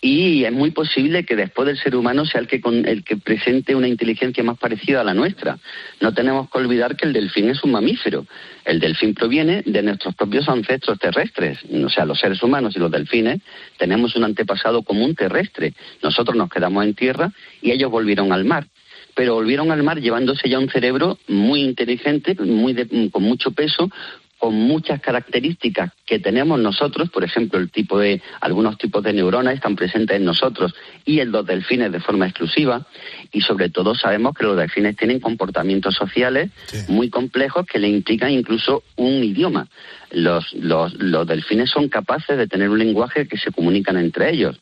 y 0.00 0.44
es 0.44 0.52
muy 0.52 0.70
posible 0.70 1.24
que 1.24 1.34
después 1.34 1.66
del 1.66 1.76
ser 1.76 1.96
humano 1.96 2.24
sea 2.24 2.40
el 2.40 2.46
que, 2.46 2.60
con, 2.60 2.86
el 2.86 3.02
que 3.02 3.16
presente 3.16 3.74
una 3.74 3.88
inteligencia 3.88 4.44
más 4.44 4.56
parecida 4.56 5.00
a 5.00 5.04
la 5.04 5.12
nuestra. 5.12 5.58
No 6.00 6.14
tenemos 6.14 6.48
que 6.50 6.58
olvidar 6.58 6.96
que 6.96 7.04
el 7.06 7.12
delfín 7.12 7.50
es 7.50 7.64
un 7.64 7.72
mamífero. 7.72 8.24
El 8.64 8.78
delfín 8.78 9.14
proviene 9.14 9.62
de 9.66 9.82
nuestros 9.82 10.14
propios 10.14 10.48
ancestros 10.48 10.98
terrestres. 11.00 11.58
O 11.84 11.88
sea, 11.88 12.04
los 12.04 12.20
seres 12.20 12.40
humanos 12.44 12.76
y 12.76 12.78
los 12.78 12.92
delfines 12.92 13.40
tenemos 13.76 14.14
un 14.14 14.22
antepasado 14.24 14.82
común 14.82 15.16
terrestre. 15.16 15.74
Nosotros 16.02 16.36
nos 16.36 16.48
quedamos 16.48 16.84
en 16.84 16.94
tierra 16.94 17.32
y 17.60 17.72
ellos 17.72 17.90
volvieron 17.90 18.32
al 18.32 18.44
mar. 18.44 18.66
pero 19.14 19.34
volvieron 19.34 19.72
al 19.72 19.82
mar 19.82 20.00
llevándose 20.00 20.48
ya 20.48 20.60
un 20.60 20.68
cerebro 20.70 21.18
muy 21.26 21.62
inteligente, 21.62 22.36
muy 22.36 22.72
de- 22.72 23.10
con 23.10 23.24
mucho 23.24 23.50
peso, 23.50 23.90
con 24.38 24.54
muchas 24.54 25.00
características 25.00 25.92
que 26.06 26.18
tenemos 26.18 26.58
nosotros, 26.60 27.10
por 27.10 27.24
ejemplo, 27.24 27.58
el 27.58 27.70
tipo 27.70 27.98
de 27.98 28.22
algunos 28.40 28.78
tipos 28.78 29.02
de 29.02 29.12
neuronas 29.12 29.54
están 29.54 29.76
presentes 29.76 30.16
en 30.16 30.24
nosotros 30.24 30.74
y 31.04 31.20
en 31.20 31.32
los 31.32 31.44
delfines 31.44 31.90
de 31.90 32.00
forma 32.00 32.26
exclusiva 32.26 32.86
y 33.32 33.40
sobre 33.40 33.68
todo 33.68 33.94
sabemos 33.94 34.34
que 34.34 34.44
los 34.44 34.56
delfines 34.56 34.96
tienen 34.96 35.20
comportamientos 35.20 35.94
sociales 35.94 36.50
muy 36.88 37.10
complejos 37.10 37.66
que 37.66 37.78
le 37.78 37.88
implican 37.88 38.30
incluso 38.30 38.84
un 38.96 39.24
idioma. 39.24 39.68
Los, 40.10 40.54
los, 40.54 40.94
los 40.94 41.26
delfines 41.26 41.70
son 41.70 41.88
capaces 41.88 42.38
de 42.38 42.46
tener 42.46 42.70
un 42.70 42.78
lenguaje 42.78 43.26
que 43.26 43.36
se 43.36 43.50
comunican 43.50 43.98
entre 43.98 44.30
ellos 44.30 44.58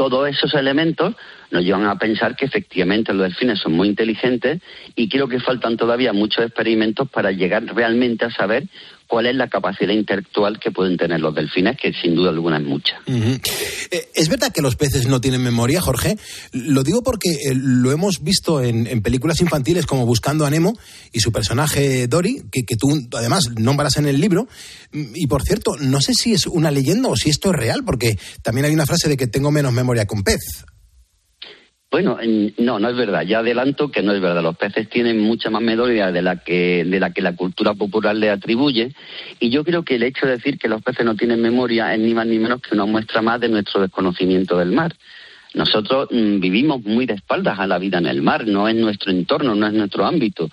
todos 0.00 0.30
esos 0.30 0.54
elementos 0.54 1.14
nos 1.50 1.62
llevan 1.62 1.84
a 1.84 1.98
pensar 1.98 2.34
que 2.34 2.46
efectivamente 2.46 3.12
los 3.12 3.24
delfines 3.24 3.58
son 3.58 3.72
muy 3.72 3.86
inteligentes 3.86 4.62
y 4.96 5.10
creo 5.10 5.28
que 5.28 5.40
faltan 5.40 5.76
todavía 5.76 6.14
muchos 6.14 6.42
experimentos 6.42 7.06
para 7.10 7.32
llegar 7.32 7.66
realmente 7.66 8.24
a 8.24 8.30
saber 8.30 8.64
cuál 9.10 9.26
es 9.26 9.34
la 9.34 9.48
capacidad 9.48 9.92
intelectual 9.92 10.60
que 10.60 10.70
pueden 10.70 10.96
tener 10.96 11.18
los 11.18 11.34
delfines, 11.34 11.76
que 11.76 11.92
sin 11.92 12.14
duda 12.14 12.30
alguna 12.30 12.58
es 12.58 12.64
mucha. 12.64 12.94
Eh, 13.06 14.08
¿Es 14.14 14.28
verdad 14.28 14.52
que 14.52 14.62
los 14.62 14.76
peces 14.76 15.08
no 15.08 15.20
tienen 15.20 15.42
memoria, 15.42 15.80
Jorge? 15.80 16.16
Lo 16.52 16.84
digo 16.84 17.02
porque 17.02 17.30
eh, 17.30 17.54
lo 17.54 17.90
hemos 17.90 18.22
visto 18.22 18.62
en, 18.62 19.02
películas 19.02 19.40
infantiles 19.40 19.84
como 19.84 20.06
Buscando 20.06 20.46
a 20.46 20.50
Nemo 20.50 20.78
y 21.12 21.18
su 21.18 21.32
personaje 21.32 22.06
Dory, 22.06 22.44
que, 22.52 22.62
que 22.62 22.76
tú 22.76 23.08
además 23.12 23.48
nombras 23.58 23.96
en 23.96 24.06
el 24.06 24.20
libro. 24.20 24.46
Mm, 24.92 25.12
Y 25.16 25.26
por 25.26 25.42
cierto, 25.42 25.76
no 25.80 26.00
sé 26.00 26.14
si 26.14 26.32
es 26.32 26.46
una 26.46 26.70
leyenda 26.70 27.08
o 27.08 27.16
si 27.16 27.30
esto 27.30 27.50
es 27.50 27.56
real, 27.56 27.82
porque 27.84 28.16
también 28.42 28.66
hay 28.66 28.72
una 28.72 28.86
frase 28.86 29.08
de 29.08 29.16
que 29.16 29.26
tengo 29.26 29.50
menos 29.50 29.72
memoria 29.72 30.04
que 30.04 30.14
un 30.14 30.22
pez. 30.22 30.64
Bueno, 31.90 32.18
en- 32.20 32.54
no, 32.58 32.78
no 32.78 32.88
es 32.88 32.96
verdad. 32.96 33.22
Ya 33.22 33.40
adelanto 33.40 33.90
que 33.90 34.02
no 34.02 34.12
es 34.12 34.20
verdad. 34.20 34.42
Los 34.42 34.56
peces 34.56 34.88
tienen 34.88 35.18
mucha 35.18 35.50
más 35.50 35.60
memoria 35.60 36.12
de 36.12 36.22
la 36.22 36.36
que 36.36 36.84
de 36.84 37.00
la 37.00 37.12
que 37.12 37.20
la 37.20 37.34
cultura 37.34 37.74
popular 37.74 38.14
le 38.14 38.30
atribuye. 38.30 38.94
Y 39.40 39.50
yo 39.50 39.64
creo 39.64 39.82
que 39.84 39.96
el 39.96 40.04
hecho 40.04 40.26
de 40.26 40.32
decir 40.32 40.56
que 40.58 40.68
los 40.68 40.82
peces 40.82 41.04
no 41.04 41.16
tienen 41.16 41.42
memoria 41.42 41.92
es 41.92 41.98
ni 42.00 42.14
más 42.14 42.26
ni 42.28 42.38
menos 42.38 42.60
que 42.60 42.74
una 42.74 42.84
muestra 42.86 43.22
más 43.22 43.40
de 43.40 43.48
nuestro 43.48 43.80
desconocimiento 43.80 44.56
del 44.56 44.70
mar. 44.70 44.94
Nosotros 45.54 46.08
mm, 46.12 46.38
vivimos 46.38 46.84
muy 46.84 47.06
de 47.06 47.14
espaldas 47.14 47.58
a 47.58 47.66
la 47.66 47.78
vida 47.78 47.98
en 47.98 48.06
el 48.06 48.22
mar, 48.22 48.46
no 48.46 48.68
es 48.68 48.76
nuestro 48.76 49.10
entorno, 49.10 49.56
no 49.56 49.66
es 49.66 49.72
nuestro 49.72 50.06
ámbito. 50.06 50.48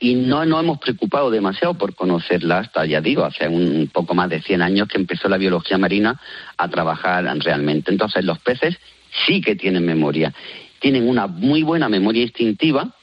Y 0.00 0.16
no 0.16 0.44
nos 0.44 0.62
hemos 0.62 0.78
preocupado 0.80 1.30
demasiado 1.30 1.72
por 1.78 1.94
conocerla 1.94 2.58
hasta, 2.58 2.84
ya 2.84 3.00
digo, 3.00 3.24
hace 3.24 3.48
un 3.48 3.88
poco 3.90 4.14
más 4.14 4.28
de 4.28 4.42
100 4.42 4.60
años 4.60 4.86
que 4.88 4.98
empezó 4.98 5.30
la 5.30 5.38
biología 5.38 5.78
marina 5.78 6.20
a 6.58 6.68
trabajar 6.68 7.24
realmente. 7.42 7.90
Entonces, 7.90 8.22
los 8.22 8.38
peces 8.40 8.76
sí 9.26 9.40
que 9.40 9.56
tienen 9.56 9.86
memoria. 9.86 10.34
Tienen 10.84 11.08
una 11.08 11.26
muy 11.26 11.62
buena 11.62 11.88
memoria 11.88 12.24
instintiva, 12.24 12.94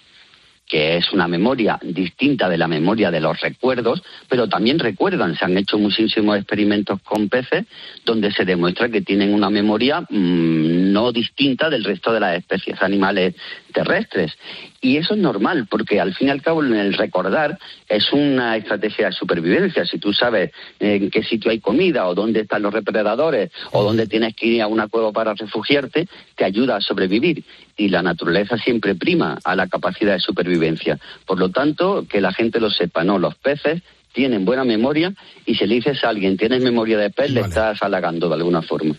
que 0.68 0.98
es 0.98 1.12
una 1.12 1.28
memoria 1.28 1.80
distinta 1.82 2.48
de 2.48 2.60
la 2.60 2.68
memoria 2.68 3.10
de 3.10 3.20
los 3.20 3.42
recuerdos, 3.42 4.04
pero 4.30 4.48
también 4.48 4.78
recuerdan, 4.78 5.36
se 5.36 5.46
han 5.46 5.58
hecho 5.58 5.80
muchísimos 5.80 6.38
experimentos 6.38 7.02
con 7.02 7.28
peces 7.28 7.66
donde 8.06 8.32
se 8.32 8.46
demuestra 8.46 8.88
que 8.88 9.02
tienen 9.02 9.34
una 9.34 9.50
memoria 9.50 10.02
mm, 10.02 10.92
no 10.94 11.12
distinta 11.12 11.72
del 11.72 11.84
resto 11.84 12.14
de 12.14 12.20
las 12.20 12.38
especies 12.38 12.82
animales 12.84 13.34
terrestres. 13.74 14.32
Y 14.80 14.98
eso 14.98 15.14
es 15.14 15.20
normal, 15.20 15.68
porque 15.70 16.00
al 16.00 16.14
fin 16.14 16.30
y 16.30 16.32
al 16.32 16.42
cabo 16.42 16.62
el 16.62 16.94
recordar 16.94 17.58
es 17.90 18.14
una 18.14 18.56
estrategia 18.56 19.08
de 19.08 19.12
supervivencia. 19.12 19.86
Si 19.86 20.00
tú 20.00 20.14
sabes 20.14 20.52
en 20.80 21.10
qué 21.10 21.24
sitio 21.24 21.52
hay 21.52 21.60
comida 21.60 22.08
o 22.08 22.16
dónde 22.16 22.42
están 22.42 22.62
los 22.62 22.74
depredadores 22.74 23.52
o 23.72 23.84
dónde 23.84 24.08
tienes 24.08 24.36
que 24.36 24.48
ir 24.48 24.62
a 24.62 24.68
una 24.68 24.88
cueva 24.88 25.12
para 25.12 25.34
refugiarte, 25.34 26.08
te 26.36 26.46
ayuda 26.46 26.78
a 26.78 26.82
sobrevivir. 26.82 27.44
Y 27.82 27.90
la 27.90 28.04
naturaleza 28.04 28.60
siempre 28.60 28.94
prima 28.94 29.40
a 29.44 29.56
la 29.56 29.68
capacidad 29.68 30.14
de 30.14 30.20
supervivencia. 30.20 31.00
Por 31.26 31.40
lo 31.40 31.50
tanto, 31.50 32.06
que 32.08 32.22
la 32.22 32.32
gente 32.32 32.60
lo 32.60 32.70
sepa, 32.70 33.04
no, 33.04 33.18
los 33.18 33.34
peces 33.34 33.82
tienen 34.14 34.46
buena 34.46 34.64
memoria 34.64 35.14
y 35.46 35.56
si 35.56 35.66
le 35.66 35.76
dices 35.76 36.04
a 36.04 36.10
alguien 36.10 36.38
tienes 36.38 36.62
memoria 36.62 36.98
de 36.98 37.10
pez, 37.10 37.32
le 37.32 37.42
estás 37.42 37.78
halagando 37.82 38.28
de 38.28 38.36
alguna 38.36 38.62
forma. 38.62 38.96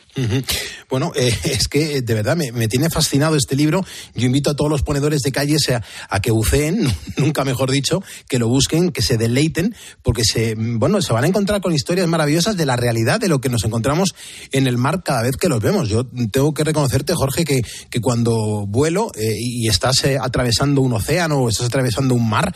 Bueno, 0.89 1.13
eh, 1.15 1.33
es 1.45 1.69
que 1.69 1.97
eh, 1.97 2.03
de 2.03 2.15
verdad 2.15 2.37
me, 2.37 2.53
me 2.53 2.69
tiene 2.69 2.91
fascinado 2.91 3.37
este 3.37 3.57
libro. 3.57 3.85
Yo 4.15 4.27
invito 4.27 4.51
a 4.51 4.57
todos 4.57 4.71
los 4.71 4.83
ponedores 4.83 5.23
de 5.23 5.33
calles 5.33 5.71
a, 5.71 5.83
a 6.09 6.21
que 6.21 6.31
buceen, 6.31 6.87
nunca 7.17 7.45
mejor 7.45 7.71
dicho, 7.71 8.03
que 8.29 8.39
lo 8.39 8.49
busquen, 8.49 8.91
que 8.91 9.03
se 9.03 9.17
deleiten, 9.17 9.75
porque 10.03 10.25
se, 10.25 10.55
bueno, 10.57 11.01
se 11.03 11.13
van 11.13 11.25
a 11.25 11.29
encontrar 11.29 11.61
con 11.61 11.73
historias 11.73 12.09
maravillosas 12.09 12.57
de 12.57 12.67
la 12.67 12.77
realidad 12.77 13.21
de 13.21 13.29
lo 13.29 13.41
que 13.41 13.49
nos 13.49 13.65
encontramos 13.65 14.15
en 14.51 14.67
el 14.67 14.79
mar 14.79 15.03
cada 15.03 15.23
vez 15.23 15.37
que 15.37 15.49
los 15.49 15.61
vemos. 15.61 15.89
Yo 15.89 16.05
tengo 16.31 16.55
que 16.55 16.65
reconocerte, 16.65 17.15
Jorge, 17.15 17.45
que, 17.45 17.63
que 17.91 18.01
cuando 18.01 18.67
vuelo 18.67 19.11
eh, 19.15 19.35
y 19.39 19.69
estás 19.69 20.05
eh, 20.05 20.19
atravesando 20.21 20.81
un 20.81 20.93
océano 20.93 21.39
o 21.39 21.49
estás 21.49 21.67
atravesando 21.67 22.15
un 22.15 22.29
mar, 22.29 22.55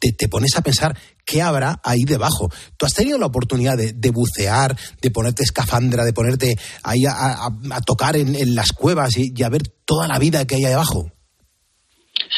te, 0.00 0.12
te 0.12 0.28
pones 0.28 0.56
a 0.56 0.62
pensar 0.62 0.96
qué 1.28 1.42
habrá 1.42 1.78
ahí 1.84 2.04
debajo. 2.04 2.48
¿Tú 2.78 2.86
has 2.86 2.94
tenido 2.94 3.18
la 3.18 3.26
oportunidad 3.26 3.76
de, 3.76 4.10
bucear, 4.10 4.74
de 5.02 5.10
ponerte 5.10 5.42
escafandra, 5.42 6.04
de 6.04 6.14
ponerte 6.14 6.58
ahí 6.82 7.04
a, 7.06 7.50
tocar 7.84 8.16
en, 8.16 8.34
en 8.34 8.54
las 8.54 8.72
cuevas 8.72 9.14
y, 9.18 9.34
y 9.36 9.42
a 9.42 9.50
ver 9.50 9.62
toda 9.84 10.08
la 10.08 10.18
vida 10.18 10.46
que 10.46 10.54
hay 10.56 10.64
ahí 10.64 10.72
abajo? 10.72 11.12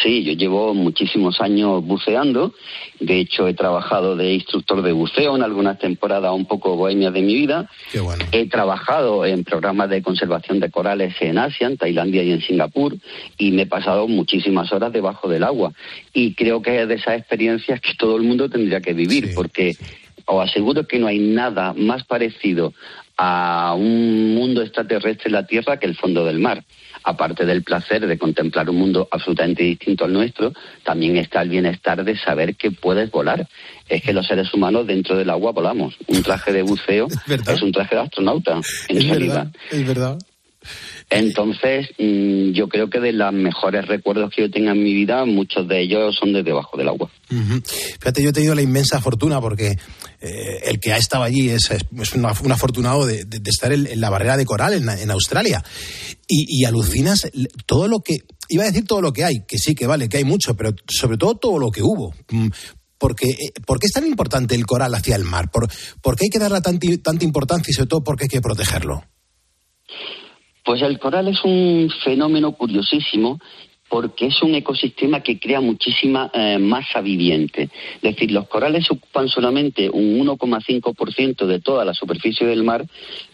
Sí, 0.03 0.25
yo 0.25 0.33
llevo 0.33 0.75
muchísimos 0.75 1.41
años 1.41 1.85
buceando. 1.85 2.55
De 3.01 3.19
hecho, 3.19 3.49
he 3.49 3.55
trabajado 3.55 4.17
de 4.17 4.35
instructor 4.35 4.83
de 4.83 4.93
buceo 4.93 5.37
en 5.37 5.43
algunas 5.43 5.79
temporadas 5.79 6.33
un 6.33 6.47
poco 6.47 6.77
bohemias 6.77 7.13
de 7.13 7.23
mi 7.23 7.35
vida. 7.35 7.69
He 8.33 8.49
trabajado 8.49 9.27
en 9.27 9.45
programas 9.45 9.91
de 9.91 10.03
conservación 10.03 10.61
de 10.61 10.71
corales 10.71 11.15
en 11.21 11.39
Asia, 11.39 11.67
en 11.67 11.77
Tailandia 11.77 12.23
y 12.23 12.33
en 12.33 12.41
Singapur, 12.41 12.97
y 13.37 13.53
me 13.53 13.63
he 13.63 13.67
pasado 13.67 14.07
muchísimas 14.09 14.73
horas 14.73 14.93
debajo 14.93 15.29
del 15.29 15.45
agua. 15.45 15.73
Y 16.13 16.35
creo 16.35 16.63
que 16.63 16.83
es 16.83 16.89
de 16.89 16.95
esas 16.95 17.19
experiencias 17.19 17.81
que 17.81 17.95
todo 17.95 18.17
el 18.17 18.23
mundo 18.23 18.49
tendría 18.49 18.81
que 18.81 18.93
vivir, 18.93 19.35
porque 19.35 19.77
os 20.27 20.49
aseguro 20.49 20.87
que 20.87 20.99
no 20.99 21.09
hay 21.09 21.19
nada 21.19 21.75
más 21.75 22.05
parecido 22.05 22.73
a 23.17 23.75
un 23.77 24.35
mundo 24.35 24.63
extraterrestre 24.63 25.27
en 25.27 25.33
la 25.33 25.47
Tierra 25.47 25.79
que 25.79 25.87
el 25.87 25.97
fondo 25.97 26.25
del 26.25 26.39
mar. 26.39 26.65
Aparte 27.05 27.47
del 27.47 27.63
placer 27.63 28.07
de 28.07 28.19
contemplar 28.19 28.69
un 28.69 28.77
mundo 28.77 29.09
absolutamente 29.11 29.63
distinto 29.63 30.05
al 30.05 30.13
nuestro, 30.13 30.53
también 30.85 31.17
está 31.17 31.43
el 31.43 31.49
bienestar 31.49 32.05
de 32.05 32.17
saber 32.19 32.57
que 32.57 32.71
puedes 32.71 33.11
volar. 33.11 33.49
Es 33.89 34.03
que 34.03 34.13
los 34.13 34.27
seres 34.27 34.53
humanos 34.55 34.87
dentro 34.87 35.17
del 35.17 35.31
agua 35.31 35.53
volamos. 35.53 35.97
Un 36.07 36.23
traje 36.23 36.53
de 36.53 36.63
buceo 36.63 37.09
es 37.49 37.63
un 37.63 37.73
traje 37.73 37.95
de 37.97 38.03
astronauta, 38.03 38.61
en 38.89 38.97
Es 38.99 39.09
realidad. 39.09 39.47
verdad, 39.47 39.53
es 39.71 39.87
verdad. 39.87 40.19
Entonces, 41.11 41.89
mm, 41.99 42.53
yo 42.53 42.69
creo 42.69 42.89
que 42.89 43.01
de 43.01 43.13
los 43.13 43.33
mejores 43.33 43.87
recuerdos 43.89 44.33
que 44.35 44.43
yo 44.43 44.51
tenga 44.51 44.71
en 44.73 44.83
mi 44.83 44.95
vida, 44.95 45.25
muchos 45.25 45.67
de 45.67 45.83
ellos 45.83 46.17
son 46.17 46.33
de 46.33 46.45
debajo 46.45 46.77
del 46.77 46.89
agua. 46.89 47.11
Fíjate, 47.99 48.23
yo 48.23 48.31
he 48.31 48.33
tenido 48.33 48.55
la 48.55 48.63
inmensa 48.63 49.01
fortuna 49.01 49.41
porque 49.41 49.77
eh, 50.21 50.61
el 50.65 50.79
que 50.79 50.93
ha 50.93 50.97
estado 50.99 51.25
allí 51.25 51.49
es, 51.51 51.69
un 52.15 52.53
afortunado 52.53 53.07
de, 53.07 53.27
estar 53.47 53.73
en, 53.73 54.01
la 54.01 54.09
barrera 54.09 54.37
de 54.37 54.47
coral 54.47 54.75
en, 54.75 55.11
Australia. 55.11 55.65
Y, 56.29 56.47
y 56.61 56.65
alucinas 56.65 57.29
todo 57.67 57.89
lo 57.89 58.01
que. 58.01 58.19
Iba 58.49 58.63
a 58.65 58.67
decir 58.67 58.85
todo 58.85 59.01
lo 59.01 59.13
que 59.13 59.25
hay, 59.25 59.45
que 59.47 59.59
sí, 59.59 59.75
que 59.75 59.87
vale, 59.87 60.09
que 60.09 60.17
hay 60.19 60.25
mucho, 60.25 60.57
pero 60.57 60.73
sobre 60.89 61.17
todo 61.17 61.35
todo 61.37 61.59
lo 61.59 61.71
que 61.71 61.83
hubo. 61.83 62.15
Mm, 62.31 62.49
Porque, 62.99 63.27
eh, 63.31 63.53
¿Por 63.67 63.79
qué 63.81 63.87
es 63.87 63.93
tan 63.93 64.07
importante 64.07 64.55
el 64.55 64.67
coral 64.67 64.95
hacia 64.95 65.17
el 65.17 65.25
mar? 65.25 65.51
¿Por, 65.51 65.69
por 66.03 66.17
qué 66.17 66.25
hay 66.27 66.31
que 66.31 66.39
darle 66.39 66.61
tanti- 66.61 67.03
tanta 67.03 67.25
importancia 67.25 67.71
y 67.71 67.75
sobre 67.75 67.89
todo 67.89 68.05
por 68.05 68.17
qué 68.17 68.25
hay 68.25 68.29
que 68.29 68.41
protegerlo? 68.41 69.03
Pues 70.71 70.83
el 70.83 71.01
coral 71.01 71.27
es 71.27 71.43
un 71.43 71.91
fenómeno 72.05 72.53
curiosísimo 72.53 73.41
porque 73.89 74.27
es 74.27 74.41
un 74.41 74.55
ecosistema 74.55 75.21
que 75.21 75.41
crea 75.41 75.61
muchísima 75.61 76.31
eh, 76.33 76.59
masa 76.61 77.01
viviente. 77.01 77.71
Es 77.97 78.03
decir, 78.03 78.31
los 78.31 78.47
corales 78.47 78.89
ocupan 78.89 79.29
solamente 79.29 79.91
un 79.91 80.25
1,5% 80.25 81.47
de 81.47 81.59
toda 81.59 81.85
la 81.85 81.93
superficie 81.93 82.47
del 82.47 82.63
mar, 82.63 82.87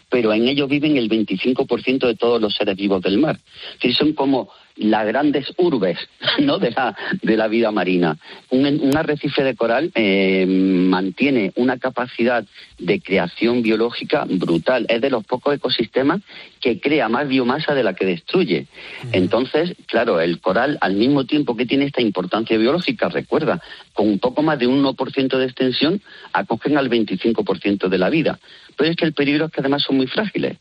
pero 0.09 0.33
en 0.33 0.47
ellos 0.47 0.67
viven 0.67 0.97
el 0.97 1.07
25% 1.07 2.07
de 2.07 2.15
todos 2.15 2.41
los 2.41 2.55
seres 2.55 2.75
vivos 2.75 3.03
del 3.03 3.19
mar. 3.19 3.35
Es 3.35 3.81
decir, 3.81 3.93
son 3.93 4.13
como 4.13 4.49
las 4.77 5.05
grandes 5.07 5.53
urbes 5.57 5.97
¿no? 6.39 6.59
de, 6.59 6.71
la, 6.71 6.95
de 7.21 7.37
la 7.37 7.47
vida 7.47 7.71
marina. 7.71 8.17
Un, 8.49 8.65
un 8.65 8.97
arrecife 8.97 9.43
de 9.43 9.55
coral 9.55 9.91
eh, 9.95 10.45
mantiene 10.47 11.51
una 11.55 11.77
capacidad 11.77 12.45
de 12.77 13.01
creación 13.01 13.61
biológica 13.61 14.25
brutal. 14.27 14.85
Es 14.89 15.01
de 15.01 15.09
los 15.09 15.25
pocos 15.25 15.55
ecosistemas 15.55 16.21
que 16.61 16.79
crea 16.79 17.09
más 17.09 17.27
biomasa 17.27 17.73
de 17.73 17.83
la 17.83 17.93
que 17.93 18.05
destruye. 18.05 18.67
Entonces, 19.11 19.75
claro, 19.85 20.19
el 20.21 20.39
coral, 20.39 20.77
al 20.81 20.95
mismo 20.95 21.25
tiempo 21.25 21.55
que 21.55 21.65
tiene 21.65 21.85
esta 21.85 22.01
importancia 22.01 22.57
biológica, 22.57 23.09
recuerda, 23.09 23.61
con 23.93 24.07
un 24.07 24.19
poco 24.19 24.41
más 24.41 24.59
de 24.59 24.67
un 24.67 24.83
1% 24.83 25.37
de 25.37 25.45
extensión, 25.45 26.01
acogen 26.33 26.77
al 26.77 26.89
25% 26.89 27.87
de 27.87 27.97
la 27.97 28.09
vida. 28.09 28.39
Pero 28.75 28.91
es 28.91 28.95
que 28.95 29.05
el 29.05 29.13
peligro 29.13 29.45
es 29.45 29.51
que 29.51 29.61
además 29.61 29.83
son 29.83 29.97
muy 29.97 30.07
frágiles 30.07 30.57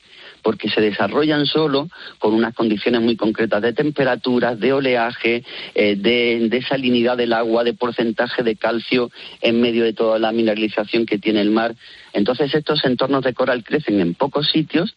porque 0.46 0.70
se 0.70 0.80
desarrollan 0.80 1.44
solo 1.44 1.88
con 2.20 2.32
unas 2.32 2.54
condiciones 2.54 3.02
muy 3.02 3.16
concretas 3.16 3.60
de 3.60 3.72
temperaturas, 3.72 4.60
de 4.60 4.72
oleaje, 4.72 5.42
eh, 5.74 5.96
de, 5.96 6.46
de 6.48 6.62
salinidad 6.62 7.16
del 7.16 7.32
agua, 7.32 7.64
de 7.64 7.74
porcentaje 7.74 8.44
de 8.44 8.54
calcio 8.54 9.10
en 9.40 9.60
medio 9.60 9.82
de 9.82 9.92
toda 9.92 10.20
la 10.20 10.30
mineralización 10.30 11.04
que 11.04 11.18
tiene 11.18 11.40
el 11.40 11.50
mar. 11.50 11.74
Entonces 12.12 12.54
estos 12.54 12.84
entornos 12.84 13.24
de 13.24 13.34
coral 13.34 13.64
crecen 13.64 13.98
en 13.98 14.14
pocos 14.14 14.48
sitios 14.48 14.94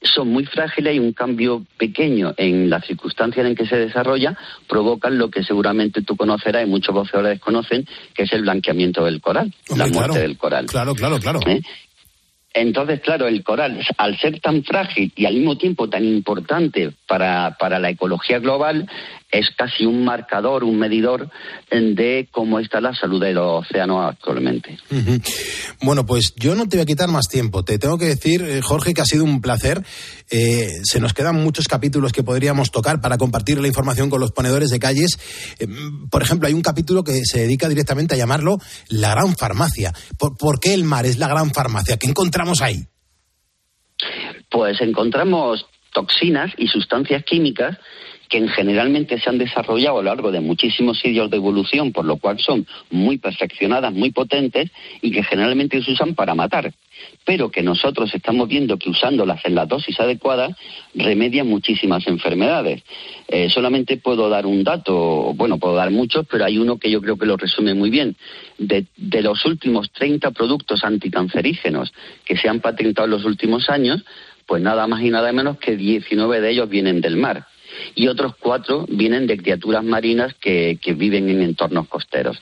son 0.00 0.28
muy 0.28 0.46
frágiles 0.46 0.94
y 0.96 0.98
un 1.00 1.12
cambio 1.12 1.66
pequeño 1.76 2.32
en 2.38 2.70
las 2.70 2.86
circunstancias 2.86 3.44
en 3.44 3.54
que 3.54 3.66
se 3.66 3.76
desarrolla 3.76 4.38
provocan 4.68 5.18
lo 5.18 5.28
que 5.28 5.42
seguramente 5.42 6.00
tú 6.00 6.16
conocerás 6.16 6.66
y 6.66 6.70
muchos 6.70 6.94
voceadores 6.94 7.40
conocen, 7.40 7.86
que 8.14 8.22
es 8.22 8.32
el 8.32 8.42
blanqueamiento 8.42 9.04
del 9.04 9.20
coral, 9.20 9.52
la 9.76 9.86
muerte 9.86 10.20
del 10.20 10.38
coral. 10.38 10.64
Claro, 10.64 10.94
claro, 10.94 11.18
claro. 11.18 11.40
¿Eh? 11.46 11.60
Entonces, 12.54 13.00
claro, 13.00 13.28
el 13.28 13.44
coral, 13.44 13.84
al 13.98 14.18
ser 14.18 14.40
tan 14.40 14.64
frágil 14.64 15.12
y 15.14 15.26
al 15.26 15.34
mismo 15.34 15.58
tiempo 15.58 15.88
tan 15.88 16.04
importante 16.04 16.92
para, 17.06 17.56
para 17.58 17.78
la 17.78 17.90
ecología 17.90 18.38
global, 18.38 18.88
es 19.30 19.50
casi 19.56 19.84
un 19.84 20.04
marcador, 20.04 20.64
un 20.64 20.78
medidor 20.78 21.30
de 21.70 22.28
cómo 22.30 22.60
está 22.60 22.80
la 22.80 22.94
salud 22.94 23.20
del 23.20 23.36
océano 23.36 24.02
actualmente. 24.02 24.78
Bueno, 25.82 26.06
pues 26.06 26.34
yo 26.36 26.54
no 26.54 26.66
te 26.66 26.76
voy 26.76 26.84
a 26.84 26.86
quitar 26.86 27.08
más 27.08 27.28
tiempo. 27.28 27.62
Te 27.62 27.78
tengo 27.78 27.98
que 27.98 28.06
decir, 28.06 28.42
eh, 28.42 28.62
Jorge, 28.62 28.94
que 28.94 29.02
ha 29.02 29.04
sido 29.04 29.24
un 29.24 29.42
placer. 29.42 29.82
Eh, 30.30 30.68
se 30.82 31.00
nos 31.00 31.12
quedan 31.12 31.42
muchos 31.42 31.68
capítulos 31.68 32.12
que 32.12 32.22
podríamos 32.22 32.70
tocar 32.70 33.00
para 33.00 33.18
compartir 33.18 33.60
la 33.60 33.68
información 33.68 34.08
con 34.08 34.20
los 34.20 34.32
ponedores 34.32 34.70
de 34.70 34.78
calles. 34.78 35.18
Eh, 35.58 35.66
por 36.10 36.22
ejemplo, 36.22 36.48
hay 36.48 36.54
un 36.54 36.62
capítulo 36.62 37.04
que 37.04 37.20
se 37.24 37.40
dedica 37.40 37.68
directamente 37.68 38.14
a 38.14 38.18
llamarlo 38.18 38.58
la 38.88 39.10
gran 39.10 39.36
farmacia. 39.36 39.92
¿Por, 40.18 40.38
por 40.38 40.58
qué 40.58 40.72
el 40.72 40.84
mar 40.84 41.04
es 41.04 41.18
la 41.18 41.28
gran 41.28 41.52
farmacia? 41.52 41.98
¿Qué 41.98 42.06
encontramos 42.06 42.62
ahí? 42.62 42.86
Pues 44.50 44.80
encontramos 44.80 45.66
toxinas 45.92 46.50
y 46.56 46.68
sustancias 46.68 47.24
químicas 47.24 47.76
que 48.28 48.38
en- 48.38 48.48
generalmente 48.48 49.18
se 49.18 49.28
han 49.30 49.38
desarrollado 49.38 49.98
a 49.98 50.02
lo 50.02 50.08
largo 50.10 50.30
de 50.30 50.40
muchísimos 50.40 50.98
siglos 51.00 51.30
de 51.30 51.36
evolución, 51.36 51.92
por 51.92 52.04
lo 52.04 52.16
cual 52.18 52.38
son 52.38 52.66
muy 52.90 53.18
perfeccionadas, 53.18 53.92
muy 53.92 54.10
potentes 54.10 54.70
y 55.02 55.10
que 55.10 55.22
generalmente 55.22 55.82
se 55.82 55.92
usan 55.92 56.14
para 56.14 56.34
matar, 56.34 56.72
pero 57.24 57.50
que 57.50 57.62
nosotros 57.62 58.14
estamos 58.14 58.48
viendo 58.48 58.76
que 58.78 58.90
usándolas 58.90 59.44
en 59.44 59.54
la 59.54 59.66
dosis 59.66 59.98
adecuada 60.00 60.56
remedian 60.94 61.46
muchísimas 61.48 62.06
enfermedades. 62.06 62.82
Eh, 63.28 63.48
solamente 63.50 63.96
puedo 63.96 64.28
dar 64.28 64.46
un 64.46 64.64
dato, 64.64 65.32
bueno, 65.34 65.58
puedo 65.58 65.74
dar 65.74 65.90
muchos, 65.90 66.26
pero 66.30 66.44
hay 66.44 66.58
uno 66.58 66.78
que 66.78 66.90
yo 66.90 67.00
creo 67.00 67.16
que 67.16 67.26
lo 67.26 67.36
resume 67.36 67.74
muy 67.74 67.90
bien. 67.90 68.16
De, 68.58 68.86
de 68.96 69.22
los 69.22 69.44
últimos 69.44 69.90
30 69.92 70.30
productos 70.32 70.82
anticancerígenos 70.84 71.92
que 72.24 72.36
se 72.36 72.48
han 72.48 72.60
patentado 72.60 73.06
en 73.06 73.12
los 73.12 73.24
últimos 73.24 73.68
años, 73.70 74.04
pues 74.46 74.62
nada 74.62 74.86
más 74.86 75.02
y 75.02 75.10
nada 75.10 75.30
menos 75.32 75.58
que 75.58 75.76
19 75.76 76.40
de 76.40 76.50
ellos 76.50 76.68
vienen 76.68 77.00
del 77.00 77.16
mar 77.16 77.46
y 77.94 78.08
otros 78.08 78.34
cuatro 78.38 78.86
vienen 78.88 79.26
de 79.26 79.36
criaturas 79.36 79.84
marinas 79.84 80.34
que, 80.40 80.78
que 80.80 80.94
viven 80.94 81.28
en 81.28 81.42
entornos 81.42 81.88
costeros. 81.88 82.38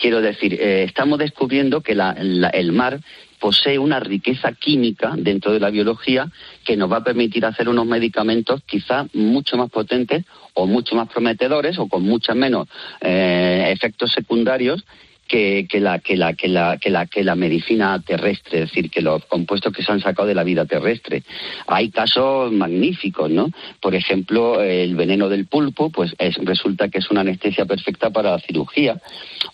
Quiero 0.00 0.20
decir, 0.20 0.54
eh, 0.60 0.84
estamos 0.84 1.18
descubriendo 1.18 1.80
que 1.80 1.94
la- 1.94 2.16
la- 2.20 2.48
el 2.50 2.72
mar 2.72 3.00
posee 3.38 3.78
una 3.78 4.00
riqueza 4.00 4.52
química 4.52 5.14
dentro 5.16 5.52
de 5.52 5.60
la 5.60 5.70
biología 5.70 6.30
que 6.64 6.76
nos 6.76 6.92
va 6.92 6.98
a 6.98 7.04
permitir 7.04 7.46
hacer 7.46 7.68
unos 7.70 7.86
medicamentos 7.86 8.60
quizá 8.66 9.06
mucho 9.14 9.56
más 9.56 9.70
potentes 9.70 10.24
o 10.52 10.66
mucho 10.66 10.94
más 10.94 11.08
prometedores 11.08 11.78
o 11.78 11.88
con 11.88 12.02
muchos 12.02 12.36
menos 12.36 12.68
eh, 13.00 13.70
efectos 13.72 14.12
secundarios 14.12 14.84
que, 15.30 15.68
que 15.70 15.78
la, 15.78 16.00
que, 16.00 16.16
la, 16.16 16.34
que, 16.34 16.48
la, 16.48 16.76
que, 16.76 16.90
la, 16.90 17.06
que 17.06 17.22
la 17.22 17.36
medicina 17.36 18.02
terrestre, 18.04 18.62
es 18.62 18.68
decir, 18.68 18.90
que 18.90 19.00
los 19.00 19.24
compuestos 19.26 19.72
que 19.72 19.84
se 19.84 19.92
han 19.92 20.00
sacado 20.00 20.26
de 20.26 20.34
la 20.34 20.42
vida 20.42 20.64
terrestre. 20.64 21.22
Hay 21.68 21.90
casos 21.90 22.50
magníficos, 22.52 23.30
¿no? 23.30 23.48
Por 23.80 23.94
ejemplo, 23.94 24.60
el 24.60 24.96
veneno 24.96 25.28
del 25.28 25.46
pulpo, 25.46 25.90
pues 25.90 26.12
es, 26.18 26.34
resulta 26.42 26.88
que 26.88 26.98
es 26.98 27.10
una 27.12 27.20
anestesia 27.20 27.64
perfecta 27.64 28.10
para 28.10 28.32
la 28.32 28.40
cirugía. 28.40 29.00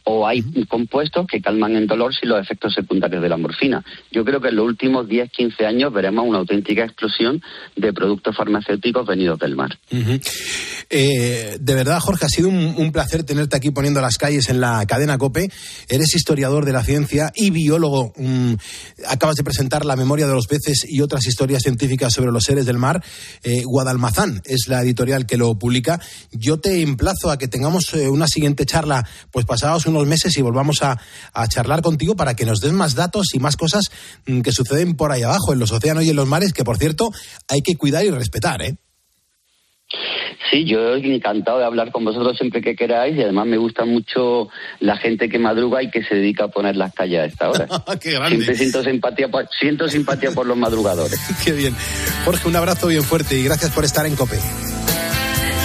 O 0.05 0.27
hay 0.27 0.43
compuestos 0.67 1.27
que 1.27 1.43
calman 1.43 1.77
el 1.77 1.87
dolor 1.87 2.15
sin 2.15 2.31
los 2.31 2.41
efectos 2.41 2.73
secundarios 2.73 3.23
de 3.23 3.29
la 3.29 3.37
morfina. 3.37 3.85
Yo 4.11 4.25
creo 4.25 4.41
que 4.41 4.49
en 4.49 4.57
los 4.57 4.65
últimos 4.65 5.07
10, 5.07 5.31
15 5.31 5.67
años 5.67 5.93
veremos 5.93 6.25
una 6.27 6.39
auténtica 6.39 6.85
explosión 6.85 7.43
de 7.77 7.93
productos 7.93 8.35
farmacéuticos 8.35 9.07
venidos 9.07 9.39
del 9.39 9.57
mar. 9.57 9.77
Eh, 10.89 11.57
de 11.61 11.75
verdad, 11.75 11.99
Jorge, 12.01 12.25
ha 12.25 12.29
sido 12.29 12.49
un, 12.49 12.75
un 12.79 12.93
placer 12.93 13.25
tenerte 13.25 13.57
aquí 13.57 13.71
poniendo 13.73 14.01
las 14.01 14.17
calles 14.17 14.49
en 14.49 14.61
la 14.61 14.87
cadena 14.87 15.19
COPE. 15.19 15.49
Eres 15.89 16.15
historiador 16.15 16.65
de 16.65 16.73
la 16.73 16.85
ciencia 16.85 17.33
y 17.35 17.51
biólogo. 17.51 18.13
Mm, 18.17 18.55
acabas 19.09 19.37
de 19.37 19.45
presentar 19.45 19.85
la 19.85 19.97
memoria 19.97 20.27
de 20.27 20.33
los 20.33 20.47
peces 20.47 20.87
y 20.89 21.01
otras 21.01 21.27
historias 21.27 21.63
científicas 21.63 22.13
sobre 22.13 22.33
los 22.33 22.45
seres 22.45 22.67
del 22.67 22.79
mar. 22.79 23.03
Eh, 23.43 23.63
Guadalmazán 23.65 24.43
es 24.45 24.69
la 24.69 24.83
editorial 24.83 25.27
que 25.27 25.37
lo 25.37 25.59
publica. 25.59 26.01
Yo 26.33 26.59
te 26.59 26.83
emplazo 26.83 27.31
a 27.31 27.39
que 27.39 27.49
tengamos 27.49 27.93
eh, 27.95 28.09
una 28.09 28.29
siguiente 28.29 28.67
charla, 28.67 29.09
pues 29.31 29.47
pasados 29.47 29.87
unos 29.87 30.07
meses 30.07 30.37
y 30.37 30.43
volvamos 30.43 30.83
a, 30.83 31.01
charlar 31.49 31.83
contigo 31.83 32.17
para 32.17 32.35
que 32.35 32.45
nos 32.45 32.61
des 32.61 32.73
más 32.73 32.95
datos 32.95 33.29
y 33.35 33.39
más 33.39 33.57
cosas 33.57 33.91
mm, 34.27 34.41
que 34.41 34.53
suceden 34.53 34.97
por 34.97 35.13
ahí 35.13 35.23
abajo, 35.23 35.53
en 35.53 35.59
los 35.59 35.71
océanos 35.73 36.05
y 36.05 36.11
en 36.11 36.17
los 36.17 36.27
mares, 36.27 36.53
que 36.53 36.65
por 36.65 36.79
cierto 36.79 37.11
hay 37.49 37.63
que 37.63 37.77
cuidar 37.77 38.05
y 38.05 38.11
respetar, 38.11 38.63
¿eh? 38.63 38.77
Sí, 40.51 40.65
yo 40.65 40.95
encantado 40.95 41.59
de 41.59 41.65
hablar 41.65 41.91
con 41.91 42.05
vosotros 42.05 42.37
siempre 42.37 42.61
que 42.61 42.77
queráis 42.77 43.17
y 43.17 43.23
además 43.23 43.47
me 43.47 43.57
gusta 43.57 43.85
mucho 43.85 44.49
la 44.81 44.97
gente 44.97 45.29
que 45.29 45.39
madruga 45.39 45.83
y 45.83 45.91
que 45.91 46.05
se 46.05 46.15
dedica 46.15 46.45
a 46.45 46.49
poner 46.49 46.77
las 46.77 46.95
calles 46.95 47.21
a 47.21 47.25
esta 47.25 47.51
hora. 47.51 47.67
Qué 48.01 48.13
grande. 48.13 48.37
Siempre 48.37 48.55
siento 48.57 48.83
simpatía, 48.83 49.29
por, 49.29 49.49
siento 49.59 49.89
simpatía 49.89 50.31
por 50.31 50.47
los 50.47 50.57
madrugadores. 50.57 51.21
Qué 51.45 51.53
bien. 51.53 51.75
Jorge, 52.25 52.49
un 52.49 52.57
abrazo 52.57 52.87
bien 52.89 53.03
fuerte 53.03 53.37
y 53.37 53.45
gracias 53.45 53.73
por 53.73 53.85
estar 53.85 54.07
en 54.07 54.15
COPE. 54.15 54.39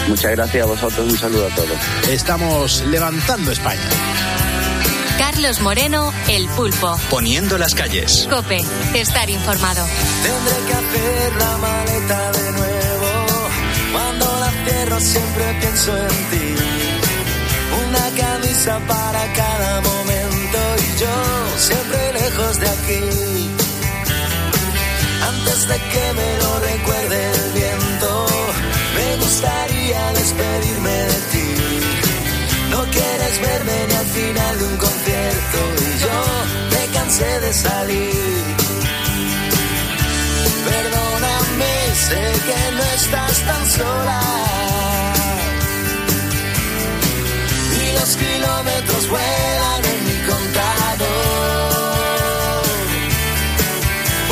Muchas 0.08 0.32
gracias 0.32 0.64
a 0.64 0.68
vosotros, 0.68 1.12
un 1.12 1.18
saludo 1.18 1.46
a 1.46 1.56
todos. 1.56 2.10
Estamos 2.10 2.84
levantando 2.88 3.52
España. 3.52 3.80
Carlos 5.18 5.62
Moreno, 5.62 6.12
El 6.28 6.48
Pulpo. 6.50 6.98
Poniendo 7.10 7.58
las 7.58 7.76
calles. 7.76 8.28
Cope, 8.30 8.60
estar 8.96 9.30
informado. 9.30 9.86
Tendré 10.24 10.66
que 10.68 10.74
hacer 10.74 11.36
la 11.38 11.58
maleta 11.58 12.32
de 12.32 12.52
la 14.92 15.00
cierro 15.00 15.00
siempre 15.00 15.44
pienso 15.60 15.98
en 15.98 16.30
ti. 16.32 16.56
Una 17.88 18.06
camisa 18.24 18.80
para 18.88 19.34
cada 19.34 19.82
momento 19.82 20.60
y 20.86 21.00
yo 21.00 21.16
siempre 21.58 22.14
lejos 22.14 22.60
de 22.60 22.70
aquí. 22.70 23.50
Antes 25.32 25.68
de 25.68 25.78
que 25.92 26.06
me 26.20 26.30
lo 26.42 26.60
recuerde 26.60 27.32
el 27.32 27.52
viento, 27.54 28.26
me 28.98 29.18
gustaría 29.24 30.02
despedirme 30.14 30.96
de 31.12 31.20
ti. 31.32 31.50
No 32.72 32.82
quieres 32.96 33.42
verme 33.42 33.78
ni 33.88 33.96
al 33.96 34.10
final 34.18 34.60
de 34.60 34.66
un 34.66 34.78
concierto 34.78 35.58
y 35.88 36.00
yo 36.06 36.18
me 36.74 36.84
cansé 36.94 37.40
de 37.40 37.54
salir. 37.54 38.51
Sé 42.12 42.24
que 42.48 42.62
no 42.78 42.84
estás 43.00 43.36
tan 43.48 43.64
sola. 43.78 44.22
Y 47.82 47.86
los 47.98 48.12
kilómetros 48.24 49.04
vuelan 49.14 49.82
en 49.94 50.00
mi 50.08 50.18
contador. 50.32 51.82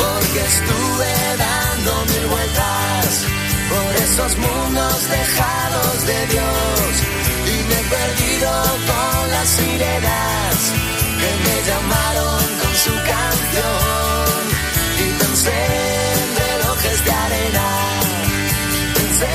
Porque 0.00 0.40
estuve 0.54 1.12
dando 1.46 1.92
mil 2.12 2.26
vueltas 2.34 3.08
por 3.72 3.90
esos 4.06 4.32
mundos 4.44 4.98
dejados 5.18 5.96
de 6.10 6.18
Dios. 6.34 6.90
Y 7.52 7.56
me 7.68 7.76
he 7.80 7.86
perdido 7.96 8.50
con 8.90 9.20
las 9.34 9.48
sirenas 9.56 10.56
que 11.20 11.30
me 11.44 11.56
llamaron 11.68 12.42
con 12.62 12.74
su 12.84 12.94
canción. 13.12 13.89
Pensé 19.20 19.26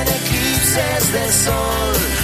en 0.00 0.08
eclipses 0.08 1.12
de 1.12 1.32
sol 1.32 2.17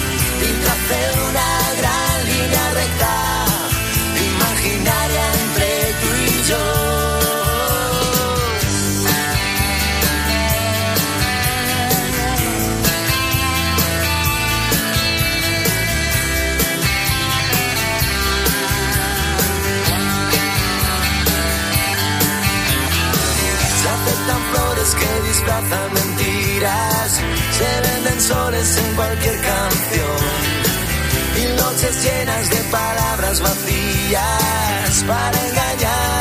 disfrazan 25.45 25.93
mentiras, 25.93 27.21
se 27.51 27.81
venden 27.87 28.21
soles 28.21 28.77
en 28.77 28.95
cualquier 28.95 29.35
canción. 29.41 30.17
Y 31.37 31.61
noches 31.61 32.03
llenas 32.03 32.49
de 32.49 32.57
palabras 32.71 33.41
vacías 33.41 35.03
para 35.07 35.47
engañar 35.47 36.14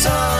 sorry 0.00 0.39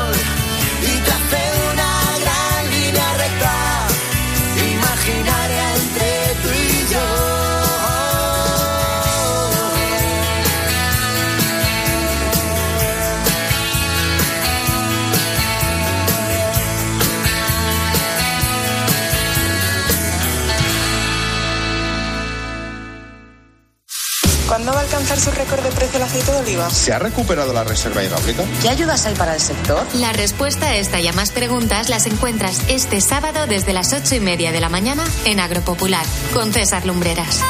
su 25.21 25.31
récord 25.31 25.63
de 25.63 25.71
precio 25.71 25.99
el 25.99 26.03
aceite 26.03 26.33
de 26.33 26.39
oliva? 26.39 26.71
¿Se 26.71 26.93
ha 26.93 26.99
recuperado 26.99 27.53
la 27.53 27.65
reserva 27.65 28.03
hidráulica? 28.03 28.43
¿Qué 28.63 28.69
ayudas 28.69 29.05
hay 29.07 29.15
para 29.15 29.35
el 29.35 29.41
sector? 29.41 29.87
La 29.95 30.13
respuesta 30.13 30.69
a 30.69 30.77
esta 30.77 31.01
y 31.01 31.09
a 31.09 31.13
más 31.13 31.31
preguntas 31.31 31.89
las 31.89 32.07
encuentras 32.07 32.61
este 32.69 33.01
sábado 33.01 33.47
desde 33.47 33.73
las 33.73 33.93
ocho 33.93 34.15
y 34.15 34.21
media 34.21 34.51
de 34.53 34.61
la 34.61 34.69
mañana 34.69 35.05
en 35.27 35.41
Agropopular 35.41 36.05
con 36.33 36.53
César 36.53 36.87
Lumbreras. 36.87 37.41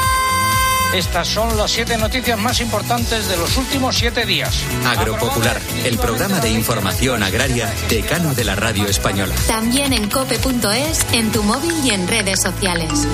Estas 0.93 1.29
son 1.29 1.55
las 1.55 1.71
siete 1.71 1.97
noticias 1.97 2.37
más 2.37 2.59
importantes 2.59 3.29
de 3.29 3.37
los 3.37 3.55
últimos 3.55 3.95
siete 3.95 4.25
días. 4.25 4.53
Agropopular, 4.85 5.61
el 5.85 5.97
programa 5.97 6.41
de 6.41 6.49
información 6.49 7.23
agraria 7.23 7.73
decano 7.89 8.33
de 8.33 8.43
la 8.43 8.55
radio 8.55 8.85
española. 8.87 9.33
También 9.47 9.93
en 9.93 10.09
cope.es, 10.09 11.05
en 11.13 11.31
tu 11.31 11.43
móvil 11.43 11.73
y 11.85 11.91
en 11.91 12.09
redes 12.09 12.41
sociales. 12.41 13.07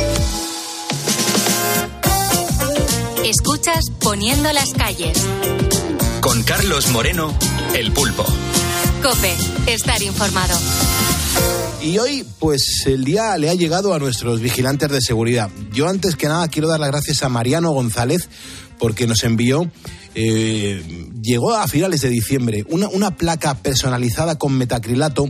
Escuchas 3.30 3.92
Poniendo 4.02 4.54
las 4.54 4.72
calles. 4.72 5.22
Con 6.22 6.44
Carlos 6.44 6.88
Moreno, 6.92 7.38
el 7.76 7.92
pulpo. 7.92 8.24
Cope, 9.04 9.36
estar 9.68 10.02
informado. 10.02 10.58
Y 11.82 11.98
hoy, 11.98 12.26
pues 12.40 12.84
el 12.86 13.04
día 13.04 13.38
le 13.38 13.50
ha 13.50 13.54
llegado 13.54 13.94
a 13.94 14.00
nuestros 14.00 14.40
vigilantes 14.40 14.90
de 14.90 15.02
seguridad. 15.02 15.50
Yo 15.74 15.90
antes 15.90 16.16
que 16.16 16.30
nada 16.30 16.48
quiero 16.48 16.70
dar 16.70 16.80
las 16.80 16.90
gracias 16.90 17.22
a 17.22 17.28
Mariano 17.28 17.72
González 17.72 18.30
porque 18.80 19.08
nos 19.08 19.26
envió, 19.26 19.70
eh, 20.16 21.10
llegó 21.22 21.54
a 21.54 21.68
finales 21.68 22.00
de 22.00 22.10
diciembre, 22.10 22.64
una, 22.70 22.88
una 22.88 23.18
placa 23.18 23.56
personalizada 23.56 24.38
con 24.38 24.58
metacrilato 24.58 25.30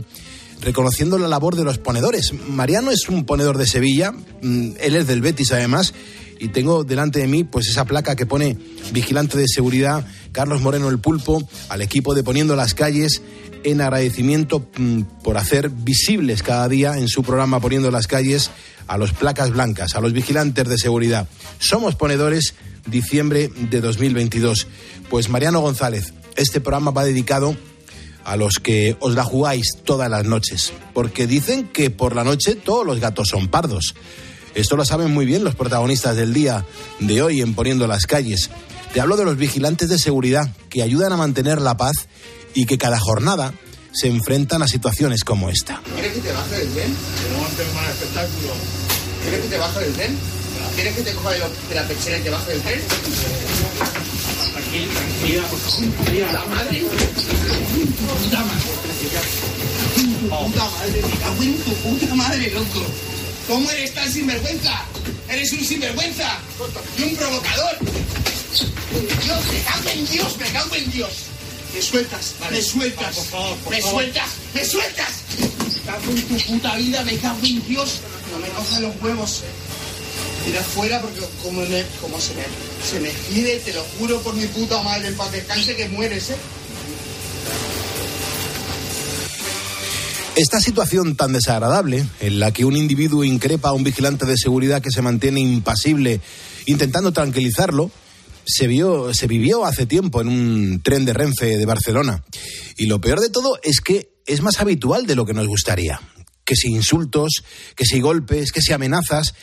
reconociendo 0.60 1.18
la 1.18 1.28
labor 1.28 1.56
de 1.56 1.64
los 1.64 1.78
ponedores. 1.78 2.32
Mariano 2.48 2.90
es 2.90 3.08
un 3.08 3.24
ponedor 3.24 3.58
de 3.58 3.66
Sevilla, 3.66 4.12
mm, 4.12 4.70
él 4.80 4.96
es 4.96 5.06
del 5.06 5.20
Betis 5.20 5.52
además, 5.52 5.94
y 6.38 6.48
tengo 6.48 6.84
delante 6.84 7.20
de 7.20 7.26
mí 7.26 7.44
pues 7.44 7.68
esa 7.68 7.84
placa 7.84 8.16
que 8.16 8.26
pone 8.26 8.56
vigilante 8.92 9.38
de 9.38 9.46
seguridad 9.48 10.06
Carlos 10.32 10.60
Moreno 10.60 10.88
el 10.88 10.98
Pulpo 10.98 11.42
al 11.68 11.82
equipo 11.82 12.14
de 12.14 12.22
Poniendo 12.22 12.56
las 12.56 12.74
calles 12.74 13.22
en 13.64 13.80
agradecimiento 13.80 14.68
mm, 14.76 15.02
por 15.22 15.36
hacer 15.36 15.70
visibles 15.70 16.42
cada 16.42 16.68
día 16.68 16.96
en 16.98 17.08
su 17.08 17.22
programa 17.22 17.60
Poniendo 17.60 17.90
las 17.90 18.06
calles 18.06 18.50
a 18.86 18.96
los 18.96 19.12
placas 19.12 19.50
blancas, 19.50 19.94
a 19.94 20.00
los 20.00 20.12
vigilantes 20.12 20.66
de 20.66 20.78
seguridad. 20.78 21.28
Somos 21.58 21.94
ponedores 21.94 22.54
diciembre 22.86 23.50
de 23.70 23.80
2022. 23.80 24.66
Pues 25.10 25.28
Mariano 25.28 25.60
González, 25.60 26.14
este 26.36 26.60
programa 26.60 26.90
va 26.90 27.04
dedicado 27.04 27.56
a 28.24 28.36
los 28.36 28.58
que 28.58 28.96
os 29.00 29.14
la 29.14 29.24
jugáis 29.24 29.78
todas 29.84 30.10
las 30.10 30.24
noches, 30.24 30.72
porque 30.92 31.26
dicen 31.26 31.68
que 31.68 31.90
por 31.90 32.14
la 32.14 32.24
noche 32.24 32.54
todos 32.56 32.84
los 32.84 33.00
gatos 33.00 33.28
son 33.28 33.48
pardos. 33.48 33.94
Esto 34.54 34.76
lo 34.76 34.84
saben 34.84 35.12
muy 35.12 35.26
bien 35.26 35.44
los 35.44 35.54
protagonistas 35.54 36.16
del 36.16 36.32
día 36.34 36.64
de 37.00 37.22
hoy 37.22 37.40
en 37.40 37.54
Poniendo 37.54 37.86
las 37.86 38.06
calles. 38.06 38.50
Te 38.92 39.00
hablo 39.00 39.16
de 39.16 39.24
los 39.24 39.36
vigilantes 39.36 39.88
de 39.88 39.98
seguridad 39.98 40.50
que 40.70 40.82
ayudan 40.82 41.12
a 41.12 41.16
mantener 41.16 41.60
la 41.60 41.76
paz 41.76 42.08
y 42.54 42.66
que 42.66 42.78
cada 42.78 42.98
jornada 42.98 43.52
se 43.92 44.08
enfrentan 44.08 44.62
a 44.62 44.68
situaciones 44.68 45.24
como 45.24 45.50
esta. 45.50 45.80
¿Quieres 45.94 46.12
que 46.12 46.20
te 46.20 46.32
baje 46.32 46.56
del 46.56 46.68
tren? 46.70 46.96
Queremos 47.22 47.52
hacer 47.52 47.66
un 47.66 47.74
mal 47.74 47.90
espectáculo. 47.90 48.52
¿Quieres 49.22 49.40
que 49.42 49.48
te 49.48 49.58
baje 49.58 49.80
del 49.80 49.92
tren? 49.92 50.18
¿Quieres 50.74 50.94
que 50.94 51.02
te 51.02 51.12
coja 51.12 51.30
de, 51.30 51.38
de 51.68 51.74
la 51.74 51.88
pechera 51.88 52.18
y 52.18 52.22
te 52.22 52.30
baje 52.30 52.52
del 52.52 52.62
tren? 52.62 52.80
Aquí, 54.58 54.86
tranquila, 54.86 55.42
por 55.48 55.58
favor. 55.58 55.84
¡La 56.32 56.44
madre! 56.46 56.82
¡Puta 58.18 58.44
madre! 58.44 58.68
¡Puta 60.28 60.64
madre! 60.64 61.02
¡Me 61.02 61.18
cago 61.18 61.42
en 61.42 61.56
tu 61.58 61.72
puta 61.74 62.14
madre, 62.14 62.50
loco! 62.50 62.86
¿Cómo 63.48 63.68
eres 63.70 63.94
tan 63.94 64.12
sinvergüenza? 64.12 64.84
¡Eres 65.28 65.52
un 65.52 65.64
sinvergüenza! 65.64 66.38
¡Y 66.98 67.02
un 67.02 67.16
provocador! 67.16 67.76
¡Dios, 69.24 69.44
me 69.52 69.60
cago 69.62 69.88
en 69.90 70.06
Dios! 70.06 70.36
¡Me 70.38 70.46
cago 70.50 70.74
en 70.74 70.90
Dios! 70.92 71.10
¿Me 71.74 71.82
sueltas? 71.82 72.34
¿Me 72.50 72.62
sueltas? 72.62 73.14
por 73.16 73.24
favor, 73.26 73.56
por 73.58 73.72
¿Me 73.72 73.80
favor. 73.82 73.96
sueltas? 74.02 74.28
¡Me 74.54 74.64
sueltas! 74.64 75.08
Me 75.38 75.80
cago 75.92 76.10
en 76.12 76.22
tu 76.28 76.36
puta 76.46 76.76
vida, 76.76 77.02
me 77.04 77.16
cago 77.18 77.38
en 77.44 77.66
Dios. 77.68 78.00
No 78.32 78.38
me 78.38 78.48
cojan 78.48 78.82
los 78.82 78.94
huevos. 79.02 79.42
Tira 80.44 80.62
fuera 80.62 81.00
porque 81.00 81.20
como, 81.42 81.60
me- 81.62 81.84
como 82.00 82.20
se, 82.20 82.34
me, 82.34 82.42
se 82.90 83.00
me 83.00 83.10
gire, 83.28 83.56
te 83.60 83.72
lo 83.72 83.82
juro 83.98 84.20
por 84.22 84.34
mi 84.34 84.46
puta 84.46 84.80
madre, 84.82 85.10
para 85.12 85.30
descanse 85.30 85.74
que 85.76 85.88
mueres, 85.88 86.30
¿eh? 86.30 86.36
Esta 90.38 90.60
situación 90.60 91.16
tan 91.16 91.32
desagradable, 91.32 92.06
en 92.20 92.38
la 92.38 92.52
que 92.52 92.64
un 92.64 92.76
individuo 92.76 93.24
increpa 93.24 93.70
a 93.70 93.72
un 93.72 93.82
vigilante 93.82 94.24
de 94.24 94.36
seguridad 94.36 94.80
que 94.80 94.92
se 94.92 95.02
mantiene 95.02 95.40
impasible 95.40 96.20
intentando 96.66 97.10
tranquilizarlo, 97.10 97.90
se, 98.46 98.68
vio, 98.68 99.12
se 99.12 99.26
vivió 99.26 99.64
hace 99.64 99.84
tiempo 99.84 100.20
en 100.20 100.28
un 100.28 100.80
tren 100.80 101.04
de 101.04 101.12
Renfe 101.12 101.58
de 101.58 101.66
Barcelona. 101.66 102.22
Y 102.76 102.86
lo 102.86 103.00
peor 103.00 103.18
de 103.18 103.30
todo 103.30 103.58
es 103.64 103.80
que 103.80 104.12
es 104.26 104.40
más 104.40 104.60
habitual 104.60 105.08
de 105.08 105.16
lo 105.16 105.26
que 105.26 105.34
nos 105.34 105.48
gustaría. 105.48 106.00
Que 106.44 106.54
si 106.54 106.68
insultos, 106.68 107.42
que 107.74 107.84
si 107.84 107.98
golpes, 107.98 108.52
que 108.52 108.62
si 108.62 108.72
amenazas. 108.72 109.34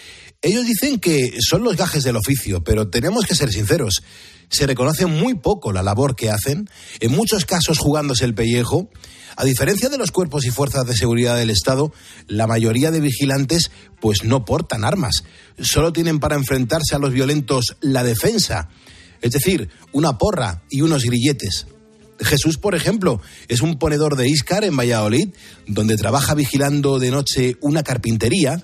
Ellos 0.41 0.65
dicen 0.65 1.01
que 1.01 1.33
son 1.41 1.65
los 1.65 1.75
gajes 1.75 2.05
del 2.05 2.15
oficio, 2.15 2.63
pero 2.63 2.87
tenemos 2.87 3.25
que 3.25 3.35
ser 3.35 3.51
sinceros. 3.51 4.01
Se 4.49 4.67
reconoce 4.67 5.05
muy 5.05 5.35
poco 5.35 5.71
la 5.71 5.83
labor 5.83 6.15
que 6.15 6.29
hacen, 6.29 6.69
en 6.99 7.11
muchos 7.11 7.45
casos 7.45 7.77
jugándose 7.77 8.25
el 8.25 8.35
pellejo. 8.35 8.89
A 9.37 9.43
diferencia 9.43 9.89
de 9.89 9.97
los 9.97 10.11
cuerpos 10.11 10.45
y 10.45 10.51
fuerzas 10.51 10.85
de 10.85 10.95
seguridad 10.95 11.35
del 11.35 11.49
Estado, 11.49 11.91
la 12.27 12.47
mayoría 12.47 12.91
de 12.91 13.01
vigilantes 13.01 13.71
pues 13.99 14.23
no 14.23 14.45
portan 14.45 14.85
armas. 14.85 15.23
Solo 15.59 15.91
tienen 15.91 16.19
para 16.19 16.35
enfrentarse 16.35 16.95
a 16.95 16.99
los 16.99 17.11
violentos 17.11 17.75
la 17.81 18.03
defensa, 18.03 18.69
es 19.21 19.31
decir, 19.31 19.69
una 19.91 20.17
porra 20.17 20.63
y 20.69 20.81
unos 20.81 21.03
grilletes. 21.03 21.67
Jesús, 22.19 22.57
por 22.57 22.75
ejemplo, 22.75 23.21
es 23.47 23.61
un 23.61 23.77
ponedor 23.77 24.15
de 24.15 24.29
Iscar 24.29 24.63
en 24.63 24.77
Valladolid, 24.77 25.29
donde 25.67 25.97
trabaja 25.97 26.33
vigilando 26.33 26.99
de 26.99 27.11
noche 27.11 27.57
una 27.61 27.83
carpintería. 27.83 28.61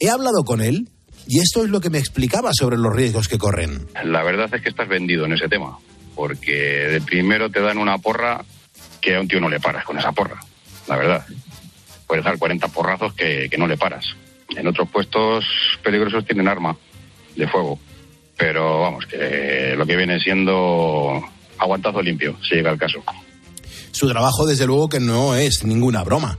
He 0.00 0.08
hablado 0.10 0.44
con 0.44 0.60
él 0.60 0.90
y 1.28 1.40
esto 1.40 1.62
es 1.62 1.68
lo 1.68 1.80
que 1.80 1.90
me 1.90 1.98
explicaba 1.98 2.52
sobre 2.54 2.78
los 2.78 2.94
riesgos 2.94 3.28
que 3.28 3.36
corren. 3.36 3.86
La 4.02 4.22
verdad 4.22 4.52
es 4.54 4.62
que 4.62 4.70
estás 4.70 4.88
vendido 4.88 5.26
en 5.26 5.34
ese 5.34 5.46
tema, 5.46 5.78
porque 6.14 6.54
de 6.54 7.00
primero 7.02 7.50
te 7.50 7.60
dan 7.60 7.76
una 7.76 7.98
porra 7.98 8.42
que 9.02 9.14
a 9.14 9.20
un 9.20 9.28
tío 9.28 9.38
no 9.38 9.50
le 9.50 9.60
paras 9.60 9.84
con 9.84 9.98
esa 9.98 10.12
porra, 10.12 10.40
la 10.88 10.96
verdad. 10.96 11.26
Puedes 12.06 12.24
dar 12.24 12.38
40 12.38 12.68
porrazos 12.68 13.12
que, 13.12 13.48
que 13.50 13.58
no 13.58 13.66
le 13.66 13.76
paras. 13.76 14.06
En 14.48 14.66
otros 14.66 14.88
puestos 14.88 15.44
peligrosos 15.82 16.24
tienen 16.24 16.48
arma 16.48 16.74
de 17.36 17.46
fuego, 17.46 17.78
pero 18.38 18.80
vamos, 18.80 19.04
que 19.04 19.74
lo 19.76 19.84
que 19.84 19.96
viene 19.96 20.18
siendo 20.20 21.22
aguantazo 21.58 22.00
limpio, 22.00 22.38
si 22.48 22.54
llega 22.54 22.70
el 22.70 22.78
caso. 22.78 23.04
Su 23.92 24.08
trabajo, 24.08 24.46
desde 24.46 24.66
luego, 24.66 24.88
que 24.88 25.00
no 25.00 25.34
es 25.34 25.62
ninguna 25.62 26.04
broma. 26.04 26.38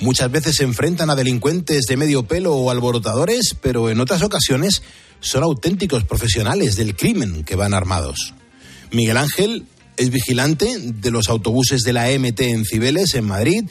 Muchas 0.00 0.30
veces 0.30 0.56
se 0.56 0.64
enfrentan 0.64 1.08
a 1.08 1.16
delincuentes 1.16 1.86
de 1.86 1.96
medio 1.96 2.24
pelo 2.24 2.54
o 2.54 2.70
alborotadores, 2.70 3.56
pero 3.60 3.88
en 3.88 4.00
otras 4.00 4.22
ocasiones 4.22 4.82
son 5.20 5.42
auténticos 5.42 6.04
profesionales 6.04 6.76
del 6.76 6.94
crimen 6.94 7.44
que 7.44 7.56
van 7.56 7.72
armados. 7.72 8.34
Miguel 8.92 9.16
Ángel 9.16 9.64
es 9.96 10.10
vigilante 10.10 10.76
de 10.78 11.10
los 11.10 11.28
autobuses 11.28 11.82
de 11.82 11.94
la 11.94 12.08
MT 12.10 12.40
en 12.42 12.64
Cibeles, 12.66 13.14
en 13.14 13.24
Madrid, 13.24 13.64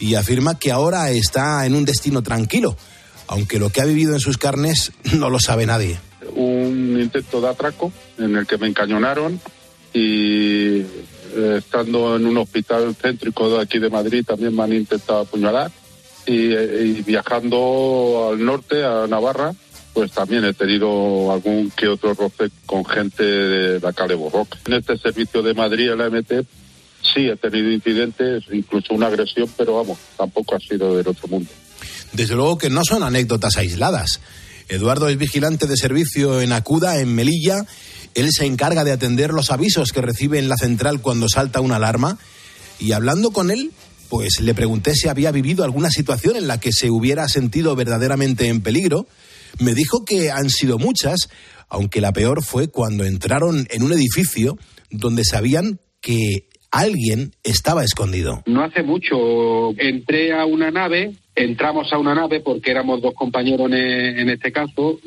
y 0.00 0.16
afirma 0.16 0.58
que 0.58 0.72
ahora 0.72 1.10
está 1.10 1.64
en 1.66 1.74
un 1.74 1.84
destino 1.84 2.22
tranquilo, 2.22 2.76
aunque 3.28 3.60
lo 3.60 3.70
que 3.70 3.80
ha 3.80 3.84
vivido 3.84 4.12
en 4.14 4.20
sus 4.20 4.38
carnes 4.38 4.92
no 5.14 5.30
lo 5.30 5.38
sabe 5.38 5.66
nadie. 5.66 5.98
un 6.34 6.98
intento 7.00 7.40
de 7.40 7.48
atraco 7.48 7.92
en 8.18 8.36
el 8.36 8.46
que 8.46 8.58
me 8.58 8.66
encañonaron 8.66 9.40
y 9.92 10.82
eh, 11.34 11.56
estando 11.58 12.16
en 12.16 12.26
un 12.26 12.38
hospital 12.38 12.94
céntrico 12.94 13.50
de 13.50 13.62
aquí 13.62 13.78
de 13.78 13.90
Madrid 13.90 14.24
también 14.26 14.54
me 14.54 14.62
han 14.62 14.72
intentado 14.72 15.20
apuñalar 15.20 15.70
y, 16.26 16.52
eh, 16.52 16.94
y 16.98 17.02
viajando 17.02 18.30
al 18.32 18.44
norte, 18.44 18.84
a 18.84 19.06
Navarra, 19.06 19.52
pues 19.92 20.12
también 20.12 20.44
he 20.44 20.54
tenido 20.54 21.32
algún 21.32 21.70
que 21.70 21.88
otro 21.88 22.14
roce 22.14 22.50
con 22.66 22.84
gente 22.84 23.24
de 23.24 23.80
la 23.80 23.92
calle 23.92 24.14
Borroca. 24.14 24.58
En 24.66 24.74
este 24.74 24.96
servicio 24.98 25.42
de 25.42 25.54
Madrid, 25.54 25.90
en 25.90 25.98
la 25.98 26.10
MT, 26.10 26.46
sí 27.02 27.26
he 27.26 27.36
tenido 27.36 27.70
incidentes, 27.70 28.44
incluso 28.52 28.94
una 28.94 29.08
agresión, 29.08 29.48
pero 29.56 29.76
vamos, 29.76 29.98
tampoco 30.16 30.56
ha 30.56 30.60
sido 30.60 30.96
del 30.96 31.08
otro 31.08 31.28
mundo. 31.28 31.50
Desde 32.12 32.34
luego 32.34 32.58
que 32.58 32.70
no 32.70 32.84
son 32.84 33.02
anécdotas 33.02 33.56
aisladas. 33.56 34.20
Eduardo 34.68 35.08
es 35.08 35.18
vigilante 35.18 35.66
de 35.66 35.76
servicio 35.76 36.40
en 36.40 36.52
Acuda, 36.52 37.00
en 37.00 37.12
Melilla. 37.14 37.66
Él 38.14 38.30
se 38.32 38.46
encarga 38.46 38.84
de 38.84 38.92
atender 38.92 39.32
los 39.32 39.50
avisos 39.50 39.92
que 39.92 40.00
recibe 40.00 40.38
en 40.38 40.48
la 40.48 40.56
central 40.56 41.00
cuando 41.00 41.28
salta 41.28 41.60
una 41.60 41.76
alarma. 41.76 42.18
Y 42.78 42.92
hablando 42.92 43.30
con 43.30 43.50
él, 43.50 43.72
pues 44.08 44.40
le 44.40 44.54
pregunté 44.54 44.94
si 44.94 45.08
había 45.08 45.30
vivido 45.30 45.64
alguna 45.64 45.90
situación 45.90 46.36
en 46.36 46.48
la 46.48 46.58
que 46.58 46.72
se 46.72 46.90
hubiera 46.90 47.28
sentido 47.28 47.76
verdaderamente 47.76 48.48
en 48.48 48.60
peligro. 48.60 49.06
Me 49.58 49.74
dijo 49.74 50.04
que 50.04 50.30
han 50.30 50.50
sido 50.50 50.78
muchas, 50.78 51.28
aunque 51.68 52.00
la 52.00 52.12
peor 52.12 52.42
fue 52.42 52.68
cuando 52.68 53.04
entraron 53.04 53.66
en 53.70 53.82
un 53.82 53.92
edificio 53.92 54.58
donde 54.90 55.24
sabían 55.24 55.78
que 56.00 56.48
alguien 56.70 57.32
estaba 57.42 57.84
escondido. 57.84 58.42
No 58.46 58.62
hace 58.62 58.82
mucho 58.82 59.70
entré 59.78 60.32
a 60.32 60.44
una 60.44 60.70
nave, 60.70 61.12
entramos 61.34 61.92
a 61.92 61.98
una 61.98 62.14
nave 62.14 62.40
porque 62.40 62.70
éramos 62.70 63.02
dos 63.02 63.14
compañeros 63.14 63.70
en, 63.72 64.28
este 64.28 64.52
caso, 64.52 64.98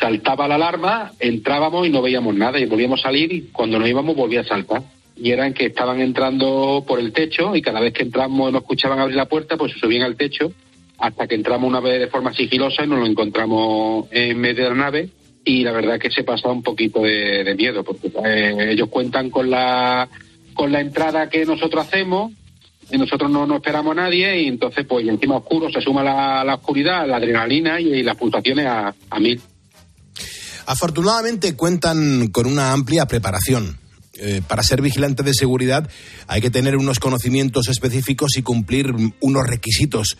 saltaba 0.00 0.48
la 0.48 0.54
alarma, 0.54 1.12
entrábamos 1.20 1.86
y 1.86 1.90
no 1.90 2.00
veíamos 2.00 2.34
nada 2.34 2.58
y 2.58 2.64
volvíamos 2.64 3.00
a 3.00 3.04
salir 3.04 3.32
y 3.32 3.42
cuando 3.52 3.78
nos 3.78 3.88
íbamos 3.88 4.16
volvía 4.16 4.40
a 4.40 4.44
saltar. 4.44 4.82
Y 5.16 5.32
eran 5.32 5.52
que 5.52 5.66
estaban 5.66 6.00
entrando 6.00 6.82
por 6.88 6.98
el 6.98 7.12
techo 7.12 7.54
y 7.54 7.60
cada 7.60 7.80
vez 7.80 7.92
que 7.92 8.02
entramos 8.02 8.50
nos 8.50 8.62
escuchaban 8.62 8.98
abrir 8.98 9.16
la 9.16 9.26
puerta, 9.26 9.58
pues 9.58 9.72
subían 9.72 10.02
al 10.02 10.16
techo 10.16 10.50
hasta 10.98 11.26
que 11.26 11.34
entramos 11.34 11.68
una 11.68 11.80
vez 11.80 12.00
de 12.00 12.06
forma 12.06 12.32
sigilosa 12.32 12.84
y 12.84 12.88
nos 12.88 12.98
lo 12.98 13.06
encontramos 13.06 14.06
en 14.10 14.38
medio 14.38 14.64
de 14.64 14.70
la 14.70 14.76
nave 14.76 15.08
y 15.44 15.62
la 15.62 15.72
verdad 15.72 15.98
que 15.98 16.10
se 16.10 16.24
pasaba 16.24 16.52
un 16.52 16.62
poquito 16.62 17.02
de, 17.02 17.54
miedo 17.56 17.84
porque 17.84 18.10
eh, 18.24 18.70
ellos 18.70 18.88
cuentan 18.88 19.30
con 19.30 19.50
la 19.50 20.08
con 20.54 20.72
la 20.72 20.80
entrada 20.80 21.30
que 21.30 21.46
nosotros 21.46 21.86
hacemos 21.86 22.32
y 22.90 22.98
nosotros 22.98 23.30
no, 23.30 23.56
esperamos 23.56 23.92
a 23.92 24.02
nadie 24.02 24.42
y 24.42 24.48
entonces 24.48 24.84
pues 24.86 25.06
encima 25.06 25.36
oscuro 25.36 25.70
se 25.70 25.80
suma 25.80 26.02
la, 26.02 26.54
oscuridad, 26.54 27.06
la 27.06 27.16
adrenalina 27.16 27.80
y, 27.80 27.94
y 27.94 28.02
las 28.02 28.16
pulsaciones 28.16 28.66
a, 28.66 28.94
a 29.08 29.20
mil. 29.20 29.40
Afortunadamente 30.70 31.56
cuentan 31.56 32.28
con 32.28 32.46
una 32.46 32.72
amplia 32.72 33.06
preparación. 33.06 33.76
Eh, 34.14 34.40
para 34.46 34.62
ser 34.62 34.80
vigilante 34.80 35.24
de 35.24 35.34
seguridad 35.34 35.90
hay 36.28 36.40
que 36.40 36.48
tener 36.48 36.76
unos 36.76 37.00
conocimientos 37.00 37.66
específicos 37.66 38.36
y 38.36 38.42
cumplir 38.42 38.94
unos 39.18 39.46
requisitos. 39.48 40.16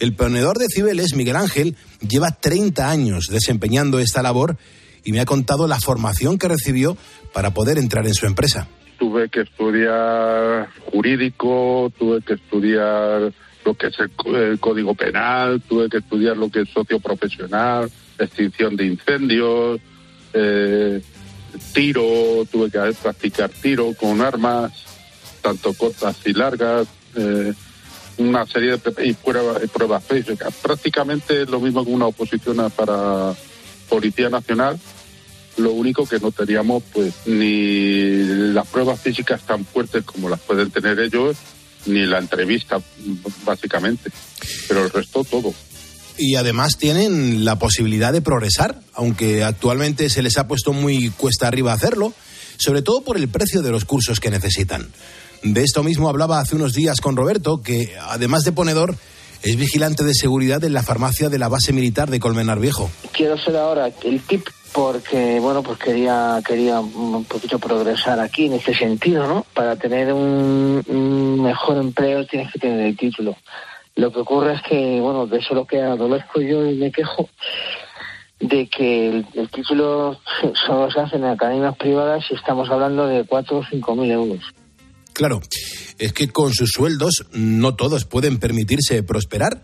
El 0.00 0.14
ponedor 0.14 0.56
de 0.56 0.68
Cibeles, 0.74 1.14
Miguel 1.14 1.36
Ángel, 1.36 1.76
lleva 2.00 2.30
30 2.30 2.88
años 2.88 3.26
desempeñando 3.26 3.98
esta 3.98 4.22
labor 4.22 4.56
y 5.04 5.12
me 5.12 5.20
ha 5.20 5.26
contado 5.26 5.68
la 5.68 5.78
formación 5.78 6.38
que 6.38 6.48
recibió 6.48 6.96
para 7.34 7.52
poder 7.52 7.76
entrar 7.76 8.06
en 8.06 8.14
su 8.14 8.24
empresa. 8.24 8.68
Tuve 8.98 9.28
que 9.28 9.42
estudiar 9.42 10.70
jurídico, 10.90 11.92
tuve 11.98 12.22
que 12.22 12.32
estudiar 12.32 13.30
lo 13.66 13.74
que 13.74 13.88
es 13.88 13.94
el, 13.98 14.34
el 14.36 14.58
código 14.58 14.94
penal, 14.94 15.60
tuve 15.68 15.90
que 15.90 15.98
estudiar 15.98 16.38
lo 16.38 16.48
que 16.48 16.62
es 16.62 16.70
socioprofesional, 16.70 17.90
extinción 18.24 18.76
de 18.76 18.86
incendios, 18.86 19.80
eh, 20.32 21.02
tiro, 21.72 22.46
tuve 22.50 22.70
que 22.70 22.94
practicar 23.02 23.50
tiro 23.50 23.92
con 23.94 24.20
armas, 24.20 24.72
tanto 25.40 25.74
cortas 25.74 26.16
y 26.24 26.32
largas, 26.32 26.86
eh, 27.16 27.52
una 28.18 28.46
serie 28.46 28.76
de 28.76 29.06
y 29.06 29.12
pruebas, 29.14 29.62
y 29.64 29.66
pruebas 29.66 30.04
físicas. 30.04 30.54
Prácticamente 30.62 31.46
lo 31.46 31.60
mismo 31.60 31.84
que 31.84 31.90
una 31.90 32.06
oposición 32.06 32.70
para 32.70 33.34
Policía 33.88 34.30
Nacional, 34.30 34.78
lo 35.56 35.72
único 35.72 36.06
que 36.06 36.18
no 36.18 36.32
teníamos 36.32 36.82
pues 36.92 37.26
ni 37.26 38.24
las 38.54 38.66
pruebas 38.68 39.00
físicas 39.00 39.42
tan 39.42 39.64
fuertes 39.64 40.04
como 40.04 40.28
las 40.28 40.40
pueden 40.40 40.70
tener 40.70 40.98
ellos, 41.00 41.36
ni 41.86 42.06
la 42.06 42.18
entrevista, 42.18 42.80
básicamente. 43.44 44.10
Pero 44.68 44.84
el 44.84 44.90
resto 44.90 45.24
todo. 45.24 45.52
Y 46.24 46.36
además 46.36 46.78
tienen 46.78 47.44
la 47.44 47.58
posibilidad 47.58 48.12
de 48.12 48.22
progresar, 48.22 48.78
aunque 48.94 49.42
actualmente 49.42 50.08
se 50.08 50.22
les 50.22 50.38
ha 50.38 50.46
puesto 50.46 50.72
muy 50.72 51.10
cuesta 51.10 51.48
arriba 51.48 51.72
hacerlo, 51.72 52.12
sobre 52.58 52.80
todo 52.80 53.02
por 53.02 53.16
el 53.16 53.26
precio 53.26 53.60
de 53.60 53.72
los 53.72 53.84
cursos 53.84 54.20
que 54.20 54.30
necesitan. 54.30 54.86
De 55.42 55.62
esto 55.62 55.82
mismo 55.82 56.08
hablaba 56.08 56.38
hace 56.38 56.54
unos 56.54 56.74
días 56.74 57.00
con 57.00 57.16
Roberto, 57.16 57.60
que 57.60 57.96
además 58.00 58.44
de 58.44 58.52
ponedor, 58.52 58.94
es 59.42 59.56
vigilante 59.56 60.04
de 60.04 60.14
seguridad 60.14 60.62
en 60.62 60.74
la 60.74 60.84
farmacia 60.84 61.28
de 61.28 61.40
la 61.40 61.48
base 61.48 61.72
militar 61.72 62.08
de 62.08 62.20
Colmenar 62.20 62.60
Viejo. 62.60 62.88
quiero 63.12 63.36
ser 63.36 63.56
ahora 63.56 63.90
el 64.04 64.20
tip 64.20 64.46
porque 64.72 65.40
bueno 65.40 65.64
pues 65.64 65.80
quería 65.80 66.40
quería 66.46 66.78
un 66.78 67.24
poquito 67.24 67.58
progresar 67.58 68.20
aquí 68.20 68.46
en 68.46 68.52
este 68.52 68.76
sentido 68.76 69.26
no 69.26 69.44
para 69.52 69.74
tener 69.74 70.12
un, 70.12 70.84
un 70.86 71.42
mejor 71.42 71.78
empleo 71.78 72.24
tienes 72.26 72.52
que 72.52 72.60
tener 72.60 72.78
el 72.86 72.96
título 72.96 73.36
lo 73.96 74.12
que 74.12 74.20
ocurre 74.20 74.54
es 74.54 74.62
que 74.62 75.00
bueno 75.00 75.26
de 75.26 75.38
eso 75.38 75.54
lo 75.54 75.66
que 75.66 75.80
adolezco 75.80 76.40
yo 76.40 76.66
y 76.66 76.76
me 76.76 76.90
quejo 76.90 77.28
de 78.40 78.68
que 78.68 79.08
el, 79.08 79.26
el 79.34 79.48
título 79.50 80.18
solo 80.66 80.90
se 80.90 81.00
hace 81.00 81.16
en 81.16 81.24
academias 81.24 81.76
privadas 81.76 82.24
y 82.30 82.34
estamos 82.34 82.68
hablando 82.70 83.06
de 83.06 83.24
cuatro 83.24 83.58
o 83.58 83.64
cinco 83.70 83.94
mil 83.94 84.10
euros 84.10 84.42
Claro, 85.12 85.40
es 85.98 86.12
que 86.12 86.28
con 86.28 86.52
sus 86.52 86.70
sueldos 86.70 87.26
no 87.32 87.74
todos 87.74 88.04
pueden 88.04 88.38
permitirse 88.38 89.02
prosperar. 89.02 89.62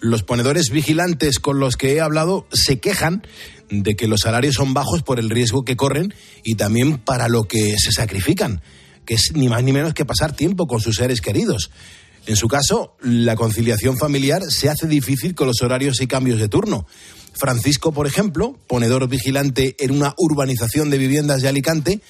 Los 0.00 0.22
ponedores 0.22 0.70
vigilantes 0.70 1.38
con 1.38 1.58
los 1.58 1.76
que 1.76 1.94
he 1.94 2.00
hablado 2.00 2.46
se 2.52 2.80
quejan 2.80 3.22
de 3.70 3.96
que 3.96 4.08
los 4.08 4.20
salarios 4.20 4.54
son 4.54 4.74
bajos 4.74 5.02
por 5.02 5.18
el 5.18 5.30
riesgo 5.30 5.64
que 5.64 5.76
corren 5.76 6.14
y 6.44 6.54
también 6.54 6.98
para 6.98 7.28
lo 7.28 7.44
que 7.44 7.74
se 7.78 7.92
sacrifican, 7.92 8.62
que 9.04 9.14
es 9.14 9.32
ni 9.34 9.48
más 9.48 9.62
ni 9.64 9.72
menos 9.72 9.94
que 9.94 10.04
pasar 10.04 10.34
tiempo 10.34 10.66
con 10.66 10.80
sus 10.80 10.96
seres 10.96 11.20
queridos. 11.20 11.70
En 12.26 12.34
su 12.36 12.48
caso, 12.48 12.96
la 13.02 13.36
conciliación 13.36 13.96
familiar 13.96 14.42
se 14.48 14.68
hace 14.68 14.88
difícil 14.88 15.34
con 15.34 15.46
los 15.46 15.62
horarios 15.62 16.00
y 16.00 16.08
cambios 16.08 16.40
de 16.40 16.48
turno. 16.48 16.86
Francisco, 17.34 17.92
por 17.92 18.06
ejemplo, 18.06 18.56
ponedor 18.66 19.06
vigilante 19.08 19.76
en 19.78 19.92
una 19.92 20.14
urbanización 20.18 20.90
de 20.90 20.98
viviendas 20.98 21.42
de 21.42 21.48
Alicante, 21.48 22.00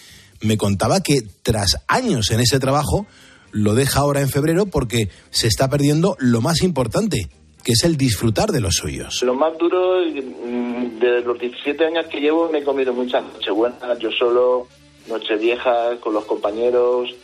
me 0.40 0.56
contaba 0.56 1.00
que 1.02 1.18
tras 1.42 1.84
años 1.86 2.30
en 2.30 2.40
ese 2.40 2.58
trabajo 2.60 3.06
lo 3.52 3.74
deja 3.74 4.00
ahora 4.00 4.20
en 4.20 4.28
febrero 4.28 4.66
porque 4.66 5.10
se 5.30 5.48
está 5.48 5.68
perdiendo 5.68 6.16
lo 6.18 6.40
más 6.40 6.62
importante, 6.62 7.28
que 7.62 7.72
es 7.72 7.84
el 7.84 7.96
disfrutar 7.96 8.52
de 8.52 8.60
los 8.60 8.76
suyos. 8.76 9.22
Lo 9.22 9.34
más 9.34 9.56
duro, 9.58 10.00
mm, 10.00 10.98
de 10.98 11.20
los 11.22 11.38
17 11.38 11.84
años 11.84 12.06
que 12.06 12.20
llevo, 12.20 12.48
me 12.50 12.58
he 12.58 12.64
comido 12.64 12.94
muchas 12.94 13.22
nochebuenas, 13.24 13.98
yo 13.98 14.10
solo, 14.12 14.68
nocheviejas, 15.08 15.98
con 16.00 16.14
los 16.14 16.24
compañeros. 16.24 17.14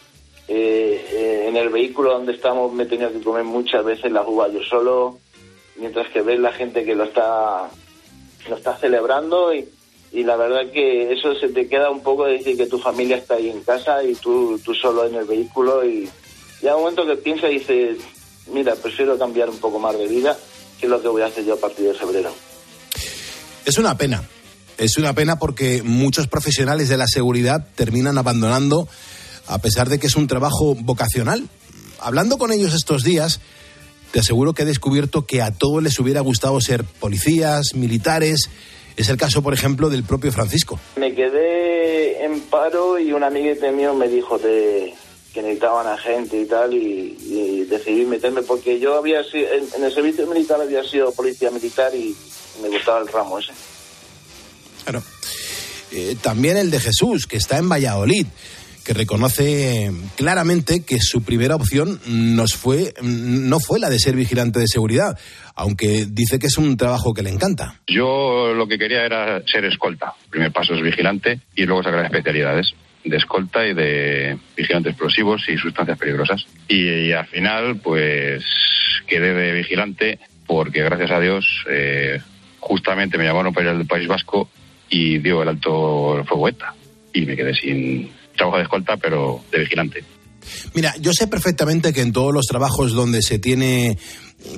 Eh, 0.55 1.47
en 1.49 1.57
el 1.57 1.71
vehículo 1.71 2.13
donde 2.13 2.35
estamos 2.35 2.71
me 2.75 2.83
he 2.83 2.87
tenido 2.87 3.11
que 3.11 3.21
comer 3.21 3.43
muchas 3.43 3.83
veces 3.83 4.13
las 4.13 4.27
uvas 4.27 4.53
yo 4.53 4.63
solo, 4.63 5.19
mientras 5.77 6.11
que 6.13 6.21
ves 6.21 6.39
la 6.39 6.53
gente 6.53 6.85
que 6.85 6.95
lo 6.95 7.05
está, 7.05 7.71
lo 8.51 8.57
está 8.57 8.77
celebrando 8.77 9.55
y, 9.55 9.67
y 10.13 10.25
la 10.25 10.37
verdad 10.37 10.71
que 10.71 11.11
eso 11.11 11.35
se 11.37 11.49
te 11.49 11.69
queda 11.69 11.91
un 11.91 12.03
poco 12.03 12.27
de 12.27 12.35
decir 12.35 12.59
que 12.59 12.67
tu 12.67 12.79
familia 12.79 13.17
está 13.17 13.37
ahí 13.37 13.49
en 13.49 13.63
casa 13.63 14.05
y 14.05 14.15
tú, 14.15 14.61
tú 14.63 14.75
solo 14.75 15.07
en 15.07 15.15
el 15.15 15.25
vehículo 15.25 15.87
y 15.89 16.07
ya 16.61 16.77
un 16.77 16.83
momento 16.83 17.07
que 17.07 17.17
piensas 17.17 17.51
y 17.51 17.55
dices, 17.55 17.97
mira, 18.53 18.75
prefiero 18.75 19.19
cambiar 19.19 19.49
un 19.49 19.59
poco 19.59 19.79
más 19.79 19.97
de 19.97 20.07
vida, 20.07 20.37
que 20.79 20.85
es 20.85 20.91
lo 20.91 21.01
que 21.01 21.09
voy 21.09 21.23
a 21.23 21.27
hacer 21.27 21.47
yo 21.47 21.55
a 21.55 21.61
partir 21.61 21.87
de 21.87 21.95
febrero. 21.95 22.31
Es 23.65 23.79
una 23.79 23.97
pena. 23.97 24.23
Es 24.77 24.99
una 24.99 25.15
pena 25.15 25.39
porque 25.39 25.83
muchos 25.83 26.29
profesionales 26.29 26.91
de 26.91 26.99
la 26.99 27.07
seguridad 27.07 27.69
terminan 27.75 28.19
abandonando 28.19 28.87
a 29.47 29.59
pesar 29.59 29.89
de 29.89 29.99
que 29.99 30.07
es 30.07 30.17
un 30.17 30.27
trabajo 30.27 30.75
vocacional. 30.75 31.49
Hablando 32.01 32.39
con 32.39 32.53
ellos 32.53 32.75
estos 32.75 33.05
días, 33.05 33.41
te 34.11 34.21
aseguro 34.21 34.53
que 34.53 34.63
he 34.63 34.67
descubierto 34.67 35.27
que 35.27 35.43
a 35.43 35.51
todos 35.51 35.83
les 35.83 35.99
hubiera 35.99 36.21
gustado 36.21 36.61
ser 36.61 36.85
policías, 36.85 37.75
militares. 37.75 38.51
Es 38.97 39.09
el 39.09 39.17
caso, 39.17 39.43
por 39.43 39.55
ejemplo, 39.55 39.89
del 39.89 40.05
propio 40.05 40.33
Francisco. 40.33 40.79
Me 40.97 41.15
quedé 41.15 42.25
en 42.25 42.41
paro 42.41 42.99
y 42.99 43.13
un 43.13 43.25
amiguete 43.25 43.73
mío 43.73 43.95
me 43.95 44.09
dijo 44.09 44.39
de, 44.39 44.95
que 45.33 45.43
necesitaban 45.43 45.87
a 45.87 45.97
gente 45.97 46.41
y 46.41 46.47
tal 46.47 46.75
y, 46.75 47.17
y 47.21 47.65
decidí 47.65 48.05
meterme 48.05 48.43
porque 48.43 48.79
yo 48.79 48.97
había 48.97 49.25
sido, 49.25 49.49
en, 49.53 49.67
en 49.77 49.85
el 49.85 49.93
servicio 49.93 50.27
militar 50.27 50.61
había 50.61 50.85
sido 50.85 51.13
policía 51.13 51.51
militar 51.51 51.95
y 51.95 52.15
me 52.63 52.69
gustaba 52.69 53.01
el 53.01 53.09
ramo 53.09 53.39
ese. 53.39 53.53
Claro. 54.85 55.03
Eh, 55.91 56.17
también 56.21 56.57
el 56.57 56.71
de 56.71 56.81
Jesús, 56.81 57.27
que 57.27 57.37
está 57.37 57.59
en 57.59 57.69
Valladolid, 57.69 58.27
que 58.83 58.95
reconoce 58.95 59.91
claramente 60.17 60.85
que 60.85 60.99
su 61.01 61.23
primera 61.23 61.57
opción 61.57 62.01
nos 62.07 62.55
fue, 62.55 62.95
no 63.03 63.61
fue 63.61 63.79
la 63.79 63.91
de 63.91 63.99
ser 63.99 64.17
vigilante 64.17 64.59
de 64.59 64.67
seguridad, 64.67 65.19
aunque 65.55 66.07
dice 66.09 66.39
que 66.39 66.47
es 66.47 66.59
un 66.59 66.77
trabajo 66.77 67.15
que 67.15 67.23
le 67.23 67.31
encanta. 67.31 67.81
Yo 67.87 68.53
lo 68.55 68.67
que 68.67 68.79
quería 68.79 69.05
era 69.05 69.43
ser 69.47 69.65
escolta. 69.65 70.15
El 70.25 70.31
primer 70.31 70.53
paso 70.53 70.75
es 70.75 70.83
vigilante 70.83 71.41
y 71.55 71.65
luego 71.65 71.83
sacar 71.83 72.05
especialidades 72.05 72.75
de 73.05 73.17
escolta 73.17 73.67
y 73.67 73.75
de 73.75 74.39
vigilante 74.57 74.91
explosivos 74.91 75.43
y 75.49 75.57
sustancias 75.57 75.99
peligrosas. 75.99 76.47
Y, 76.69 76.89
y 76.89 77.13
al 77.13 77.27
final, 77.27 77.77
pues 77.77 78.45
quedé 79.07 79.35
de 79.35 79.53
vigilante 79.53 80.19
porque, 80.47 80.83
gracias 80.83 81.11
a 81.11 81.21
Dios, 81.21 81.47
eh, 81.71 82.21
justamente 82.61 83.19
me 83.19 83.25
llamaron 83.25 83.53
para 83.53 83.71
ir 83.71 83.77
al 83.77 83.87
País 83.87 84.09
Vasco 84.09 84.49
y 84.89 85.19
dio 85.19 85.43
el 85.43 85.49
alto 85.49 86.19
el 86.19 86.25
fuego 86.25 86.49
ETA. 86.49 86.75
Y 87.13 87.27
me 87.27 87.37
quedé 87.37 87.55
sin 87.55 88.11
trabajo 88.37 88.59
de 88.59 88.65
escolta, 88.65 88.97
pero 88.97 89.43
de 89.51 89.59
vigilante. 89.61 90.05
Mira, 90.75 90.95
yo 91.01 91.13
sé 91.13 91.27
perfectamente 91.27 91.93
que 91.93 92.01
en 92.01 92.13
todos 92.13 92.35
los 92.35 92.47
trabajos 92.47 92.93
donde 92.93 93.23
se 93.23 93.39
tiene 93.39 93.99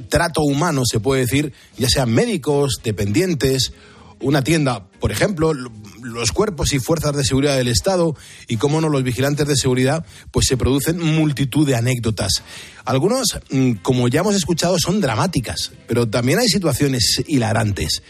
trato 0.08 0.42
humano, 0.42 0.82
se 0.84 1.00
puede 1.00 1.22
decir, 1.22 1.52
ya 1.76 1.88
sean 1.88 2.10
médicos, 2.10 2.80
dependientes, 2.82 3.72
una 4.20 4.42
tienda, 4.42 4.86
por 5.00 5.12
ejemplo, 5.12 5.52
los 5.52 6.32
cuerpos 6.32 6.72
y 6.72 6.78
fuerzas 6.78 7.14
de 7.14 7.24
seguridad 7.24 7.56
del 7.56 7.68
Estado 7.68 8.16
y, 8.48 8.56
cómo 8.56 8.80
no, 8.80 8.88
los 8.88 9.02
vigilantes 9.02 9.46
de 9.46 9.56
seguridad, 9.56 10.06
pues 10.30 10.46
se 10.46 10.56
producen 10.56 10.98
multitud 10.98 11.66
de 11.66 11.76
anécdotas. 11.76 12.42
Algunos, 12.84 13.38
mm, 13.50 13.72
como 13.82 14.08
ya 14.08 14.20
hemos 14.20 14.34
escuchado, 14.34 14.78
son 14.78 15.00
dramáticas, 15.00 15.72
pero 15.86 16.08
también 16.08 16.38
hay 16.38 16.48
situaciones 16.48 17.22
hilarantes. 17.26 18.02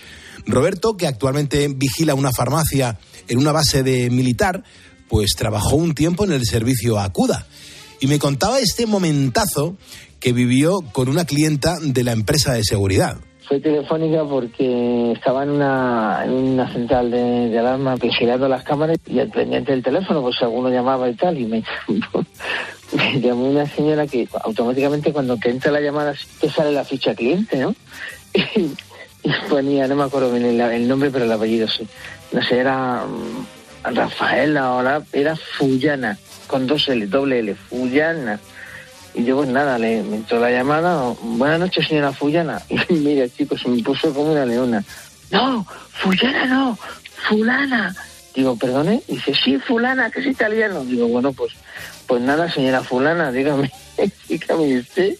Roberto, 0.47 0.97
que 0.97 1.07
actualmente 1.07 1.69
vigila 1.69 2.15
una 2.15 2.31
farmacia 2.31 2.99
en 3.29 3.39
una 3.39 3.53
base 3.53 3.83
de 3.83 4.11
militar, 4.11 4.63
pues 5.09 5.35
trabajó 5.37 5.77
un 5.77 5.95
tiempo 5.95 6.25
en 6.25 6.33
el 6.33 6.45
servicio 6.45 6.99
Acuda. 6.99 7.47
Y 8.01 8.07
me 8.07 8.19
contaba 8.19 8.59
este 8.59 8.87
momentazo 8.87 9.77
que 10.21 10.33
vivió 10.33 10.81
con 10.93 11.09
una 11.09 11.25
clienta 11.25 11.77
de 11.81 12.03
la 12.03 12.13
empresa 12.13 12.55
de 12.55 12.65
seguridad. 12.65 13.19
Fue 13.47 13.61
telefónica 13.61 14.25
porque 14.25 15.13
estaba 15.13 15.43
en 15.43 15.51
una, 15.51 16.25
una 16.27 16.73
central 16.73 17.11
de, 17.11 17.51
de 17.51 17.59
alarma 17.59 17.95
vigilando 17.97 18.49
las 18.49 18.65
cámaras 18.65 18.97
y 19.07 19.19
al 19.19 19.29
pendiente 19.29 19.73
del 19.73 19.83
teléfono, 19.83 20.23
pues 20.23 20.37
alguno 20.41 20.71
llamaba 20.71 21.11
y 21.11 21.15
tal, 21.15 21.39
y 21.39 21.45
me, 21.45 21.63
llamó 23.21 23.51
una 23.51 23.67
señora 23.67 24.07
que 24.07 24.27
automáticamente 24.45 25.13
cuando 25.13 25.37
te 25.37 25.51
entra 25.51 25.71
la 25.71 25.81
llamada 25.81 26.15
te 26.41 26.49
sale 26.49 26.73
la 26.73 26.85
ficha 26.85 27.15
cliente, 27.15 27.59
¿no? 27.59 27.75
Y, 29.27 29.31
ponía, 29.49 29.89
no 29.89 29.97
me 29.97 30.03
acuerdo 30.05 30.31
bien 30.31 30.45
el, 30.45 30.61
el 30.61 30.87
nombre, 30.87 31.11
pero 31.11 31.25
el 31.25 31.33
apellido 31.33 31.67
sí. 31.67 31.89
No 32.31 32.43
sé, 32.43 32.59
era 32.59 33.07
mm, 33.07 33.47
Rafaela 33.85 34.83
la, 34.83 35.03
era 35.13 35.37
Fullana, 35.37 36.19
con 36.47 36.67
dos 36.67 36.89
L, 36.89 37.07
doble 37.07 37.41
L, 37.41 37.55
Fullana. 37.55 38.41
Y 39.15 39.25
yo, 39.25 39.37
pues 39.37 39.49
nada, 39.49 39.79
le 39.79 40.03
me 40.03 40.17
entró 40.17 40.41
la 40.41 40.51
llamada. 40.51 41.15
Buenas 41.23 41.61
noches, 41.61 41.87
señora 41.87 42.13
Fullana. 42.13 42.61
Y 42.89 42.95
mira, 42.95 43.29
chicos, 43.29 43.61
se 43.61 43.69
me 43.69 43.83
puso 43.83 44.13
como 44.13 44.33
una 44.33 44.45
leona. 44.45 44.83
No, 45.31 45.67
Fullana 45.91 46.47
no, 46.47 46.79
Fulana. 47.29 47.95
Digo, 48.35 48.57
perdone. 48.57 49.03
Dice, 49.07 49.33
sí, 49.35 49.59
Fulana, 49.59 50.11
que 50.11 50.21
es 50.21 50.27
italiano. 50.27 50.85
Digo, 50.85 51.07
bueno, 51.07 51.33
pues, 51.33 51.53
pues 52.07 52.21
nada, 52.21 52.51
señora 52.51 52.83
Fulana, 52.83 53.31
dígame, 53.31 53.71
dígame 54.29 54.79
usted. 54.79 55.15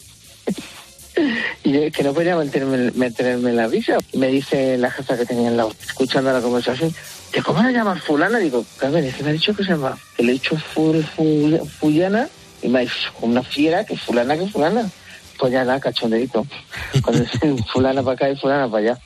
Y 1.63 1.77
es 1.79 1.93
que 1.93 2.03
no 2.03 2.13
podía 2.13 2.37
mantenerme, 2.37 2.91
mantenerme 2.93 3.51
en 3.51 3.57
la 3.57 3.67
risa. 3.69 3.97
Me 4.15 4.29
dice 4.29 4.77
la 4.79 4.91
jefa 4.91 5.17
que 5.17 5.25
tenía 5.27 5.49
al 5.49 5.57
lado, 5.57 5.75
escuchando 5.87 6.33
la 6.33 6.41
conversación, 6.41 6.95
¿de 7.33 7.43
cómo 7.43 7.63
la 7.63 7.71
llamas 7.71 8.03
fulana? 8.03 8.39
Digo, 8.39 8.65
Carmen, 8.79 9.05
es 9.05 9.15
que 9.15 9.23
me 9.23 9.31
ha 9.31 9.33
dicho 9.33 9.55
que 9.55 9.65
se 9.65 9.71
llama, 9.71 9.97
que 10.17 10.23
le 10.25 10.31
he 10.31 10.33
dicho 10.35 10.57
ful, 10.57 11.05
ful, 11.05 11.61
Fullana 11.81 12.29
y 12.63 12.69
me 12.69 12.79
ha 12.79 12.83
dicho, 12.83 12.95
una 13.23 13.43
fiera, 13.43 13.85
que 13.85 13.97
fulana, 13.97 14.37
que 14.37 14.47
fulana. 14.49 14.91
Pues 15.37 15.53
ya 15.53 15.65
nada, 15.65 15.81
cachonderito. 15.81 16.47
Cuando 17.03 17.25
fulana 17.73 18.03
para 18.05 18.15
acá 18.15 18.31
y 18.31 18.37
fulana 18.37 18.71
para 18.71 18.93
allá. 18.93 18.99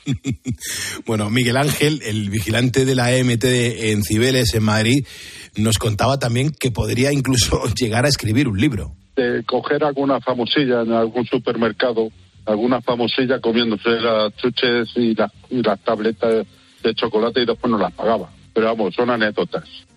Bueno, 1.07 1.29
Miguel 1.31 1.57
Ángel, 1.57 2.01
el 2.05 2.29
vigilante 2.29 2.85
de 2.85 2.93
la 2.95 3.11
EMT 3.13 3.41
de- 3.43 3.91
en 3.91 4.03
Cibeles, 4.03 4.53
en 4.53 4.63
Madrid, 4.63 5.05
nos 5.59 5.77
contaba 5.77 6.19
también 6.19 6.51
que 6.51 6.71
podría 6.71 7.11
incluso 7.11 7.61
llegar 7.79 8.05
a 8.05 8.09
escribir 8.09 8.47
un 8.47 8.59
libro. 8.59 8.95
de 9.15 9.43
coger 9.45 9.83
alguna 9.83 10.21
famosilla 10.21 10.81
en 10.81 10.93
algún 10.93 11.25
supermercado, 11.25 12.09
alguna 12.45 12.81
famosilla 12.81 13.39
comiéndose 13.39 13.89
las 13.89 14.35
chuches 14.37 14.89
y, 14.95 15.13
las 15.13 15.31
y 15.49 15.61
las 15.61 15.79
tabletas 15.81 16.45
de 16.83 16.93
chocolate 16.95 17.41
y 17.41 17.45
después 17.45 17.69
no 17.69 17.77
las 17.77 17.93
pagaba. 17.93 18.29
Pero 18.53 18.67
vamos, 18.67 18.95
son 18.95 19.09
anécdotas. 19.09 19.88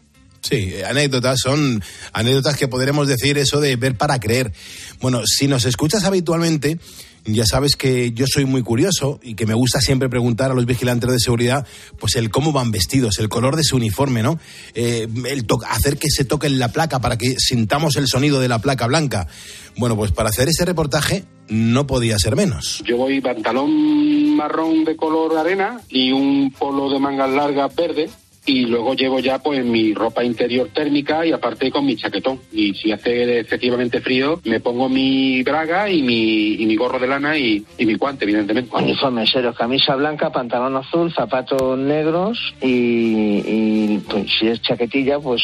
Sí, 0.42 0.74
anécdotas, 0.82 1.38
son 1.40 1.82
anécdotas 2.12 2.56
que 2.56 2.66
podremos 2.68 3.06
decir 3.06 3.38
eso 3.38 3.60
de 3.60 3.76
ver 3.76 3.96
para 3.96 4.18
creer. 4.18 4.52
Bueno, 5.00 5.22
si 5.24 5.46
nos 5.46 5.64
escuchas 5.64 6.02
habitualmente, 6.04 6.78
ya 7.24 7.46
sabes 7.46 7.76
que 7.76 8.12
yo 8.12 8.26
soy 8.26 8.44
muy 8.44 8.62
curioso 8.62 9.20
y 9.22 9.34
que 9.34 9.46
me 9.46 9.54
gusta 9.54 9.80
siempre 9.80 10.08
preguntar 10.08 10.50
a 10.50 10.54
los 10.54 10.66
vigilantes 10.66 11.10
de 11.10 11.20
seguridad, 11.20 11.66
pues 12.00 12.16
el 12.16 12.30
cómo 12.30 12.52
van 12.52 12.72
vestidos, 12.72 13.20
el 13.20 13.28
color 13.28 13.54
de 13.54 13.62
su 13.62 13.76
uniforme, 13.76 14.24
¿no? 14.24 14.40
Eh, 14.74 15.06
el 15.26 15.46
hacer 15.68 15.96
que 15.96 16.10
se 16.10 16.24
toquen 16.24 16.58
la 16.58 16.72
placa 16.72 17.00
para 17.00 17.16
que 17.16 17.36
sintamos 17.38 17.94
el 17.96 18.08
sonido 18.08 18.40
de 18.40 18.48
la 18.48 18.58
placa 18.60 18.88
blanca. 18.88 19.28
Bueno, 19.76 19.96
pues 19.96 20.10
para 20.10 20.30
hacer 20.30 20.48
ese 20.48 20.64
reportaje 20.64 21.24
no 21.48 21.86
podía 21.86 22.18
ser 22.18 22.34
menos. 22.34 22.82
Yo 22.84 22.96
voy 22.96 23.20
pantalón 23.20 24.34
marrón 24.36 24.84
de 24.84 24.96
color 24.96 25.38
arena 25.38 25.80
y 25.88 26.10
un 26.10 26.50
polo 26.50 26.90
de 26.90 26.98
mangas 26.98 27.30
largas 27.30 27.74
verde 27.76 28.10
y 28.44 28.66
luego 28.66 28.94
llevo 28.94 29.20
ya 29.20 29.38
pues 29.38 29.64
mi 29.64 29.94
ropa 29.94 30.24
interior 30.24 30.68
térmica 30.72 31.24
y 31.24 31.32
aparte 31.32 31.70
con 31.70 31.86
mi 31.86 31.96
chaquetón. 31.96 32.40
Y 32.52 32.74
si 32.74 32.90
hace 32.90 33.40
efectivamente 33.40 34.00
frío 34.00 34.40
me 34.44 34.60
pongo 34.60 34.88
mi 34.88 35.42
braga 35.42 35.88
y 35.88 36.02
mi, 36.02 36.54
y 36.54 36.66
mi 36.66 36.76
gorro 36.76 36.98
de 36.98 37.06
lana 37.06 37.38
y, 37.38 37.64
y 37.78 37.86
mi 37.86 37.94
guante, 37.94 38.24
evidentemente. 38.24 38.74
Uniforme 38.74 39.26
serio, 39.26 39.54
camisa 39.54 39.94
blanca, 39.94 40.30
pantalón 40.30 40.76
azul, 40.76 41.12
zapatos 41.12 41.78
negros 41.78 42.38
y, 42.60 43.42
y, 43.46 44.02
pues, 44.08 44.26
si 44.38 44.48
es 44.48 44.60
chaquetilla, 44.62 45.20
pues 45.20 45.42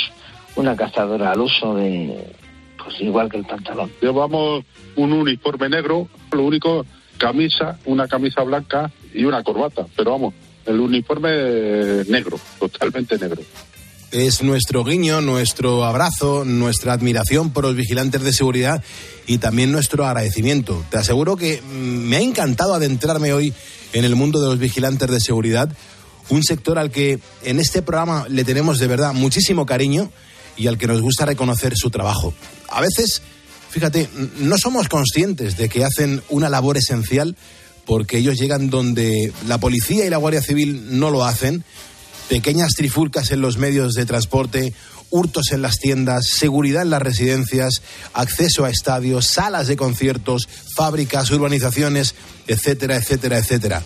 una 0.56 0.74
cazadora 0.74 1.32
al 1.32 1.40
uso 1.40 1.76
de, 1.76 2.34
pues 2.82 3.00
igual 3.00 3.30
que 3.30 3.36
el 3.36 3.44
pantalón. 3.44 3.90
Llevamos 4.00 4.64
un 4.96 5.12
uniforme 5.12 5.68
negro, 5.68 6.08
lo 6.32 6.42
único, 6.42 6.84
camisa, 7.16 7.78
una 7.84 8.08
camisa 8.08 8.42
blanca 8.42 8.90
y 9.14 9.24
una 9.24 9.42
corbata. 9.44 9.86
Pero 9.96 10.12
vamos, 10.12 10.34
el 10.68 10.80
uniforme 10.80 12.04
negro, 12.04 12.38
totalmente 12.58 13.18
negro. 13.18 13.42
Es 14.10 14.42
nuestro 14.42 14.84
guiño, 14.84 15.20
nuestro 15.20 15.84
abrazo, 15.84 16.44
nuestra 16.46 16.94
admiración 16.94 17.52
por 17.52 17.64
los 17.64 17.76
vigilantes 17.76 18.22
de 18.22 18.32
seguridad 18.32 18.82
y 19.26 19.36
también 19.36 19.70
nuestro 19.70 20.06
agradecimiento. 20.06 20.82
Te 20.90 20.96
aseguro 20.96 21.36
que 21.36 21.60
mm, 21.60 22.08
me 22.08 22.16
ha 22.16 22.20
encantado 22.20 22.72
adentrarme 22.72 23.34
hoy 23.34 23.52
en 23.92 24.04
el 24.04 24.16
mundo 24.16 24.40
de 24.40 24.48
los 24.48 24.58
vigilantes 24.58 25.10
de 25.10 25.20
seguridad, 25.20 25.70
un 26.30 26.42
sector 26.42 26.78
al 26.78 26.90
que 26.90 27.18
en 27.44 27.60
este 27.60 27.82
programa 27.82 28.26
le 28.28 28.44
tenemos 28.44 28.78
de 28.78 28.86
verdad 28.86 29.12
muchísimo 29.12 29.66
cariño 29.66 30.10
y 30.56 30.66
al 30.68 30.78
que 30.78 30.86
nos 30.86 31.00
gusta 31.00 31.26
reconocer 31.26 31.74
su 31.76 31.90
trabajo. 31.90 32.32
A 32.70 32.80
veces, 32.80 33.22
fíjate, 33.70 34.08
no 34.38 34.56
somos 34.56 34.88
conscientes 34.88 35.56
de 35.56 35.68
que 35.68 35.84
hacen 35.84 36.22
una 36.30 36.48
labor 36.48 36.78
esencial 36.78 37.36
porque 37.88 38.18
ellos 38.18 38.38
llegan 38.38 38.68
donde 38.68 39.32
la 39.46 39.56
policía 39.56 40.04
y 40.04 40.10
la 40.10 40.18
Guardia 40.18 40.42
Civil 40.42 41.00
no 41.00 41.08
lo 41.08 41.24
hacen 41.24 41.64
pequeñas 42.28 42.74
trifulcas 42.76 43.30
en 43.30 43.40
los 43.40 43.56
medios 43.56 43.94
de 43.94 44.04
transporte, 44.04 44.74
hurtos 45.08 45.52
en 45.52 45.62
las 45.62 45.78
tiendas, 45.78 46.26
seguridad 46.26 46.82
en 46.82 46.90
las 46.90 47.00
residencias, 47.00 47.80
acceso 48.12 48.66
a 48.66 48.70
estadios, 48.70 49.24
salas 49.26 49.68
de 49.68 49.78
conciertos, 49.78 50.50
fábricas, 50.76 51.30
urbanizaciones, 51.30 52.14
etcétera, 52.46 52.96
etcétera, 52.96 53.38
etcétera. 53.38 53.82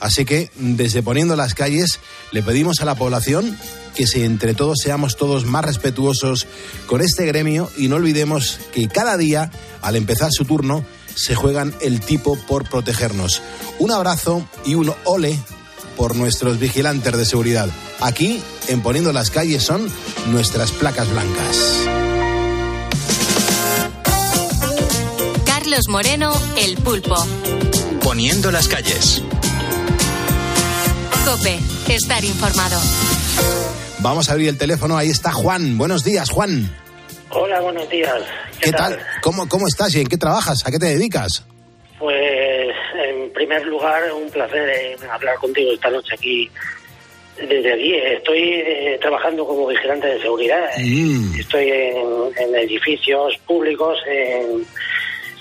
Así 0.00 0.24
que, 0.24 0.50
desde 0.56 1.04
poniendo 1.04 1.36
las 1.36 1.54
calles, 1.54 2.00
le 2.32 2.42
pedimos 2.42 2.80
a 2.80 2.84
la 2.84 2.96
población 2.96 3.56
que 3.94 4.08
si 4.08 4.24
entre 4.24 4.54
todos 4.54 4.78
seamos 4.82 5.16
todos 5.16 5.44
más 5.44 5.64
respetuosos 5.64 6.48
con 6.86 7.00
este 7.00 7.24
gremio 7.24 7.70
y 7.78 7.86
no 7.86 7.96
olvidemos 7.96 8.58
que 8.72 8.88
cada 8.88 9.16
día, 9.16 9.52
al 9.80 9.94
empezar 9.94 10.30
su 10.32 10.44
turno, 10.44 10.84
se 11.14 11.34
juegan 11.34 11.74
el 11.80 12.00
tipo 12.00 12.36
por 12.36 12.68
protegernos. 12.68 13.42
Un 13.78 13.92
abrazo 13.92 14.46
y 14.64 14.74
un 14.74 14.92
ole 15.04 15.38
por 15.96 16.16
nuestros 16.16 16.58
vigilantes 16.58 17.16
de 17.16 17.24
seguridad. 17.24 17.68
Aquí, 18.00 18.42
en 18.68 18.82
Poniendo 18.82 19.12
las 19.12 19.30
calles, 19.30 19.62
son 19.62 19.90
nuestras 20.26 20.72
placas 20.72 21.08
blancas. 21.10 21.78
Carlos 25.44 25.88
Moreno, 25.88 26.32
El 26.56 26.76
Pulpo. 26.76 27.16
Poniendo 28.02 28.50
las 28.50 28.68
calles. 28.68 29.22
Cope, 31.24 31.58
estar 31.88 32.24
informado. 32.24 32.78
Vamos 34.00 34.28
a 34.28 34.32
abrir 34.32 34.48
el 34.48 34.58
teléfono, 34.58 34.98
ahí 34.98 35.08
está 35.08 35.32
Juan. 35.32 35.78
Buenos 35.78 36.04
días, 36.04 36.28
Juan. 36.28 36.70
Hola, 37.30 37.60
buenos 37.62 37.88
días. 37.88 38.20
¿Qué, 38.64 38.72
tal? 38.72 38.98
¿Cómo, 39.22 39.48
¿Cómo 39.48 39.66
estás 39.66 39.94
y 39.94 40.00
en 40.00 40.06
qué 40.06 40.16
trabajas? 40.16 40.66
¿A 40.66 40.70
qué 40.70 40.78
te 40.78 40.86
dedicas? 40.86 41.44
Pues, 41.98 42.74
en 42.94 43.30
primer 43.32 43.64
lugar, 43.66 44.10
un 44.12 44.30
placer 44.30 44.68
eh, 44.68 44.96
hablar 45.10 45.36
contigo 45.36 45.72
esta 45.72 45.90
noche 45.90 46.14
aquí. 46.14 46.50
Desde 47.36 47.72
aquí 47.72 47.94
estoy 47.94 48.40
eh, 48.40 48.98
trabajando 49.00 49.44
como 49.44 49.66
vigilante 49.66 50.06
de 50.06 50.20
seguridad. 50.20 50.70
Mm. 50.78 51.38
Estoy 51.38 51.68
en, 51.68 52.06
en 52.36 52.54
edificios 52.54 53.36
públicos, 53.46 53.98
en, 54.06 54.64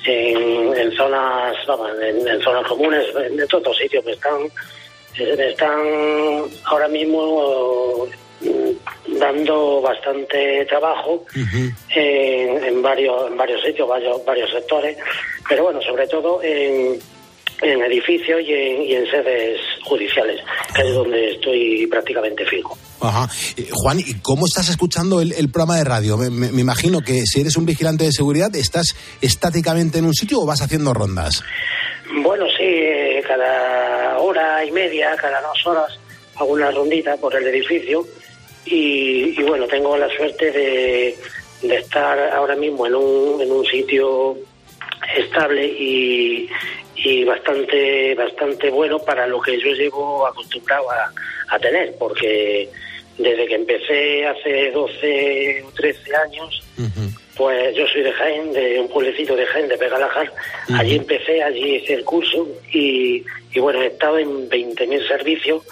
en, 0.06 0.78
en 0.78 0.92
zonas, 0.98 1.56
vamos, 1.68 1.92
en, 2.02 2.42
zonas 2.42 2.68
comunes, 2.68 3.06
en, 3.16 3.48
todos 3.48 3.78
sitios 3.78 4.04
que 4.04 4.12
están, 4.12 4.42
eh, 5.20 5.50
están 5.52 5.80
ahora 6.66 6.88
mismo 6.88 8.08
dando 9.20 9.82
bastante 9.82 10.66
trabajo 10.66 11.26
en, 11.96 12.64
en 12.64 12.82
varios 12.82 13.30
en 13.30 13.38
varios 13.38 13.62
sitios, 13.64 13.88
varios, 13.88 14.24
varios 14.26 14.50
sectores, 14.52 14.98
pero 15.48 15.64
bueno, 15.66 15.82
sobre 15.82 16.08
todo 16.08 16.42
en, 16.44 17.00
en 17.62 17.82
edificios 17.84 18.42
y 18.42 18.54
en, 18.54 18.82
y 18.84 18.96
en 18.96 19.06
sedes 19.10 19.60
judiciales, 19.86 20.42
que 20.76 20.82
es 20.82 20.94
donde 20.94 21.32
estoy 21.32 21.88
prácticamente 21.88 22.46
fijo. 22.46 22.78
Ajá. 23.02 23.28
Eh, 23.58 23.68
Juan, 23.72 24.00
¿y 24.00 24.16
cómo 24.22 24.46
estás 24.46 24.70
escuchando 24.70 25.22
el, 25.22 25.34
el 25.34 25.50
programa 25.52 25.78
de 25.78 25.84
radio? 25.84 26.18
Me, 26.18 26.30
me- 26.30 26.52
me 26.52 26.62
imagino 26.62 27.02
que 27.02 27.26
si 27.26 27.42
eres 27.42 27.58
un 27.58 27.66
vigilante 27.66 28.06
de 28.06 28.12
seguridad, 28.12 28.54
¿estás 28.56 28.96
estáticamente 29.22 30.00
en 30.00 30.06
un 30.06 30.14
sitio 30.14 30.40
o 30.40 30.46
vas 30.46 30.62
haciendo 30.62 30.94
rondas? 30.94 31.44
Bueno, 32.22 32.46
sí, 32.58 32.64
eh, 32.64 33.24
cada 33.28 34.20
hora 34.20 34.64
y 34.66 34.72
media, 34.72 35.16
cada 35.20 35.42
dos 35.42 35.66
horas, 35.66 36.00
hago 36.36 36.54
una 36.54 36.72
rondita 36.72 37.18
por 37.18 37.36
el 37.36 37.46
edificio 37.48 38.06
y, 38.66 39.40
y 39.40 39.44
bueno, 39.44 39.68
tengo 39.68 39.98
la 39.98 40.10
suerte 40.10 40.52
de, 40.52 41.18
de 41.62 41.76
estar 41.76 42.20
ahora 42.34 42.56
mismo 42.56 42.86
en 42.88 42.96
un, 42.96 43.42
en 43.42 43.52
un 43.52 43.66
sitio 43.66 44.38
estable 45.18 45.66
y, 45.66 46.50
y 46.96 47.24
bastante 47.26 48.16
bastante 48.16 48.70
bueno 48.70 49.00
para 49.00 49.28
lo 49.28 49.42
que 49.42 49.60
yo 49.60 49.74
llevo 49.74 50.26
acostumbrado 50.26 50.90
a, 50.92 51.12
a 51.50 51.60
tener, 51.60 51.96
porque 51.98 52.70
desde 53.18 53.46
que 53.46 53.56
empecé 53.56 54.26
hace 54.26 54.72
12 54.72 55.64
o 55.68 55.72
13 55.72 56.16
años, 56.16 56.64
pues 57.36 57.76
yo 57.76 57.88
soy 57.88 58.04
de 58.04 58.12
Jaén, 58.12 58.54
de 58.54 58.80
un 58.80 58.88
pueblecito 58.90 59.36
de 59.36 59.46
Jaén, 59.46 59.68
de 59.68 59.78
Pegalajar. 59.78 60.32
Allí 60.76 60.96
empecé, 60.96 61.44
allí 61.44 61.76
hice 61.76 61.96
el 61.96 62.04
curso 62.04 62.48
y, 62.72 63.24
y 63.54 63.60
bueno, 63.60 63.82
he 63.82 63.88
estado 63.88 64.18
en 64.20 64.50
20.000 64.50 65.08
servicios, 65.08 65.64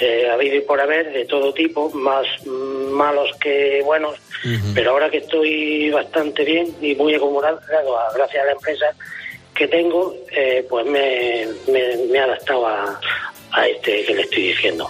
eh, 0.00 0.28
habido 0.30 0.56
y 0.56 0.60
por 0.60 0.80
haber, 0.80 1.12
de 1.12 1.24
todo 1.24 1.52
tipo, 1.54 1.90
más 1.90 2.26
malos 2.46 3.30
que 3.40 3.80
buenos. 3.84 4.16
Pero 4.74 4.90
ahora 4.92 5.10
que 5.10 5.18
estoy 5.18 5.90
bastante 5.90 6.44
bien 6.44 6.74
y 6.80 6.94
muy 6.94 7.14
acomodado, 7.14 7.60
claro, 7.66 7.98
a- 7.98 8.12
gracias 8.14 8.42
a 8.42 8.46
la 8.46 8.52
empresa 8.52 8.86
que 9.54 9.66
tengo, 9.68 10.14
eh, 10.30 10.64
pues 10.68 10.84
me, 10.86 11.46
me, 11.68 11.96
me 12.10 12.18
he 12.18 12.20
adaptado 12.20 12.66
a, 12.66 13.00
a 13.52 13.66
este 13.66 14.04
que 14.04 14.14
le 14.14 14.22
estoy 14.22 14.42
diciendo. 14.48 14.88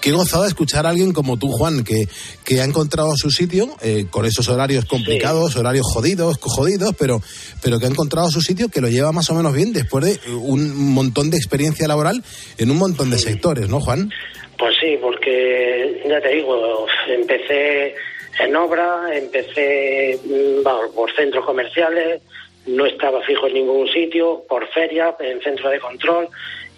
Qué 0.00 0.12
gozada 0.12 0.46
escuchar 0.46 0.86
a 0.86 0.90
alguien 0.90 1.12
como 1.12 1.36
tú, 1.38 1.48
Juan, 1.48 1.84
que, 1.84 2.04
que 2.44 2.60
ha 2.60 2.64
encontrado 2.64 3.10
su 3.16 3.30
sitio 3.30 3.68
eh, 3.82 4.06
con 4.10 4.24
esos 4.26 4.48
horarios 4.48 4.84
complicados, 4.84 5.56
horarios 5.56 5.86
jodidos, 5.92 6.38
jodidos, 6.40 6.94
pero, 6.98 7.20
pero 7.62 7.78
que 7.78 7.86
ha 7.86 7.90
encontrado 7.90 8.30
su 8.30 8.40
sitio 8.40 8.68
que 8.68 8.80
lo 8.80 8.88
lleva 8.88 9.12
más 9.12 9.30
o 9.30 9.34
menos 9.34 9.54
bien 9.54 9.72
después 9.72 10.04
de 10.04 10.34
un 10.34 10.92
montón 10.92 11.30
de 11.30 11.36
experiencia 11.36 11.88
laboral 11.88 12.22
en 12.58 12.70
un 12.70 12.78
montón 12.78 13.10
de 13.10 13.18
sectores, 13.18 13.68
¿no, 13.68 13.80
Juan? 13.80 14.10
Pues 14.58 14.74
sí, 14.80 14.98
porque 15.00 16.02
ya 16.08 16.20
te 16.20 16.28
digo, 16.30 16.86
empecé 17.08 17.94
en 18.40 18.56
obra, 18.56 19.08
empecé 19.12 20.18
mm, 20.24 20.94
por 20.94 21.14
centros 21.14 21.44
comerciales, 21.44 22.22
no 22.66 22.86
estaba 22.86 23.22
fijo 23.22 23.46
en 23.46 23.54
ningún 23.54 23.88
sitio, 23.88 24.42
por 24.48 24.66
feria, 24.68 25.16
en 25.20 25.40
centro 25.40 25.70
de 25.70 25.80
control, 25.80 26.28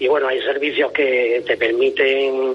y 0.01 0.09
bueno, 0.09 0.29
hay 0.29 0.41
servicios 0.41 0.91
que 0.93 1.45
te 1.47 1.59
permiten, 1.59 2.55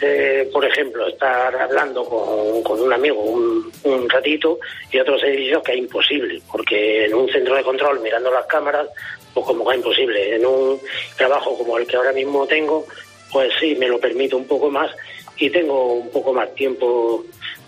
eh, 0.00 0.48
por 0.50 0.64
ejemplo, 0.64 1.06
estar 1.06 1.54
hablando 1.54 2.02
con, 2.02 2.80
un 2.80 2.92
amigo 2.92 3.20
un, 3.20 4.08
ratito, 4.08 4.58
y 4.90 4.98
otros 4.98 5.20
servicios 5.20 5.62
que 5.62 5.72
es 5.72 5.78
imposible, 5.78 6.40
porque 6.50 7.04
en 7.04 7.14
un 7.14 7.28
centro 7.28 7.54
de 7.54 7.62
control, 7.62 8.00
mirando 8.00 8.30
las 8.30 8.46
cámaras, 8.46 8.88
pues 9.34 9.44
como 9.44 9.66
que 9.66 9.72
es 9.72 9.76
imposible. 9.76 10.34
En 10.34 10.46
un 10.46 10.80
trabajo 11.18 11.58
como 11.58 11.76
el 11.76 11.86
que 11.86 11.96
ahora 11.96 12.12
mismo 12.12 12.46
tengo, 12.46 12.86
pues 13.30 13.52
sí, 13.60 13.76
me 13.76 13.86
lo 13.86 14.00
permito 14.00 14.38
un 14.38 14.46
poco 14.46 14.70
más 14.70 14.90
y 15.36 15.50
tengo 15.50 15.92
un 15.92 16.10
poco 16.10 16.32
más 16.32 16.54
tiempo 16.54 17.22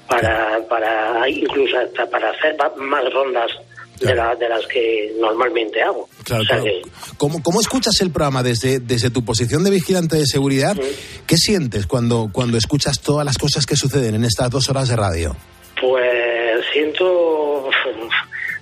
para, 0.09 0.67
para 0.67 1.29
incluso 1.29 1.77
hasta 1.77 2.09
para 2.09 2.31
hacer 2.31 2.57
más 2.77 3.13
rondas 3.13 3.53
de, 4.01 4.15
la- 4.15 4.35
de 4.35 4.49
las 4.49 4.67
que 4.67 5.13
normalmente 5.19 5.81
hago. 5.83 6.09
Claro, 6.25 6.43
O 6.43 6.47
sea 6.47 6.57
claro. 6.61 6.65
que, 6.65 6.83
¿Cómo, 7.19 7.43
cómo 7.43 7.61
escuchas 7.61 8.01
el 8.01 8.11
programa 8.11 8.43
desde, 8.43 8.81
desde 8.81 9.11
tu 9.11 9.25
posición 9.25 9.63
de 9.63 9.71
vigilante 9.71 10.17
de 10.17 10.27
seguridad? 10.27 10.77
¿Qué 11.27 11.37
sientes 11.37 11.87
cuando, 11.87 12.29
cuando 12.33 12.57
escuchas 12.59 13.01
todas 13.01 13.25
las 13.25 13.37
cosas 13.39 13.67
que 13.67 13.77
suceden 13.77 14.15
en 14.15 14.25
estas 14.25 14.51
dos 14.51 14.69
horas 14.71 14.89
de 14.89 14.97
radio? 14.97 15.37
Pues 15.81 16.65
siento 16.73 17.69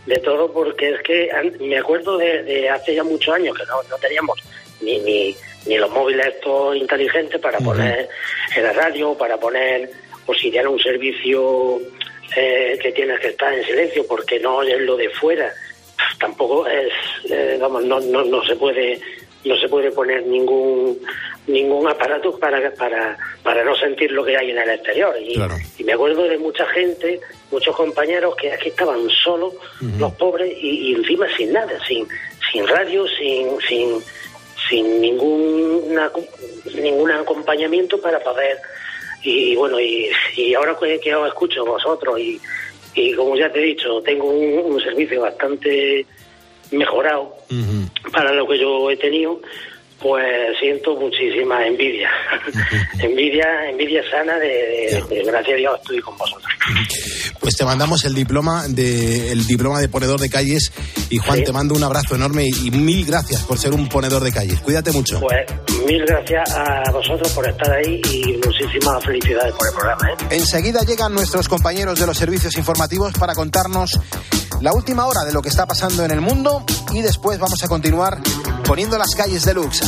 de 0.06 0.16
todo 0.20 0.52
porque 0.52 0.90
es 0.90 1.02
que 1.02 1.28
me 1.60 1.78
acuerdo 1.78 2.16
de, 2.16 2.42
de 2.42 2.68
hace 2.70 2.94
ya 2.94 3.04
muchos 3.04 3.34
años 3.34 3.56
que 3.56 3.64
no, 3.66 3.74
no 3.90 3.96
teníamos 3.96 4.38
ni, 4.80 4.98
ni, 5.00 5.36
ni 5.66 5.76
los 5.76 5.90
móviles 5.90 6.26
estos 6.34 6.76
inteligentes 6.76 7.40
para 7.40 7.58
poner 7.58 8.08
en 8.56 8.62
la 8.62 8.72
radio, 8.72 9.14
para 9.18 9.36
poner, 9.38 9.90
o 10.26 10.34
si 10.34 10.48
era 10.56 10.70
un 10.70 10.78
servicio 10.78 11.78
eh, 12.36 12.78
que 12.80 12.92
tienes 12.92 13.20
que 13.20 13.28
estar 13.28 13.52
en 13.52 13.64
silencio 13.64 14.06
porque 14.06 14.38
no 14.40 14.62
es 14.62 14.80
lo 14.80 14.96
de 14.96 15.10
fuera, 15.10 15.52
tampoco 16.18 16.66
es, 16.66 16.92
eh, 17.30 17.58
vamos, 17.60 17.84
no, 17.84 18.00
no, 18.00 18.24
no 18.24 18.44
se 18.44 18.56
puede 18.56 19.00
no 19.44 19.56
se 19.56 19.68
puede 19.68 19.92
poner 19.92 20.26
ningún 20.26 20.98
ningún 21.46 21.88
aparato 21.88 22.36
para 22.38 22.70
para 22.74 23.16
para 23.42 23.64
no 23.64 23.74
sentir 23.76 24.10
lo 24.12 24.24
que 24.24 24.36
hay 24.36 24.50
en 24.50 24.58
el 24.58 24.70
exterior. 24.70 25.14
Y, 25.20 25.40
y 25.78 25.84
me 25.84 25.92
acuerdo 25.92 26.24
de 26.24 26.38
mucha 26.38 26.66
gente 26.66 27.20
muchos 27.50 27.74
compañeros 27.74 28.34
que 28.36 28.52
aquí 28.52 28.68
estaban 28.68 29.08
solos 29.10 29.54
los 29.98 30.12
pobres 30.14 30.52
y, 30.60 30.90
y 30.90 30.94
encima 30.94 31.26
sin 31.36 31.52
nada 31.52 31.78
sin 31.86 32.06
sin 32.52 32.66
radio 32.66 33.06
sin 33.06 33.60
sin 33.60 34.02
sin 34.68 35.00
ninguna, 35.00 36.10
ningún 36.74 37.10
acompañamiento 37.10 38.00
para 38.00 38.18
poder 38.20 38.58
y, 39.22 39.56
bueno 39.56 39.80
y, 39.80 40.10
y 40.36 40.54
ahora 40.54 40.76
que, 40.80 41.00
que 41.00 41.14
os 41.14 41.28
escucho 41.28 41.64
vosotros 41.64 42.18
y, 42.18 42.40
y 42.94 43.12
como 43.14 43.36
ya 43.36 43.50
te 43.50 43.60
he 43.60 43.66
dicho 43.66 44.00
tengo 44.02 44.28
un, 44.30 44.72
un 44.72 44.80
servicio 44.80 45.22
bastante 45.22 46.06
mejorado 46.70 47.34
para 48.12 48.32
lo 48.32 48.46
que 48.46 48.58
yo 48.58 48.90
he 48.90 48.96
tenido 48.96 49.40
pues 50.00 50.24
siento 50.60 50.94
muchísima 50.96 51.66
envidia 51.66 52.08
envidia 53.00 53.68
envidia 53.70 54.02
sana 54.10 54.38
de, 54.38 54.46
de- 54.48 55.04
de- 55.08 55.22
gracias 55.24 55.54
a 55.54 55.56
Dios 55.56 55.78
estoy 55.82 56.00
con 56.00 56.16
vosotros 56.16 56.48
Pues 57.40 57.56
te 57.56 57.64
mandamos 57.64 58.04
el 58.04 58.14
diploma 58.14 58.64
de, 58.68 59.32
el 59.32 59.46
diploma 59.46 59.80
de 59.80 59.88
ponedor 59.88 60.20
de 60.20 60.28
calles 60.28 60.72
y 61.10 61.18
Juan, 61.18 61.42
te 61.44 61.52
mando 61.52 61.74
un 61.74 61.82
abrazo 61.82 62.14
enorme 62.14 62.44
y, 62.44 62.66
y 62.68 62.70
mil 62.70 63.04
gracias 63.06 63.42
por 63.42 63.58
ser 63.58 63.72
un 63.72 63.88
ponedor 63.88 64.22
de 64.22 64.30
calles. 64.32 64.60
Cuídate 64.60 64.92
mucho. 64.92 65.20
pues 65.20 65.46
mil 65.86 66.04
gracias 66.04 66.50
a 66.54 66.90
vosotros 66.92 67.30
por 67.32 67.48
estar 67.48 67.70
ahí 67.72 68.00
y 68.12 68.36
muchísimas 68.44 69.02
felicidades 69.04 69.54
por 69.54 69.68
el 69.68 69.74
programa 69.74 70.08
¿eh? 70.10 70.36
Enseguida 70.36 70.80
llegan 70.86 71.14
nuestros 71.14 71.48
compañeros 71.48 71.98
de 71.98 72.06
los 72.06 72.16
servicios 72.16 72.56
informativos 72.56 73.12
para 73.14 73.34
contarnos 73.34 73.98
la 74.60 74.72
última 74.72 75.06
hora 75.06 75.24
de 75.24 75.32
lo 75.32 75.40
que 75.40 75.48
está 75.48 75.66
pasando 75.66 76.04
en 76.04 76.10
el 76.10 76.20
mundo 76.20 76.64
y 76.92 77.00
después 77.00 77.38
vamos 77.38 77.62
a 77.62 77.68
continuar 77.68 78.18
poniendo 78.64 78.98
las 78.98 79.14
calles 79.14 79.44
deluxe 79.44 79.87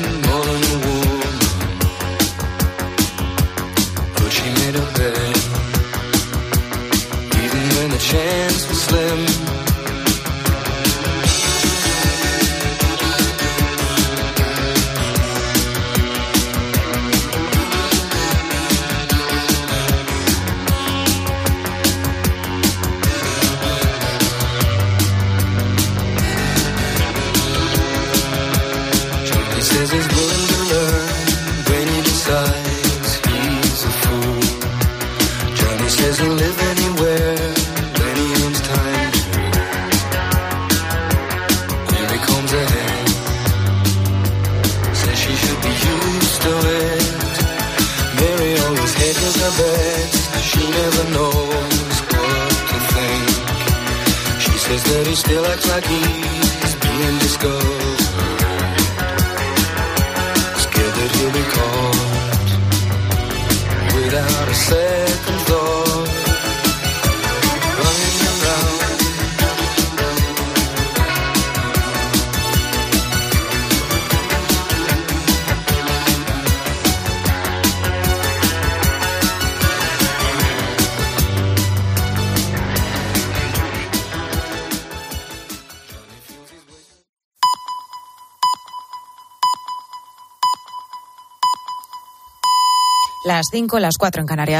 5, 93.51 93.79
las 93.79 93.97
4 93.97 94.21
en 94.21 94.27
Canarias. 94.27 94.41